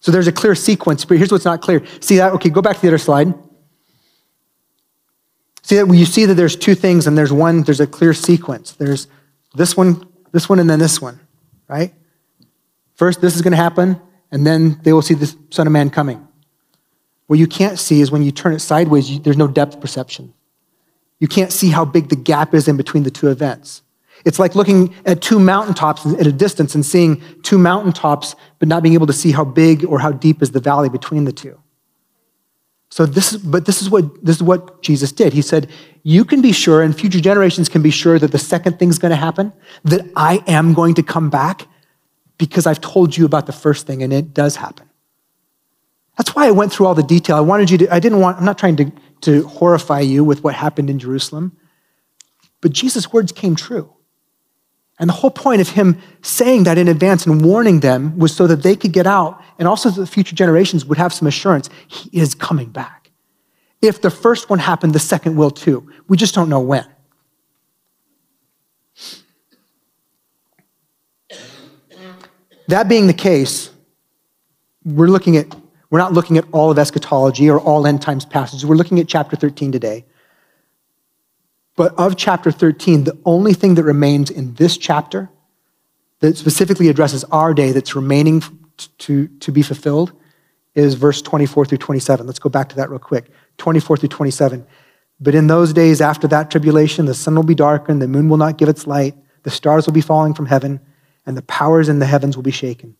So 0.00 0.10
there's 0.10 0.28
a 0.28 0.32
clear 0.32 0.54
sequence, 0.54 1.04
but 1.04 1.18
here's 1.18 1.30
what's 1.30 1.44
not 1.44 1.60
clear. 1.60 1.84
See 2.00 2.16
that? 2.16 2.32
Okay, 2.32 2.48
go 2.48 2.62
back 2.62 2.76
to 2.76 2.82
the 2.82 2.88
other 2.88 2.98
slide. 2.98 3.34
See 5.62 5.76
that 5.76 5.94
you 5.94 6.06
see 6.06 6.24
that 6.24 6.34
there's 6.34 6.56
two 6.56 6.74
things 6.74 7.06
and 7.06 7.18
there's 7.18 7.32
one, 7.32 7.64
there's 7.64 7.80
a 7.80 7.86
clear 7.86 8.14
sequence. 8.14 8.72
There's 8.72 9.08
this 9.54 9.76
one, 9.76 10.08
this 10.32 10.48
one, 10.48 10.58
and 10.58 10.70
then 10.70 10.78
this 10.78 11.02
one, 11.02 11.20
right? 11.68 11.92
First, 12.94 13.20
this 13.20 13.36
is 13.36 13.42
going 13.42 13.52
to 13.52 13.58
happen, 13.58 14.00
and 14.32 14.46
then 14.46 14.80
they 14.84 14.94
will 14.94 15.02
see 15.02 15.14
the 15.14 15.34
Son 15.50 15.66
of 15.66 15.72
Man 15.72 15.90
coming. 15.90 16.26
What 17.26 17.38
you 17.38 17.46
can't 17.46 17.78
see 17.78 18.00
is 18.00 18.10
when 18.10 18.22
you 18.22 18.32
turn 18.32 18.54
it 18.54 18.60
sideways, 18.60 19.10
you, 19.10 19.18
there's 19.18 19.36
no 19.36 19.48
depth 19.48 19.82
perception 19.82 20.32
you 21.20 21.28
can't 21.28 21.52
see 21.52 21.70
how 21.70 21.84
big 21.84 22.08
the 22.08 22.16
gap 22.16 22.54
is 22.54 22.68
in 22.68 22.76
between 22.76 23.02
the 23.02 23.10
two 23.10 23.28
events. 23.28 23.82
It's 24.24 24.38
like 24.38 24.54
looking 24.56 24.94
at 25.06 25.22
two 25.22 25.38
mountaintops 25.38 26.04
at 26.04 26.26
a 26.26 26.32
distance 26.32 26.74
and 26.74 26.84
seeing 26.84 27.22
two 27.42 27.58
mountaintops, 27.58 28.34
but 28.58 28.68
not 28.68 28.82
being 28.82 28.94
able 28.94 29.06
to 29.06 29.12
see 29.12 29.32
how 29.32 29.44
big 29.44 29.84
or 29.84 30.00
how 30.00 30.10
deep 30.10 30.42
is 30.42 30.50
the 30.50 30.60
valley 30.60 30.88
between 30.88 31.24
the 31.24 31.32
two. 31.32 31.58
So 32.90 33.06
this, 33.06 33.36
but 33.36 33.66
this 33.66 33.82
is 33.82 33.90
what 33.90 34.24
this 34.24 34.36
is 34.36 34.42
what 34.42 34.82
Jesus 34.82 35.12
did. 35.12 35.32
He 35.34 35.42
said, 35.42 35.68
"You 36.02 36.24
can 36.24 36.40
be 36.40 36.52
sure, 36.52 36.82
and 36.82 36.98
future 36.98 37.20
generations 37.20 37.68
can 37.68 37.82
be 37.82 37.90
sure 37.90 38.18
that 38.18 38.32
the 38.32 38.38
second 38.38 38.78
thing's 38.78 38.98
going 38.98 39.10
to 39.10 39.16
happen, 39.16 39.52
that 39.84 40.06
I 40.16 40.42
am 40.46 40.72
going 40.72 40.94
to 40.94 41.02
come 41.02 41.28
back, 41.28 41.68
because 42.38 42.66
I've 42.66 42.80
told 42.80 43.16
you 43.16 43.26
about 43.26 43.46
the 43.46 43.52
first 43.52 43.86
thing, 43.86 44.02
and 44.02 44.12
it 44.12 44.32
does 44.32 44.56
happen." 44.56 44.88
That's 46.16 46.34
why 46.34 46.46
I 46.46 46.50
went 46.50 46.72
through 46.72 46.86
all 46.86 46.94
the 46.94 47.02
detail. 47.02 47.36
I 47.36 47.40
wanted 47.40 47.70
you 47.70 47.78
to. 47.78 47.94
I 47.94 48.00
didn't 48.00 48.20
want. 48.20 48.38
I'm 48.38 48.44
not 48.44 48.58
trying 48.58 48.76
to 48.76 48.90
to 49.22 49.46
horrify 49.46 50.00
you 50.00 50.24
with 50.24 50.44
what 50.44 50.54
happened 50.54 50.90
in 50.90 50.98
Jerusalem. 50.98 51.56
But 52.60 52.72
Jesus' 52.72 53.12
words 53.12 53.32
came 53.32 53.56
true. 53.56 53.92
And 54.98 55.08
the 55.08 55.14
whole 55.14 55.30
point 55.30 55.60
of 55.60 55.70
him 55.70 56.00
saying 56.22 56.64
that 56.64 56.76
in 56.76 56.88
advance 56.88 57.24
and 57.24 57.44
warning 57.44 57.80
them 57.80 58.18
was 58.18 58.34
so 58.34 58.46
that 58.48 58.62
they 58.62 58.74
could 58.74 58.92
get 58.92 59.06
out 59.06 59.40
and 59.58 59.68
also 59.68 59.90
that 59.90 60.00
the 60.00 60.06
future 60.06 60.34
generations 60.34 60.84
would 60.84 60.98
have 60.98 61.12
some 61.12 61.28
assurance 61.28 61.70
he 61.86 62.10
is 62.18 62.34
coming 62.34 62.70
back. 62.70 63.10
If 63.80 64.02
the 64.02 64.10
first 64.10 64.50
one 64.50 64.58
happened, 64.58 64.92
the 64.92 64.98
second 64.98 65.36
will 65.36 65.52
too. 65.52 65.88
We 66.08 66.16
just 66.16 66.34
don't 66.34 66.48
know 66.48 66.60
when. 66.60 66.84
That 72.66 72.88
being 72.88 73.06
the 73.06 73.14
case, 73.14 73.70
we're 74.84 75.06
looking 75.06 75.36
at 75.36 75.46
we're 75.90 75.98
not 75.98 76.12
looking 76.12 76.36
at 76.38 76.44
all 76.52 76.70
of 76.70 76.78
eschatology 76.78 77.48
or 77.48 77.60
all 77.60 77.86
end 77.86 78.02
times 78.02 78.24
passages. 78.24 78.66
We're 78.66 78.76
looking 78.76 79.00
at 79.00 79.08
chapter 79.08 79.36
13 79.36 79.72
today. 79.72 80.04
But 81.76 81.94
of 81.96 82.16
chapter 82.16 82.50
13, 82.50 83.04
the 83.04 83.16
only 83.24 83.54
thing 83.54 83.76
that 83.76 83.84
remains 83.84 84.30
in 84.30 84.54
this 84.54 84.76
chapter 84.76 85.30
that 86.20 86.36
specifically 86.36 86.88
addresses 86.88 87.24
our 87.24 87.54
day 87.54 87.72
that's 87.72 87.94
remaining 87.94 88.42
to, 88.98 89.28
to 89.28 89.52
be 89.52 89.62
fulfilled 89.62 90.12
is 90.74 90.94
verse 90.94 91.22
24 91.22 91.66
through 91.66 91.78
27. 91.78 92.26
Let's 92.26 92.38
go 92.38 92.48
back 92.48 92.68
to 92.70 92.76
that 92.76 92.90
real 92.90 92.98
quick. 92.98 93.30
24 93.58 93.96
through 93.96 94.08
27. 94.08 94.66
But 95.20 95.34
in 95.34 95.46
those 95.46 95.72
days 95.72 96.00
after 96.00 96.28
that 96.28 96.50
tribulation, 96.50 97.06
the 97.06 97.14
sun 97.14 97.34
will 97.34 97.42
be 97.42 97.54
darkened, 97.54 98.02
the 98.02 98.08
moon 98.08 98.28
will 98.28 98.36
not 98.36 98.58
give 98.58 98.68
its 98.68 98.86
light, 98.86 99.14
the 99.42 99.50
stars 99.50 99.86
will 99.86 99.94
be 99.94 100.00
falling 100.00 100.34
from 100.34 100.46
heaven, 100.46 100.80
and 101.26 101.36
the 101.36 101.42
powers 101.42 101.88
in 101.88 101.98
the 101.98 102.06
heavens 102.06 102.36
will 102.36 102.42
be 102.42 102.50
shaken. 102.50 102.96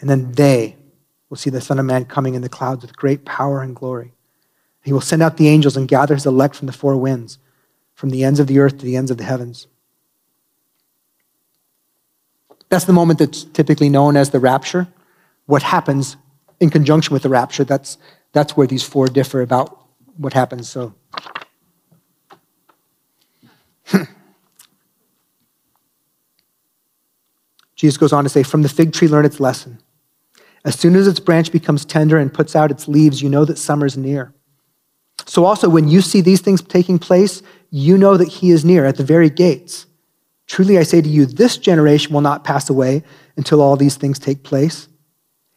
And 0.00 0.10
then 0.10 0.32
they 0.32 0.76
will 1.34 1.38
see 1.38 1.50
the 1.50 1.60
Son 1.60 1.80
of 1.80 1.84
Man 1.84 2.04
coming 2.04 2.34
in 2.34 2.42
the 2.42 2.48
clouds 2.48 2.82
with 2.82 2.96
great 2.96 3.24
power 3.24 3.60
and 3.60 3.74
glory. 3.74 4.12
He 4.84 4.92
will 4.92 5.00
send 5.00 5.20
out 5.20 5.36
the 5.36 5.48
angels 5.48 5.76
and 5.76 5.88
gather 5.88 6.14
his 6.14 6.26
elect 6.26 6.54
from 6.54 6.66
the 6.66 6.72
four 6.72 6.96
winds, 6.96 7.40
from 7.92 8.10
the 8.10 8.22
ends 8.22 8.38
of 8.38 8.46
the 8.46 8.60
earth 8.60 8.78
to 8.78 8.84
the 8.84 8.96
ends 8.96 9.10
of 9.10 9.16
the 9.18 9.24
heavens. 9.24 9.66
That's 12.68 12.84
the 12.84 12.92
moment 12.92 13.18
that's 13.18 13.42
typically 13.42 13.88
known 13.88 14.16
as 14.16 14.30
the 14.30 14.38
rapture. 14.38 14.86
What 15.46 15.64
happens 15.64 16.16
in 16.60 16.70
conjunction 16.70 17.12
with 17.12 17.24
the 17.24 17.28
rapture, 17.28 17.64
that's, 17.64 17.98
that's 18.30 18.56
where 18.56 18.68
these 18.68 18.84
four 18.84 19.08
differ 19.08 19.40
about 19.40 19.76
what 20.16 20.34
happens. 20.34 20.68
So, 20.68 20.94
Jesus 27.74 27.96
goes 27.96 28.12
on 28.12 28.22
to 28.22 28.30
say, 28.30 28.44
From 28.44 28.62
the 28.62 28.68
fig 28.68 28.92
tree, 28.92 29.08
learn 29.08 29.24
its 29.24 29.40
lesson. 29.40 29.80
As 30.64 30.78
soon 30.78 30.96
as 30.96 31.06
its 31.06 31.20
branch 31.20 31.52
becomes 31.52 31.84
tender 31.84 32.16
and 32.16 32.32
puts 32.32 32.56
out 32.56 32.70
its 32.70 32.88
leaves, 32.88 33.20
you 33.20 33.28
know 33.28 33.44
that 33.44 33.58
summer's 33.58 33.96
near. 33.96 34.32
So, 35.26 35.44
also, 35.44 35.68
when 35.68 35.88
you 35.88 36.00
see 36.00 36.20
these 36.20 36.40
things 36.40 36.62
taking 36.62 36.98
place, 36.98 37.42
you 37.70 37.96
know 37.96 38.16
that 38.16 38.28
he 38.28 38.50
is 38.50 38.64
near 38.64 38.84
at 38.84 38.96
the 38.96 39.04
very 39.04 39.30
gates. 39.30 39.86
Truly, 40.46 40.78
I 40.78 40.82
say 40.82 41.00
to 41.00 41.08
you, 41.08 41.26
this 41.26 41.56
generation 41.56 42.12
will 42.12 42.20
not 42.20 42.44
pass 42.44 42.68
away 42.68 43.02
until 43.36 43.62
all 43.62 43.76
these 43.76 43.96
things 43.96 44.18
take 44.18 44.42
place. 44.42 44.88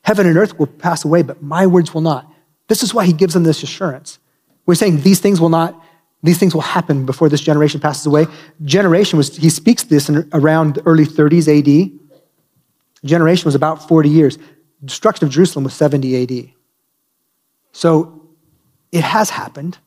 Heaven 0.04 0.26
and 0.26 0.38
earth 0.38 0.58
will 0.58 0.68
pass 0.68 1.04
away, 1.04 1.22
but 1.22 1.42
my 1.42 1.68
words 1.68 1.94
will 1.94 2.02
not. 2.02 2.32
This 2.68 2.84
is 2.84 2.94
why 2.94 3.06
he 3.06 3.14
gives 3.14 3.34
them 3.34 3.44
this 3.44 3.64
assurance. 3.64 4.20
We're 4.66 4.76
saying 4.76 5.02
these 5.02 5.20
things 5.20 5.42
will 5.42 5.50
not, 5.50 5.82
these 6.24 6.38
things 6.38 6.54
will 6.54 6.62
happen 6.62 7.06
before 7.06 7.30
this 7.30 7.42
generation 7.42 7.80
passes 7.80 8.06
away. 8.06 8.26
Generation 8.64 9.18
was, 9.18 9.36
he 9.36 9.50
speaks 9.50 9.84
this 9.84 10.10
in 10.10 10.30
around 10.34 10.76
the 10.76 10.82
early 10.86 11.06
30s 11.06 11.48
AD. 11.48 11.92
Generation 13.06 13.46
was 13.46 13.56
about 13.56 13.88
40 13.88 14.10
years. 14.10 14.38
Destruction 14.84 15.26
of 15.26 15.34
Jerusalem 15.34 15.64
was 15.64 15.74
70 15.74 16.24
AD. 16.24 16.52
So 17.72 18.22
it 18.92 19.04
has 19.04 19.30
happened. 19.30 19.78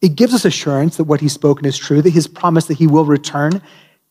It 0.00 0.14
gives 0.14 0.34
us 0.34 0.44
assurance 0.44 0.96
that 0.96 1.04
what 1.04 1.20
he's 1.20 1.32
spoken 1.32 1.66
is 1.66 1.76
true, 1.76 2.02
that 2.02 2.10
his 2.10 2.26
promise 2.26 2.66
that 2.66 2.78
he 2.78 2.86
will 2.86 3.04
return 3.04 3.62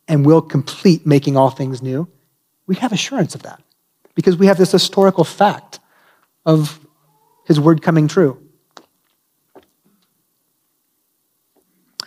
and 0.07 0.25
will 0.25 0.41
complete 0.41 1.05
making 1.05 1.37
all 1.37 1.49
things 1.49 1.81
new. 1.81 2.07
We 2.65 2.75
have 2.75 2.91
assurance 2.91 3.35
of 3.35 3.43
that 3.43 3.61
because 4.15 4.37
we 4.37 4.47
have 4.47 4.57
this 4.57 4.71
historical 4.71 5.23
fact 5.23 5.79
of 6.45 6.79
his 7.45 7.59
word 7.59 7.81
coming 7.81 8.07
true. 8.07 8.41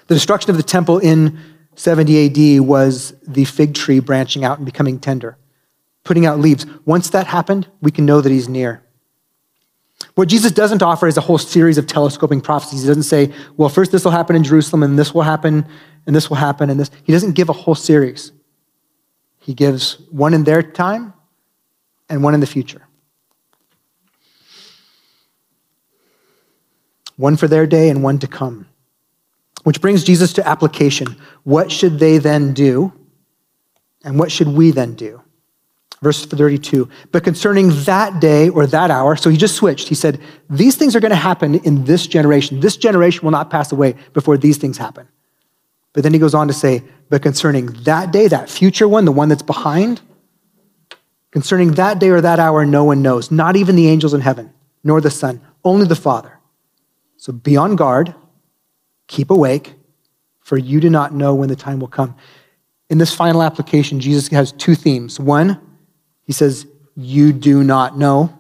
The 0.07 0.17
destruction 0.17 0.51
of 0.51 0.57
the 0.57 0.63
temple 0.63 0.99
in 0.99 1.39
70 1.77 2.59
AD 2.59 2.61
was 2.67 3.15
the 3.23 3.45
fig 3.45 3.75
tree 3.75 4.01
branching 4.01 4.45
out 4.45 4.59
and 4.59 4.67
becoming 4.67 4.99
tender, 4.99 5.39
putting 6.11 6.27
out 6.27 6.41
leaves. 6.41 6.67
Once 6.87 7.11
that 7.11 7.29
happened, 7.29 7.69
we 7.83 7.93
can 7.93 8.05
know 8.05 8.21
that 8.21 8.33
he's 8.33 8.49
near. 8.49 8.83
What 10.17 10.27
Jesus 10.27 10.51
doesn't 10.51 10.83
offer 10.83 11.07
is 11.07 11.17
a 11.17 11.21
whole 11.21 11.39
series 11.39 11.79
of 11.79 11.87
telescoping 11.87 12.41
prophecies. 12.41 12.83
He 12.83 12.89
doesn't 12.89 13.05
say, 13.05 13.33
well, 13.57 13.69
first 13.69 13.93
this 13.93 14.05
will 14.05 14.11
happen 14.11 14.35
in 14.35 14.43
Jerusalem, 14.43 14.83
and 14.83 14.99
this 14.99 15.15
will 15.15 15.23
happen, 15.23 15.65
and 16.07 16.17
this 16.17 16.29
will 16.29 16.37
happen, 16.37 16.69
and 16.69 16.81
this. 16.81 16.91
He 17.05 17.13
doesn't 17.13 17.37
give 17.37 17.49
a 17.49 17.53
whole 17.53 17.77
series. 17.77 18.33
He 19.39 19.55
gives 19.55 20.01
one 20.11 20.35
in 20.35 20.43
their 20.43 20.65
time 20.65 21.15
and 22.09 22.25
one 22.25 22.35
in 22.35 22.41
the 22.41 22.47
future. 22.49 22.85
One 27.15 27.37
for 27.37 27.47
their 27.47 27.69
day 27.69 27.89
and 27.89 28.03
one 28.03 28.19
to 28.19 28.27
come. 28.27 28.67
Which 29.63 29.81
brings 29.81 30.03
Jesus 30.03 30.33
to 30.33 30.49
application. 30.49 31.15
What 31.45 31.71
should 31.71 32.01
they 32.01 32.19
then 32.19 32.53
do? 32.53 32.93
And 34.03 34.19
what 34.19 34.33
should 34.33 34.49
we 34.49 34.73
then 34.73 34.95
do? 34.95 35.23
Verse 36.03 36.25
32. 36.25 36.89
But 37.13 37.25
concerning 37.25 37.69
that 37.85 38.21
day 38.21 38.49
or 38.49 38.67
that 38.67 38.91
hour, 38.91 39.17
so 39.17 39.29
he 39.29 39.37
just 39.37 39.57
switched. 39.57 39.89
He 39.89 39.95
said, 39.95 40.19
These 40.49 40.77
things 40.77 40.97
are 40.97 41.01
going 41.01 41.11
to 41.11 41.17
happen 41.17 41.57
in 41.57 41.85
this 41.85 42.07
generation. 42.07 42.61
This 42.61 42.77
generation 42.77 43.23
will 43.23 43.33
not 43.33 43.51
pass 43.51 43.71
away 43.71 43.95
before 44.15 44.39
these 44.39 44.57
things 44.57 44.79
happen. 44.79 45.07
But 45.93 46.03
then 46.03 46.15
he 46.15 46.19
goes 46.19 46.35
on 46.35 46.49
to 46.49 46.55
say, 46.55 46.83
But 47.11 47.23
concerning 47.23 47.67
that 47.85 48.13
day, 48.13 48.29
that 48.29 48.49
future 48.49 48.89
one, 48.89 49.05
the 49.05 49.13
one 49.13 49.29
that's 49.29 49.43
behind, 49.43 50.01
concerning 51.33 51.73
that 51.73 51.99
day 51.99 52.09
or 52.09 52.23
that 52.23 52.39
hour, 52.39 52.65
no 52.65 52.85
one 52.85 53.03
knows, 53.03 53.31
not 53.31 53.57
even 53.57 53.77
the 53.77 53.89
angels 53.89 54.15
in 54.15 54.23
heaven, 54.23 54.53
nor 54.83 55.03
the 55.03 55.11
Son, 55.11 55.41
only 55.65 55.87
the 55.87 55.97
Father. 55.97 56.39
So 57.19 57.31
be 57.31 57.59
on 57.59 57.77
guard, 57.77 58.15
keep 59.07 59.31
awake, 59.31 59.75
for 60.41 60.57
you 60.57 60.81
do 60.81 60.89
not 60.89 61.13
know 61.13 61.35
when 61.35 61.51
the 61.51 61.57
time 61.57 61.79
will 61.79 61.89
come. 61.89 62.17
In 62.89 62.97
this 62.97 63.15
final 63.15 63.43
application, 63.43 64.01
Jesus 64.01 64.29
has 64.29 64.53
two 64.53 64.75
themes. 64.75 65.21
One, 65.21 65.61
he 66.25 66.33
says, 66.33 66.67
You 66.97 67.33
do 67.33 67.63
not 67.65 67.99
know. 67.99 68.39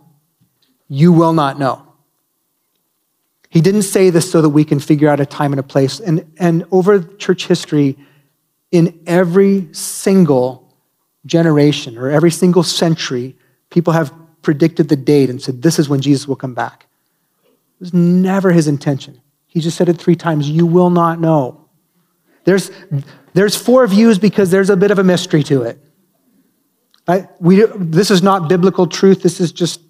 You 0.88 1.12
will 1.12 1.32
not 1.32 1.58
know. 1.58 1.86
He 3.48 3.60
didn't 3.60 3.82
say 3.82 4.10
this 4.10 4.30
so 4.30 4.42
that 4.42 4.50
we 4.50 4.64
can 4.64 4.78
figure 4.78 5.08
out 5.08 5.20
a 5.20 5.26
time 5.26 5.52
and 5.52 5.60
a 5.60 5.64
place. 5.64 5.98
And, 5.98 6.32
and 6.38 6.64
over 6.70 7.02
church 7.02 7.46
history, 7.46 7.96
in 8.70 9.02
every 9.06 9.68
single 9.72 10.72
generation 11.26 11.98
or 11.98 12.10
every 12.10 12.30
single 12.30 12.62
century, 12.62 13.36
people 13.70 13.92
have 13.92 14.12
predicted 14.42 14.88
the 14.88 14.96
date 14.96 15.30
and 15.30 15.42
said, 15.42 15.62
This 15.62 15.78
is 15.78 15.88
when 15.88 16.00
Jesus 16.00 16.28
will 16.28 16.36
come 16.36 16.54
back. 16.54 16.86
It 17.44 17.80
was 17.80 17.94
never 17.94 18.52
his 18.52 18.68
intention. 18.68 19.20
He 19.46 19.60
just 19.60 19.76
said 19.76 19.88
it 19.88 19.98
three 19.98 20.16
times 20.16 20.48
You 20.48 20.64
will 20.64 20.90
not 20.90 21.20
know. 21.20 21.68
There's, 22.44 22.70
there's 23.34 23.56
four 23.56 23.86
views 23.86 24.18
because 24.18 24.50
there's 24.50 24.70
a 24.70 24.76
bit 24.76 24.90
of 24.90 24.98
a 24.98 25.04
mystery 25.04 25.42
to 25.44 25.62
it. 25.62 25.78
We, 27.40 27.64
this 27.76 28.10
is 28.10 28.22
not 28.22 28.48
biblical 28.48 28.86
truth. 28.86 29.22
This 29.22 29.40
is 29.40 29.52
just, 29.52 29.80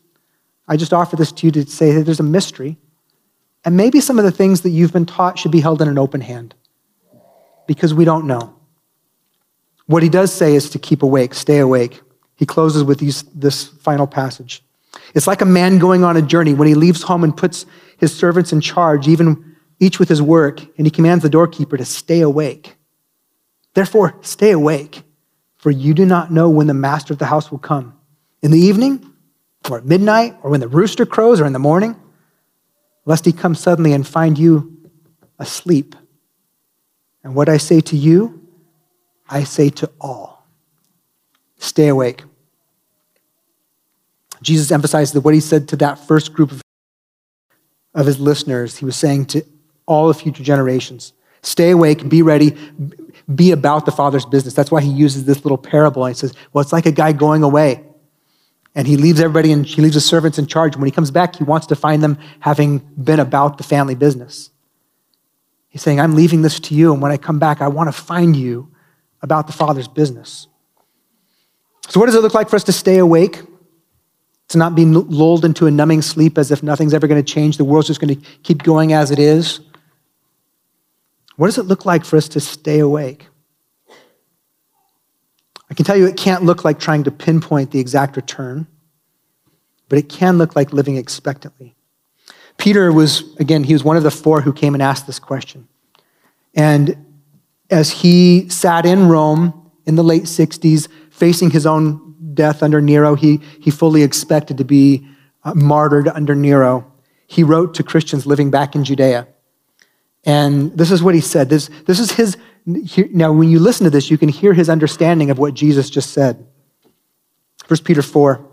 I 0.69 0.77
just 0.77 0.93
offer 0.93 1.17
this 1.17 1.33
to 1.33 1.47
you 1.47 1.53
to 1.53 1.67
say 1.67 1.93
that 1.93 2.05
there's 2.05 2.21
a 2.21 2.25
mystery. 2.25 2.79
And 3.65 3.77
maybe 3.77 4.01
some 4.01 4.19
of 4.19 4.25
the 4.25 4.31
things 4.31 4.63
that 4.63 4.71
you've 4.71 4.93
been 4.93 5.07
taught 5.07 5.39
should 5.39 5.53
be 5.53 5.61
held 5.61 5.83
in 5.83 5.89
an 5.89 5.99
open 5.99 6.21
hand 6.21 6.55
because 7.67 7.93
we 7.93 8.05
don't 8.05 8.27
know. 8.27 8.55
What 9.87 10.03
he 10.03 10.09
does 10.09 10.33
say 10.33 10.55
is 10.55 10.71
to 10.71 10.79
keep 10.79 11.03
awake, 11.03 11.35
stay 11.35 11.59
awake. 11.59 12.01
He 12.37 12.47
closes 12.47 12.85
with 12.85 12.99
these, 12.99 13.23
this 13.35 13.65
final 13.65 14.07
passage. 14.07 14.63
It's 15.15 15.27
like 15.27 15.43
a 15.43 15.47
man 15.47 15.79
going 15.79 16.05
on 16.05 16.17
a 16.17 16.23
journey 16.23 16.55
when 16.55 16.69
he 16.69 16.75
leaves 16.75 17.03
home 17.03 17.25
and 17.25 17.37
puts 17.37 17.67
his 17.99 18.17
servants 18.17 18.53
in 18.53 18.61
charge, 18.61 19.09
even 19.09 19.57
each 19.79 19.99
with 19.99 20.09
his 20.09 20.23
work, 20.23 20.61
and 20.79 20.87
he 20.87 20.91
commands 20.91 21.23
the 21.23 21.29
doorkeeper 21.29 21.77
to 21.77 21.85
stay 21.85 22.21
awake. 22.21 22.77
Therefore, 23.75 24.17
stay 24.23 24.53
awake 24.53 25.03
for 25.61 25.71
you 25.71 25.93
do 25.93 26.07
not 26.07 26.33
know 26.33 26.49
when 26.49 26.67
the 26.67 26.75
master 26.75 27.13
of 27.13 27.19
the 27.19 27.27
house 27.27 27.51
will 27.51 27.59
come 27.59 27.95
in 28.41 28.51
the 28.51 28.59
evening, 28.59 29.13
or 29.71 29.77
at 29.77 29.85
midnight, 29.85 30.35
or 30.43 30.51
when 30.51 30.61
the 30.61 30.69
rooster 30.69 31.05
crows, 31.05 31.39
or 31.39 31.45
in 31.45 31.53
the 31.53 31.59
morning, 31.59 31.95
lest 33.05 33.27
he 33.27 33.33
come 33.33 33.55
suddenly 33.55 33.93
and 33.93 34.07
find 34.07 34.39
you 34.39 34.79
asleep. 35.39 35.95
And 37.23 37.35
what 37.35 37.51
I 37.51 37.59
say 37.59 37.83
to 37.83 37.97
you, 37.97 38.49
I 39.29 39.45
say 39.45 39.69
to 39.69 39.91
all 40.01 40.47
stay 41.59 41.89
awake. 41.89 42.23
Jesus 44.41 44.71
emphasized 44.71 45.13
that 45.13 45.21
what 45.21 45.35
he 45.35 45.41
said 45.41 45.69
to 45.69 45.77
that 45.77 45.99
first 45.99 46.33
group 46.33 46.53
of, 46.53 46.63
of 47.95 48.07
his 48.07 48.19
listeners, 48.19 48.79
he 48.79 48.87
was 48.87 48.97
saying 48.97 49.27
to 49.27 49.45
all 49.85 50.09
the 50.09 50.15
future 50.15 50.43
generations 50.43 51.13
stay 51.43 51.71
awake, 51.71 52.09
be 52.09 52.23
ready, 52.23 52.57
be 53.35 53.53
about 53.53 53.87
the 53.87 53.93
Father's 53.93 54.27
business. 54.27 54.55
That's 54.55 54.71
why 54.71 54.81
he 54.81 54.91
uses 54.91 55.25
this 55.25 55.45
little 55.45 55.59
parable. 55.59 56.05
And 56.05 56.15
he 56.15 56.19
says, 56.19 56.35
well, 56.53 56.63
it's 56.63 56.73
like 56.73 56.87
a 56.87 56.93
guy 56.93 57.13
going 57.13 57.43
away. 57.43 57.85
And 58.75 58.87
he 58.87 58.97
leaves 58.97 59.21
everybody 59.21 59.53
and 59.53 59.67
he 59.67 59.83
leaves 59.83 59.95
his 59.95 60.05
servants 60.05 60.39
in 60.39 60.47
charge. 60.47 60.77
When 60.77 60.87
he 60.87 60.93
comes 60.93 61.11
back, 61.11 61.37
he 61.37 61.45
wants 61.45 61.67
to 61.69 61.77
find 61.77 62.03
them 62.03 62.19
having 62.41 62.79
been 62.79 63.21
about 63.21 63.59
the 63.59 63.65
family 63.65 63.95
business. 63.95 64.51
He's 65.69 65.83
saying, 65.83 66.01
I'm 66.01 66.15
leaving 66.15 66.43
this 66.43 66.61
to 66.61 66.75
you. 66.75 66.93
And 66.93 67.03
when 67.03 67.13
I 67.13 67.17
come 67.17 67.39
back, 67.39 67.61
I 67.61 67.69
want 67.69 67.89
to 67.89 67.93
find 67.93 68.37
you 68.37 68.73
about 69.23 69.47
the 69.47 69.53
Father's 69.53 69.89
business. 69.89 70.47
So, 71.89 71.99
what 71.99 72.07
does 72.07 72.15
it 72.15 72.23
look 72.23 72.35
like 72.35 72.49
for 72.49 72.57
us 72.57 72.65
to 72.65 72.73
stay 72.73 72.99
awake? 72.99 73.43
To 74.49 74.59
not 74.59 74.75
be 74.75 74.85
lulled 74.85 75.45
into 75.45 75.67
a 75.67 75.71
numbing 75.71 76.03
sleep 76.03 76.37
as 76.37 76.51
if 76.51 76.63
nothing's 76.63 76.93
ever 76.93 77.07
going 77.07 77.23
to 77.23 77.33
change, 77.33 77.57
the 77.57 77.65
world's 77.65 77.87
just 77.87 78.01
going 78.01 78.17
to 78.17 78.27
keep 78.43 78.65
going 78.65 78.93
as 78.93 79.13
it 79.13 79.21
is. 79.21 79.61
What 81.41 81.47
does 81.47 81.57
it 81.57 81.63
look 81.63 81.87
like 81.87 82.05
for 82.05 82.19
us 82.19 82.29
to 82.29 82.39
stay 82.39 82.81
awake? 82.81 83.27
I 85.71 85.75
can 85.75 85.87
tell 85.87 85.97
you 85.97 86.05
it 86.05 86.19
can't 86.19 86.43
look 86.45 86.67
like 86.67 86.79
trying 86.79 87.05
to 87.05 87.11
pinpoint 87.11 87.71
the 87.71 87.81
exact 87.81 88.15
return, 88.17 88.67
but 89.89 89.99
it 89.99 90.11
can 90.11 90.37
look 90.37 90.55
like 90.55 90.75
living 90.75 90.97
expectantly. 90.97 91.75
Peter 92.59 92.93
was, 92.93 93.35
again, 93.37 93.65
he 93.65 93.73
was 93.73 93.83
one 93.83 93.97
of 93.97 94.03
the 94.03 94.11
four 94.11 94.43
who 94.43 94.53
came 94.53 94.75
and 94.75 94.83
asked 94.83 95.07
this 95.07 95.19
question. 95.19 95.67
And 96.55 96.95
as 97.71 97.91
he 97.91 98.47
sat 98.51 98.85
in 98.85 99.09
Rome 99.09 99.73
in 99.87 99.95
the 99.95 100.05
late 100.05 100.25
60s, 100.25 100.89
facing 101.11 101.53
his 101.53 101.65
own 101.65 102.35
death 102.35 102.63
under 102.63 102.83
Nero, 102.83 103.15
he, 103.15 103.41
he 103.61 103.71
fully 103.71 104.03
expected 104.03 104.59
to 104.59 104.65
be 104.65 105.09
uh, 105.45 105.55
martyred 105.55 106.07
under 106.09 106.35
Nero. 106.35 106.93
He 107.27 107.43
wrote 107.43 107.73
to 107.77 107.83
Christians 107.83 108.27
living 108.27 108.51
back 108.51 108.75
in 108.75 108.85
Judea. 108.85 109.27
And 110.25 110.77
this 110.77 110.91
is 110.91 111.03
what 111.03 111.15
he 111.15 111.21
said. 111.21 111.49
This, 111.49 111.71
this 111.87 111.99
is 111.99 112.13
his. 112.13 112.37
Now, 112.67 113.33
when 113.33 113.49
you 113.49 113.59
listen 113.59 113.85
to 113.85 113.91
this, 113.91 114.11
you 114.11 114.19
can 114.19 114.29
hear 114.29 114.53
his 114.53 114.69
understanding 114.69 115.31
of 115.31 115.39
what 115.39 115.55
Jesus 115.55 115.89
just 115.89 116.11
said. 116.13 116.47
1 117.69 117.79
Peter 117.85 118.03
4 118.03 118.45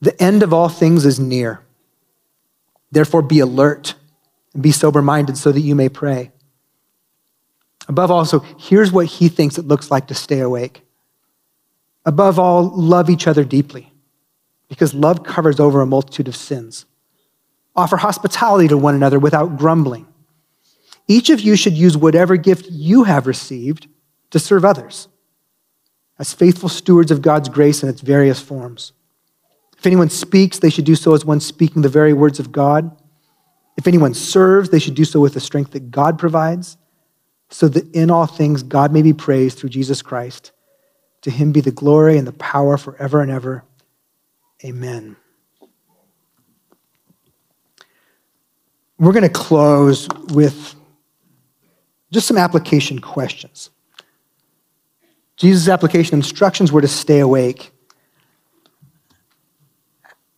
The 0.00 0.20
end 0.22 0.42
of 0.42 0.52
all 0.52 0.68
things 0.68 1.04
is 1.04 1.20
near. 1.20 1.60
Therefore, 2.90 3.22
be 3.22 3.40
alert 3.40 3.94
and 4.54 4.62
be 4.62 4.72
sober 4.72 5.02
minded 5.02 5.36
so 5.36 5.52
that 5.52 5.60
you 5.60 5.74
may 5.74 5.88
pray. 5.88 6.32
Above 7.88 8.10
all, 8.10 8.24
so 8.24 8.40
here's 8.58 8.90
what 8.90 9.06
he 9.06 9.28
thinks 9.28 9.58
it 9.58 9.66
looks 9.66 9.90
like 9.90 10.08
to 10.08 10.14
stay 10.14 10.40
awake. 10.40 10.82
Above 12.04 12.38
all, 12.38 12.64
love 12.68 13.10
each 13.10 13.26
other 13.26 13.44
deeply, 13.44 13.92
because 14.68 14.94
love 14.94 15.22
covers 15.22 15.60
over 15.60 15.80
a 15.80 15.86
multitude 15.86 16.28
of 16.28 16.36
sins. 16.36 16.86
Offer 17.74 17.98
hospitality 17.98 18.68
to 18.68 18.76
one 18.76 18.94
another 18.94 19.18
without 19.18 19.58
grumbling. 19.58 20.06
Each 21.08 21.30
of 21.30 21.40
you 21.40 21.56
should 21.56 21.74
use 21.74 21.96
whatever 21.96 22.36
gift 22.36 22.66
you 22.70 23.04
have 23.04 23.26
received 23.26 23.88
to 24.30 24.38
serve 24.38 24.64
others 24.64 25.08
as 26.18 26.32
faithful 26.32 26.68
stewards 26.68 27.10
of 27.10 27.22
God's 27.22 27.48
grace 27.48 27.82
in 27.82 27.88
its 27.88 28.00
various 28.00 28.40
forms. 28.40 28.92
If 29.78 29.86
anyone 29.86 30.10
speaks, 30.10 30.58
they 30.58 30.70
should 30.70 30.86
do 30.86 30.94
so 30.94 31.14
as 31.14 31.24
one 31.24 31.40
speaking 31.40 31.82
the 31.82 31.88
very 31.88 32.12
words 32.12 32.40
of 32.40 32.52
God. 32.52 32.96
If 33.76 33.86
anyone 33.86 34.14
serves, 34.14 34.70
they 34.70 34.78
should 34.78 34.94
do 34.94 35.04
so 35.04 35.20
with 35.20 35.34
the 35.34 35.40
strength 35.40 35.72
that 35.72 35.90
God 35.90 36.18
provides, 36.18 36.78
so 37.50 37.68
that 37.68 37.94
in 37.94 38.10
all 38.10 38.26
things 38.26 38.62
God 38.62 38.92
may 38.92 39.02
be 39.02 39.12
praised 39.12 39.58
through 39.58 39.68
Jesus 39.68 40.00
Christ. 40.02 40.52
To 41.22 41.30
him 41.30 41.52
be 41.52 41.60
the 41.60 41.70
glory 41.70 42.16
and 42.18 42.26
the 42.26 42.32
power 42.32 42.76
forever 42.78 43.20
and 43.20 43.30
ever. 43.30 43.64
Amen. 44.64 45.16
We're 48.98 49.12
going 49.12 49.22
to 49.22 49.28
close 49.28 50.08
with 50.30 50.75
just 52.12 52.26
some 52.26 52.38
application 52.38 52.98
questions. 53.00 53.70
Jesus' 55.36 55.68
application 55.68 56.14
instructions 56.16 56.72
were 56.72 56.80
to 56.80 56.88
stay 56.88 57.18
awake. 57.20 57.72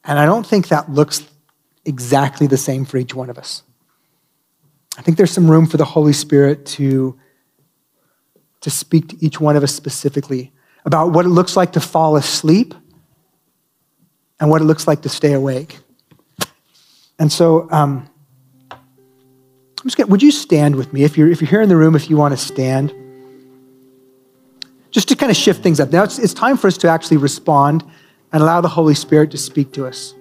And 0.05 0.19
I 0.19 0.27
don't 0.27 0.47
think 0.47 0.69
that 0.69 0.91
looks 0.91 1.29
exactly 1.85 2.47
the 2.47 2.57
same 2.57 2.85
for 2.85 2.97
each 2.97 3.15
one 3.15 3.31
of 3.31 3.39
us. 3.39 3.63
I 4.97 5.03
think 5.03 5.17
there's 5.17 5.31
some 5.31 5.51
room 5.51 5.67
for 5.67 5.77
the 5.77 5.85
Holy 5.85 6.13
Spirit 6.13 6.67
to, 6.67 7.19
to 8.63 8.71
speak 8.71 9.09
to 9.09 9.25
each 9.25 9.41
one 9.41 9.57
of 9.57 9.63
us 9.63 9.73
specifically 9.73 10.53
about 10.85 11.13
what 11.13 11.25
it 11.25 11.29
looks 11.29 11.57
like 11.57 11.73
to 11.73 11.81
fall 11.81 12.17
asleep 12.17 12.75
and 14.41 14.51
what 14.51 14.61
it 14.61 14.65
looks 14.65 14.89
like 14.89 15.03
to 15.03 15.09
stay 15.09 15.33
awake. 15.35 15.79
And 17.19 17.33
so, 17.33 17.71
um, 17.71 18.09
gonna, 19.81 20.09
would 20.09 20.23
you 20.23 20.31
stand 20.31 20.77
with 20.77 20.93
me? 20.93 21.05
If 21.05 21.17
you're, 21.17 21.31
if 21.31 21.41
you're 21.41 21.51
here 21.51 21.63
in 21.63 21.69
the 21.69 21.77
room, 21.77 21.95
if 21.95 22.11
you 22.11 22.17
want 22.17 22.33
to 22.33 22.39
stand, 22.39 22.93
just 24.91 25.09
to 25.09 25.17
kind 25.17 25.31
of 25.31 25.37
shift 25.37 25.63
things 25.63 25.81
up. 25.81 25.91
Now 25.91 26.03
it's, 26.03 26.19
it's 26.19 26.35
time 26.35 26.57
for 26.57 26.67
us 26.67 26.79
to 26.79 26.89
actually 26.89 27.19
respond 27.19 27.85
and 28.33 28.43
allow 28.43 28.61
the 28.61 28.69
Holy 28.69 28.95
Spirit 28.95 29.31
to 29.33 29.39
speak 29.39 29.73
to 29.73 29.87
us. 29.87 30.15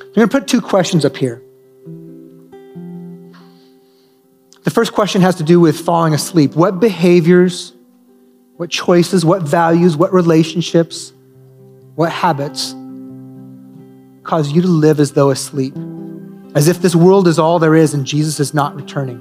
I'm 0.00 0.14
going 0.14 0.28
to 0.28 0.40
put 0.40 0.48
two 0.48 0.60
questions 0.60 1.04
up 1.04 1.16
here. 1.16 1.42
The 4.64 4.70
first 4.70 4.92
question 4.92 5.22
has 5.22 5.36
to 5.36 5.44
do 5.44 5.60
with 5.60 5.78
falling 5.80 6.14
asleep. 6.14 6.54
What 6.54 6.80
behaviors, 6.80 7.72
what 8.56 8.70
choices, 8.70 9.24
what 9.24 9.42
values, 9.42 9.96
what 9.96 10.12
relationships, 10.12 11.12
what 11.94 12.12
habits 12.12 12.74
cause 14.24 14.52
you 14.52 14.62
to 14.62 14.68
live 14.68 15.00
as 15.00 15.12
though 15.12 15.30
asleep? 15.30 15.74
As 16.54 16.68
if 16.68 16.80
this 16.80 16.94
world 16.94 17.28
is 17.28 17.38
all 17.38 17.58
there 17.58 17.74
is 17.74 17.94
and 17.94 18.06
Jesus 18.06 18.40
is 18.40 18.54
not 18.54 18.74
returning? 18.74 19.18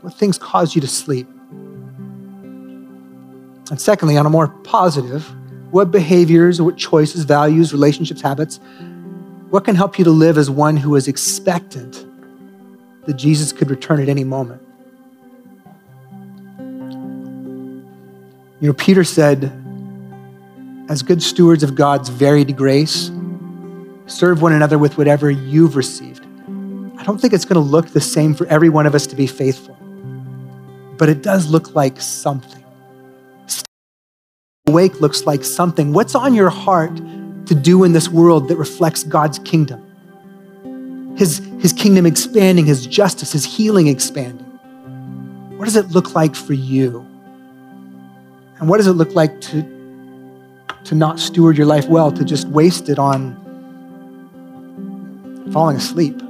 What 0.00 0.14
things 0.14 0.38
cause 0.38 0.74
you 0.74 0.80
to 0.80 0.86
sleep? 0.86 1.28
And 3.70 3.80
secondly, 3.80 4.16
on 4.16 4.26
a 4.26 4.30
more 4.30 4.48
positive, 4.48 5.34
what 5.70 5.90
behaviors, 5.90 6.60
what 6.60 6.76
choices, 6.76 7.24
values, 7.24 7.72
relationships, 7.72 8.20
habits, 8.20 8.60
what 9.50 9.64
can 9.64 9.74
help 9.74 9.98
you 9.98 10.04
to 10.04 10.10
live 10.10 10.36
as 10.36 10.50
one 10.50 10.76
who 10.76 10.94
is 10.96 11.08
expectant 11.08 12.04
that 13.06 13.14
Jesus 13.14 13.52
could 13.52 13.70
return 13.70 14.00
at 14.00 14.08
any 14.08 14.24
moment? 14.24 14.60
You 18.60 18.68
know, 18.68 18.72
Peter 18.74 19.04
said, 19.04 19.52
as 20.88 21.02
good 21.02 21.22
stewards 21.22 21.62
of 21.62 21.74
God's 21.74 22.08
varied 22.08 22.56
grace, 22.56 23.10
Serve 24.06 24.42
one 24.42 24.52
another 24.52 24.78
with 24.78 24.98
whatever 24.98 25.30
you've 25.30 25.76
received. 25.76 26.24
I 26.98 27.02
don't 27.04 27.20
think 27.20 27.32
it's 27.32 27.44
going 27.44 27.62
to 27.62 27.70
look 27.70 27.88
the 27.88 28.00
same 28.00 28.34
for 28.34 28.46
every 28.46 28.68
one 28.68 28.86
of 28.86 28.94
us 28.94 29.06
to 29.08 29.16
be 29.16 29.26
faithful, 29.26 29.76
but 30.98 31.08
it 31.08 31.22
does 31.22 31.48
look 31.48 31.74
like 31.74 32.00
something. 32.00 32.64
Awake 34.66 35.00
looks 35.00 35.26
like 35.26 35.44
something. 35.44 35.92
What's 35.92 36.14
on 36.14 36.34
your 36.34 36.50
heart 36.50 36.96
to 36.96 37.54
do 37.54 37.84
in 37.84 37.92
this 37.92 38.08
world 38.08 38.48
that 38.48 38.56
reflects 38.56 39.04
God's 39.04 39.38
kingdom? 39.40 41.14
His, 41.16 41.38
his 41.60 41.72
kingdom 41.72 42.06
expanding, 42.06 42.66
His 42.66 42.86
justice, 42.86 43.32
His 43.32 43.44
healing 43.44 43.88
expanding. 43.88 44.46
What 45.56 45.66
does 45.66 45.76
it 45.76 45.90
look 45.90 46.14
like 46.14 46.34
for 46.34 46.54
you? 46.54 47.00
And 48.58 48.68
what 48.68 48.78
does 48.78 48.86
it 48.86 48.92
look 48.92 49.14
like 49.14 49.40
to, 49.42 49.62
to 50.84 50.94
not 50.94 51.20
steward 51.20 51.56
your 51.56 51.66
life 51.66 51.88
well, 51.88 52.10
to 52.12 52.24
just 52.24 52.48
waste 52.48 52.88
it 52.88 52.98
on 52.98 53.43
falling 55.52 55.76
asleep. 55.76 56.20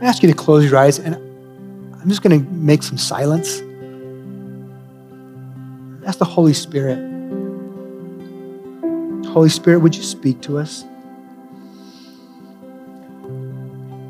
I 0.00 0.06
ask 0.06 0.22
you 0.22 0.28
to 0.28 0.34
close 0.34 0.68
your 0.68 0.78
eyes, 0.78 0.98
and 0.98 1.14
I'm 1.14 2.08
just 2.08 2.22
going 2.22 2.44
to 2.44 2.50
make 2.50 2.82
some 2.82 2.98
silence. 2.98 3.60
Ask 6.04 6.18
the 6.18 6.24
Holy 6.24 6.52
Spirit. 6.52 6.98
Holy 9.28 9.48
Spirit, 9.48 9.78
would 9.78 9.94
you 9.94 10.02
speak 10.02 10.40
to 10.42 10.58
us? 10.58 10.84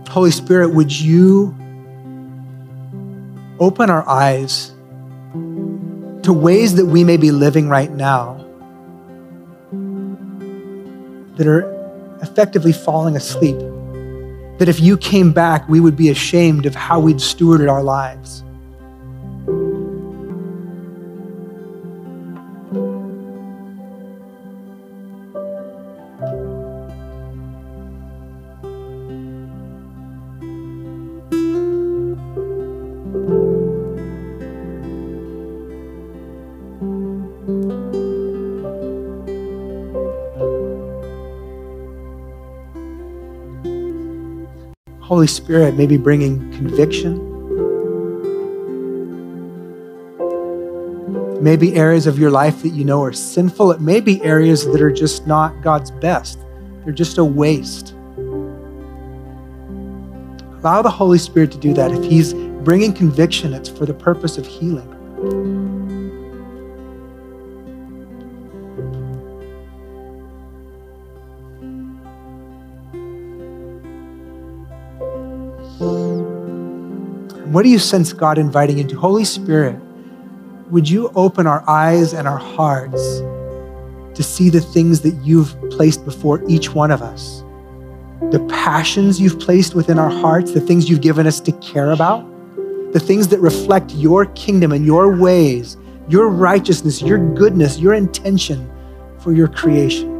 Holy 0.08 0.30
Spirit, 0.30 0.70
would 0.70 0.92
you 0.92 1.54
open 3.60 3.90
our 3.90 4.06
eyes 4.08 4.72
to 6.22 6.32
ways 6.32 6.74
that 6.76 6.86
we 6.86 7.04
may 7.04 7.16
be 7.16 7.30
living 7.30 7.68
right 7.68 7.90
now 7.90 8.41
that 11.36 11.46
are 11.46 11.70
effectively 12.22 12.72
falling 12.72 13.16
asleep. 13.16 13.58
That 14.58 14.68
if 14.68 14.80
you 14.80 14.96
came 14.96 15.32
back, 15.32 15.68
we 15.68 15.80
would 15.80 15.96
be 15.96 16.10
ashamed 16.10 16.66
of 16.66 16.74
how 16.74 17.00
we'd 17.00 17.16
stewarded 17.16 17.70
our 17.70 17.82
lives. 17.82 18.44
Holy 45.22 45.28
Spirit 45.28 45.76
may 45.76 45.86
be 45.86 45.96
bringing 45.96 46.50
conviction. 46.50 47.14
Maybe 51.40 51.76
areas 51.76 52.08
of 52.08 52.18
your 52.18 52.32
life 52.32 52.60
that 52.62 52.70
you 52.70 52.84
know 52.84 53.04
are 53.04 53.12
sinful. 53.12 53.70
It 53.70 53.80
may 53.80 54.00
be 54.00 54.20
areas 54.24 54.66
that 54.66 54.82
are 54.82 54.90
just 54.90 55.28
not 55.28 55.62
God's 55.62 55.92
best, 55.92 56.40
they're 56.82 56.92
just 56.92 57.18
a 57.18 57.24
waste. 57.24 57.94
Allow 60.58 60.82
the 60.82 60.90
Holy 60.90 61.18
Spirit 61.18 61.52
to 61.52 61.58
do 61.58 61.72
that. 61.74 61.92
If 61.92 62.02
He's 62.02 62.34
bringing 62.34 62.92
conviction, 62.92 63.54
it's 63.54 63.68
for 63.68 63.86
the 63.86 63.94
purpose 63.94 64.38
of 64.38 64.44
healing. 64.44 64.88
What 77.52 77.64
do 77.64 77.68
you 77.68 77.78
sense 77.78 78.14
God 78.14 78.38
inviting 78.38 78.78
into? 78.78 78.98
Holy 78.98 79.26
Spirit, 79.26 79.78
would 80.70 80.88
you 80.88 81.12
open 81.14 81.46
our 81.46 81.62
eyes 81.68 82.14
and 82.14 82.26
our 82.26 82.38
hearts 82.38 83.18
to 84.14 84.22
see 84.22 84.48
the 84.48 84.62
things 84.62 85.02
that 85.02 85.14
you've 85.16 85.54
placed 85.68 86.02
before 86.06 86.42
each 86.48 86.72
one 86.72 86.90
of 86.90 87.02
us? 87.02 87.44
The 88.30 88.42
passions 88.48 89.20
you've 89.20 89.38
placed 89.38 89.74
within 89.74 89.98
our 89.98 90.08
hearts, 90.08 90.52
the 90.52 90.62
things 90.62 90.88
you've 90.88 91.02
given 91.02 91.26
us 91.26 91.40
to 91.40 91.52
care 91.58 91.90
about, 91.90 92.24
the 92.94 93.00
things 93.00 93.28
that 93.28 93.40
reflect 93.40 93.90
your 93.90 94.24
kingdom 94.24 94.72
and 94.72 94.86
your 94.86 95.14
ways, 95.14 95.76
your 96.08 96.30
righteousness, 96.30 97.02
your 97.02 97.18
goodness, 97.34 97.78
your 97.78 97.92
intention 97.92 98.66
for 99.18 99.34
your 99.34 99.48
creation. 99.48 100.11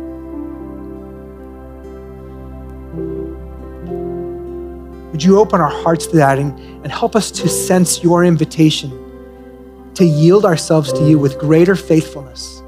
Would 5.13 5.23
you 5.23 5.39
open 5.39 5.61
our 5.61 5.71
hearts 5.71 6.07
to 6.09 6.17
that 6.17 6.39
and, 6.39 6.59
and 6.83 6.91
help 6.91 7.15
us 7.15 7.31
to 7.33 7.49
sense 7.49 8.03
your 8.03 8.25
invitation 8.25 8.99
to 9.95 10.07
yield 10.07 10.47
ourselves 10.47 10.91
to 10.95 11.07
you 11.07 11.19
with 11.19 11.39
greater 11.39 11.77
faithfulness? 11.77 12.63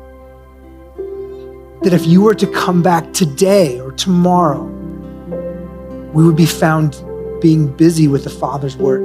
That 1.82 1.94
if 1.94 2.06
you 2.06 2.20
were 2.22 2.34
to 2.34 2.46
come 2.46 2.82
back 2.82 3.14
today 3.14 3.80
or 3.80 3.92
tomorrow, 3.92 4.62
we 6.12 6.22
would 6.22 6.36
be 6.36 6.46
found 6.46 7.02
being 7.40 7.66
busy 7.66 8.08
with 8.08 8.24
the 8.24 8.30
Father's 8.30 8.76
work. 8.76 9.02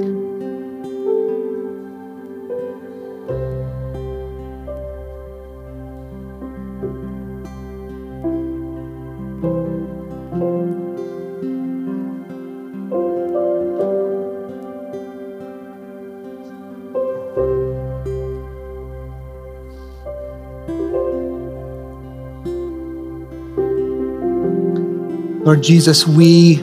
Lord 25.42 25.62
Jesus, 25.62 26.06
we 26.06 26.62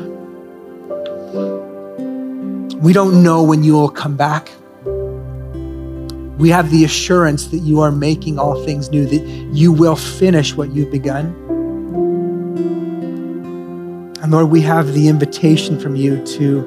we 2.78 2.94
don't 2.94 3.24
know 3.24 3.42
when 3.42 3.64
you 3.64 3.74
will 3.74 3.90
come 3.90 4.16
back. 4.16 4.52
We 6.38 6.50
have 6.50 6.70
the 6.70 6.86
assurance 6.86 7.48
that 7.48 7.58
you 7.58 7.82
are 7.82 7.92
making 7.92 8.38
all 8.38 8.64
things 8.66 8.92
new, 8.92 9.08
that 9.08 9.26
you 9.52 9.72
will 9.72 9.96
finish 9.96 10.54
what 10.54 10.70
you've 10.70 10.92
begun. 10.92 11.26
And 14.22 14.32
Lord, 14.32 14.52
we 14.52 14.62
have 14.62 14.94
the 14.94 15.08
invitation 15.08 15.80
from 15.80 15.96
you 15.96 16.24
to 16.38 16.62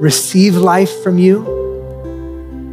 receive 0.00 0.56
life 0.56 1.02
from 1.02 1.18
you, 1.18 1.44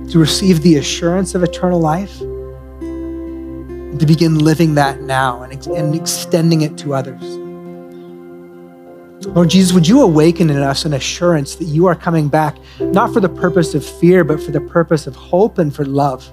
to 0.10 0.20
receive 0.20 0.62
the 0.62 0.78
assurance 0.78 1.36
of 1.36 1.44
eternal 1.44 1.82
life, 1.82 2.22
and 2.22 4.00
to 4.00 4.06
begin 4.06 4.40
living 4.40 4.76
that 4.76 5.02
now 5.02 5.42
and, 5.42 5.68
and 5.68 5.94
extending 5.94 6.62
it 6.62 6.78
to 6.78 6.94
others. 6.94 7.47
Lord 9.26 9.50
Jesus, 9.50 9.74
would 9.74 9.88
you 9.88 10.02
awaken 10.02 10.52
in 10.52 10.58
us 10.58 10.86
an 10.86 10.94
assurance 10.94 11.56
that 11.56 11.66
you 11.66 11.88
are 11.88 11.96
coming 11.96 12.28
back, 12.28 12.56
not 12.80 13.12
for 13.14 13.20
the 13.20 13.30
purpose 13.30 13.74
of 13.74 13.84
fear, 13.84 14.24
but 14.24 14.42
for 14.42 14.52
the 14.52 14.62
purpose 14.62 15.08
of 15.08 15.16
hope 15.16 15.58
and 15.58 15.76
for 15.76 15.86
love? 15.86 16.32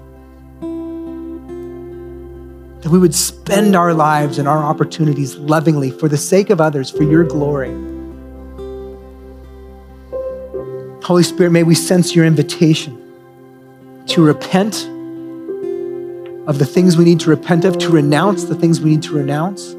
That 2.81 2.91
we 2.91 2.99
would 2.99 3.15
spend 3.15 3.75
our 3.75 3.93
lives 3.93 4.37
and 4.37 4.47
our 4.47 4.63
opportunities 4.63 5.35
lovingly 5.35 5.89
for 5.89 6.07
the 6.07 6.17
sake 6.17 6.51
of 6.51 6.61
others, 6.61 6.91
for 6.91 7.01
your 7.01 7.23
glory. 7.23 7.73
Holy 11.03 11.23
Spirit, 11.23 11.49
may 11.51 11.63
we 11.63 11.73
sense 11.73 12.15
your 12.15 12.25
invitation 12.25 13.01
to 14.07 14.23
repent 14.23 14.87
of 16.47 16.59
the 16.59 16.65
things 16.65 16.97
we 16.97 17.05
need 17.05 17.19
to 17.21 17.31
repent 17.31 17.65
of, 17.65 17.79
to 17.79 17.89
renounce 17.89 18.43
the 18.43 18.55
things 18.55 18.79
we 18.79 18.91
need 18.91 19.03
to 19.03 19.13
renounce 19.13 19.75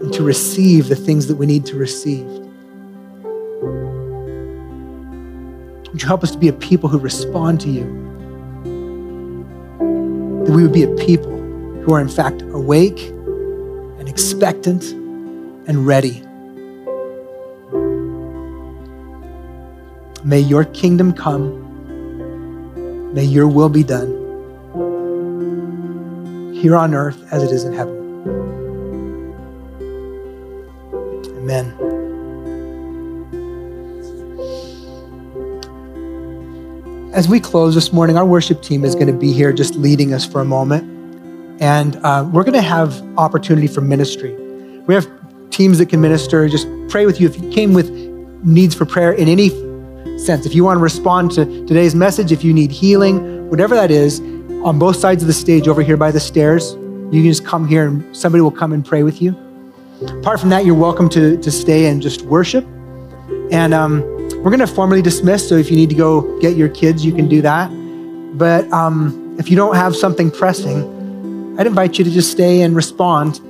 and 0.00 0.12
to 0.12 0.22
receive 0.22 0.88
the 0.88 0.96
things 0.96 1.26
that 1.26 1.36
we 1.36 1.46
need 1.46 1.66
to 1.66 1.76
receive. 1.76 2.26
Would 5.92 6.02
you 6.02 6.08
help 6.08 6.22
us 6.22 6.30
to 6.30 6.38
be 6.38 6.48
a 6.48 6.52
people 6.52 6.88
who 6.88 6.98
respond 6.98 7.60
to 7.62 7.68
you? 7.68 7.84
That 10.46 10.52
we 10.52 10.62
would 10.62 10.72
be 10.72 10.84
a 10.84 10.94
people 10.96 11.36
who 11.82 11.92
are, 11.92 12.00
in 12.00 12.08
fact, 12.08 12.42
awake 12.42 13.00
and 13.00 14.08
expectant 14.08 14.84
and 15.68 15.86
ready. 15.86 16.22
May 20.24 20.40
your 20.40 20.64
kingdom 20.64 21.12
come. 21.12 21.68
May 23.12 23.24
your 23.24 23.48
will 23.48 23.68
be 23.68 23.82
done 23.82 24.16
here 26.54 26.76
on 26.76 26.94
earth 26.94 27.20
as 27.32 27.42
it 27.42 27.50
is 27.50 27.64
in 27.64 27.72
heaven. 27.72 27.99
Amen. 31.50 31.74
As 37.12 37.28
we 37.28 37.40
close 37.40 37.74
this 37.74 37.92
morning, 37.92 38.16
our 38.16 38.24
worship 38.24 38.62
team 38.62 38.84
is 38.84 38.94
going 38.94 39.08
to 39.08 39.12
be 39.12 39.32
here 39.32 39.52
just 39.52 39.74
leading 39.74 40.14
us 40.14 40.24
for 40.24 40.40
a 40.40 40.44
moment. 40.44 40.84
And 41.60 41.96
uh, 41.96 42.28
we're 42.32 42.44
going 42.44 42.54
to 42.54 42.62
have 42.62 43.02
opportunity 43.18 43.66
for 43.66 43.80
ministry. 43.80 44.32
We 44.86 44.94
have 44.94 45.08
teams 45.50 45.78
that 45.78 45.86
can 45.86 46.00
minister. 46.00 46.48
Just 46.48 46.68
pray 46.88 47.04
with 47.04 47.20
you. 47.20 47.28
If 47.28 47.40
you 47.40 47.50
came 47.50 47.74
with 47.74 47.90
needs 48.44 48.74
for 48.74 48.86
prayer 48.86 49.12
in 49.12 49.26
any 49.28 49.48
sense, 50.18 50.46
if 50.46 50.54
you 50.54 50.62
want 50.62 50.78
to 50.78 50.82
respond 50.82 51.32
to 51.32 51.44
today's 51.66 51.96
message, 51.96 52.30
if 52.30 52.44
you 52.44 52.54
need 52.54 52.70
healing, 52.70 53.50
whatever 53.50 53.74
that 53.74 53.90
is, 53.90 54.20
on 54.64 54.78
both 54.78 54.96
sides 54.96 55.22
of 55.22 55.26
the 55.26 55.32
stage 55.32 55.66
over 55.66 55.82
here 55.82 55.96
by 55.96 56.12
the 56.12 56.20
stairs, 56.20 56.74
you 57.10 57.22
can 57.22 57.24
just 57.24 57.44
come 57.44 57.66
here 57.66 57.88
and 57.88 58.16
somebody 58.16 58.40
will 58.40 58.52
come 58.52 58.72
and 58.72 58.86
pray 58.86 59.02
with 59.02 59.20
you. 59.20 59.49
Apart 60.08 60.40
from 60.40 60.48
that, 60.48 60.64
you're 60.64 60.74
welcome 60.74 61.08
to, 61.10 61.36
to 61.36 61.50
stay 61.50 61.86
and 61.86 62.00
just 62.00 62.22
worship. 62.22 62.64
And 63.50 63.74
um, 63.74 64.00
we're 64.42 64.50
going 64.50 64.60
to 64.60 64.66
formally 64.66 65.02
dismiss. 65.02 65.46
So 65.48 65.56
if 65.56 65.70
you 65.70 65.76
need 65.76 65.90
to 65.90 65.94
go 65.94 66.38
get 66.40 66.56
your 66.56 66.68
kids, 66.68 67.04
you 67.04 67.12
can 67.12 67.28
do 67.28 67.42
that. 67.42 67.68
But 68.38 68.70
um, 68.72 69.36
if 69.38 69.50
you 69.50 69.56
don't 69.56 69.74
have 69.74 69.94
something 69.94 70.30
pressing, 70.30 71.58
I'd 71.58 71.66
invite 71.66 71.98
you 71.98 72.04
to 72.04 72.10
just 72.10 72.30
stay 72.30 72.62
and 72.62 72.74
respond 72.74 73.40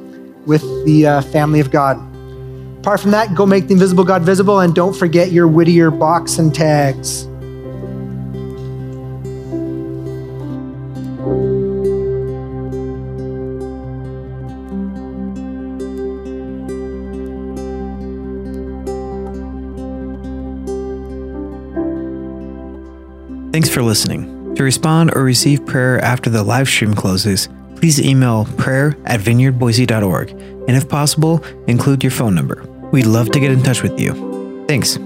with 0.47 0.63
the 0.85 1.07
uh, 1.07 1.21
family 1.23 1.61
of 1.61 1.71
God. 1.71 1.97
Apart 2.79 3.01
from 3.01 3.13
that, 3.13 3.35
go 3.35 3.47
make 3.47 3.69
the 3.69 3.75
invisible 3.75 4.05
God 4.05 4.23
visible 4.23 4.61
and 4.61 4.75
don't 4.75 4.97
forget 4.97 5.31
your 5.31 5.47
Whittier 5.47 5.91
box 5.91 6.39
and 6.39 6.53
tags. 6.53 7.27
For 23.81 23.85
listening. 23.85 24.55
To 24.57 24.63
respond 24.63 25.11
or 25.17 25.23
receive 25.23 25.65
prayer 25.65 25.99
after 26.05 26.29
the 26.29 26.43
live 26.43 26.69
stream 26.69 26.93
closes, 26.93 27.49
please 27.77 27.99
email 27.99 28.45
prayer 28.59 28.95
at 29.07 29.21
vineyardboise.org 29.21 30.31
and 30.31 30.77
if 30.77 30.87
possible, 30.87 31.43
include 31.67 32.05
your 32.05 32.11
phone 32.11 32.35
number. 32.35 32.63
We'd 32.93 33.07
love 33.07 33.31
to 33.31 33.41
get 33.41 33.51
in 33.51 33.63
touch 33.63 33.83
with 33.83 33.99
you. 33.99 34.67
Thanks. 34.69 34.99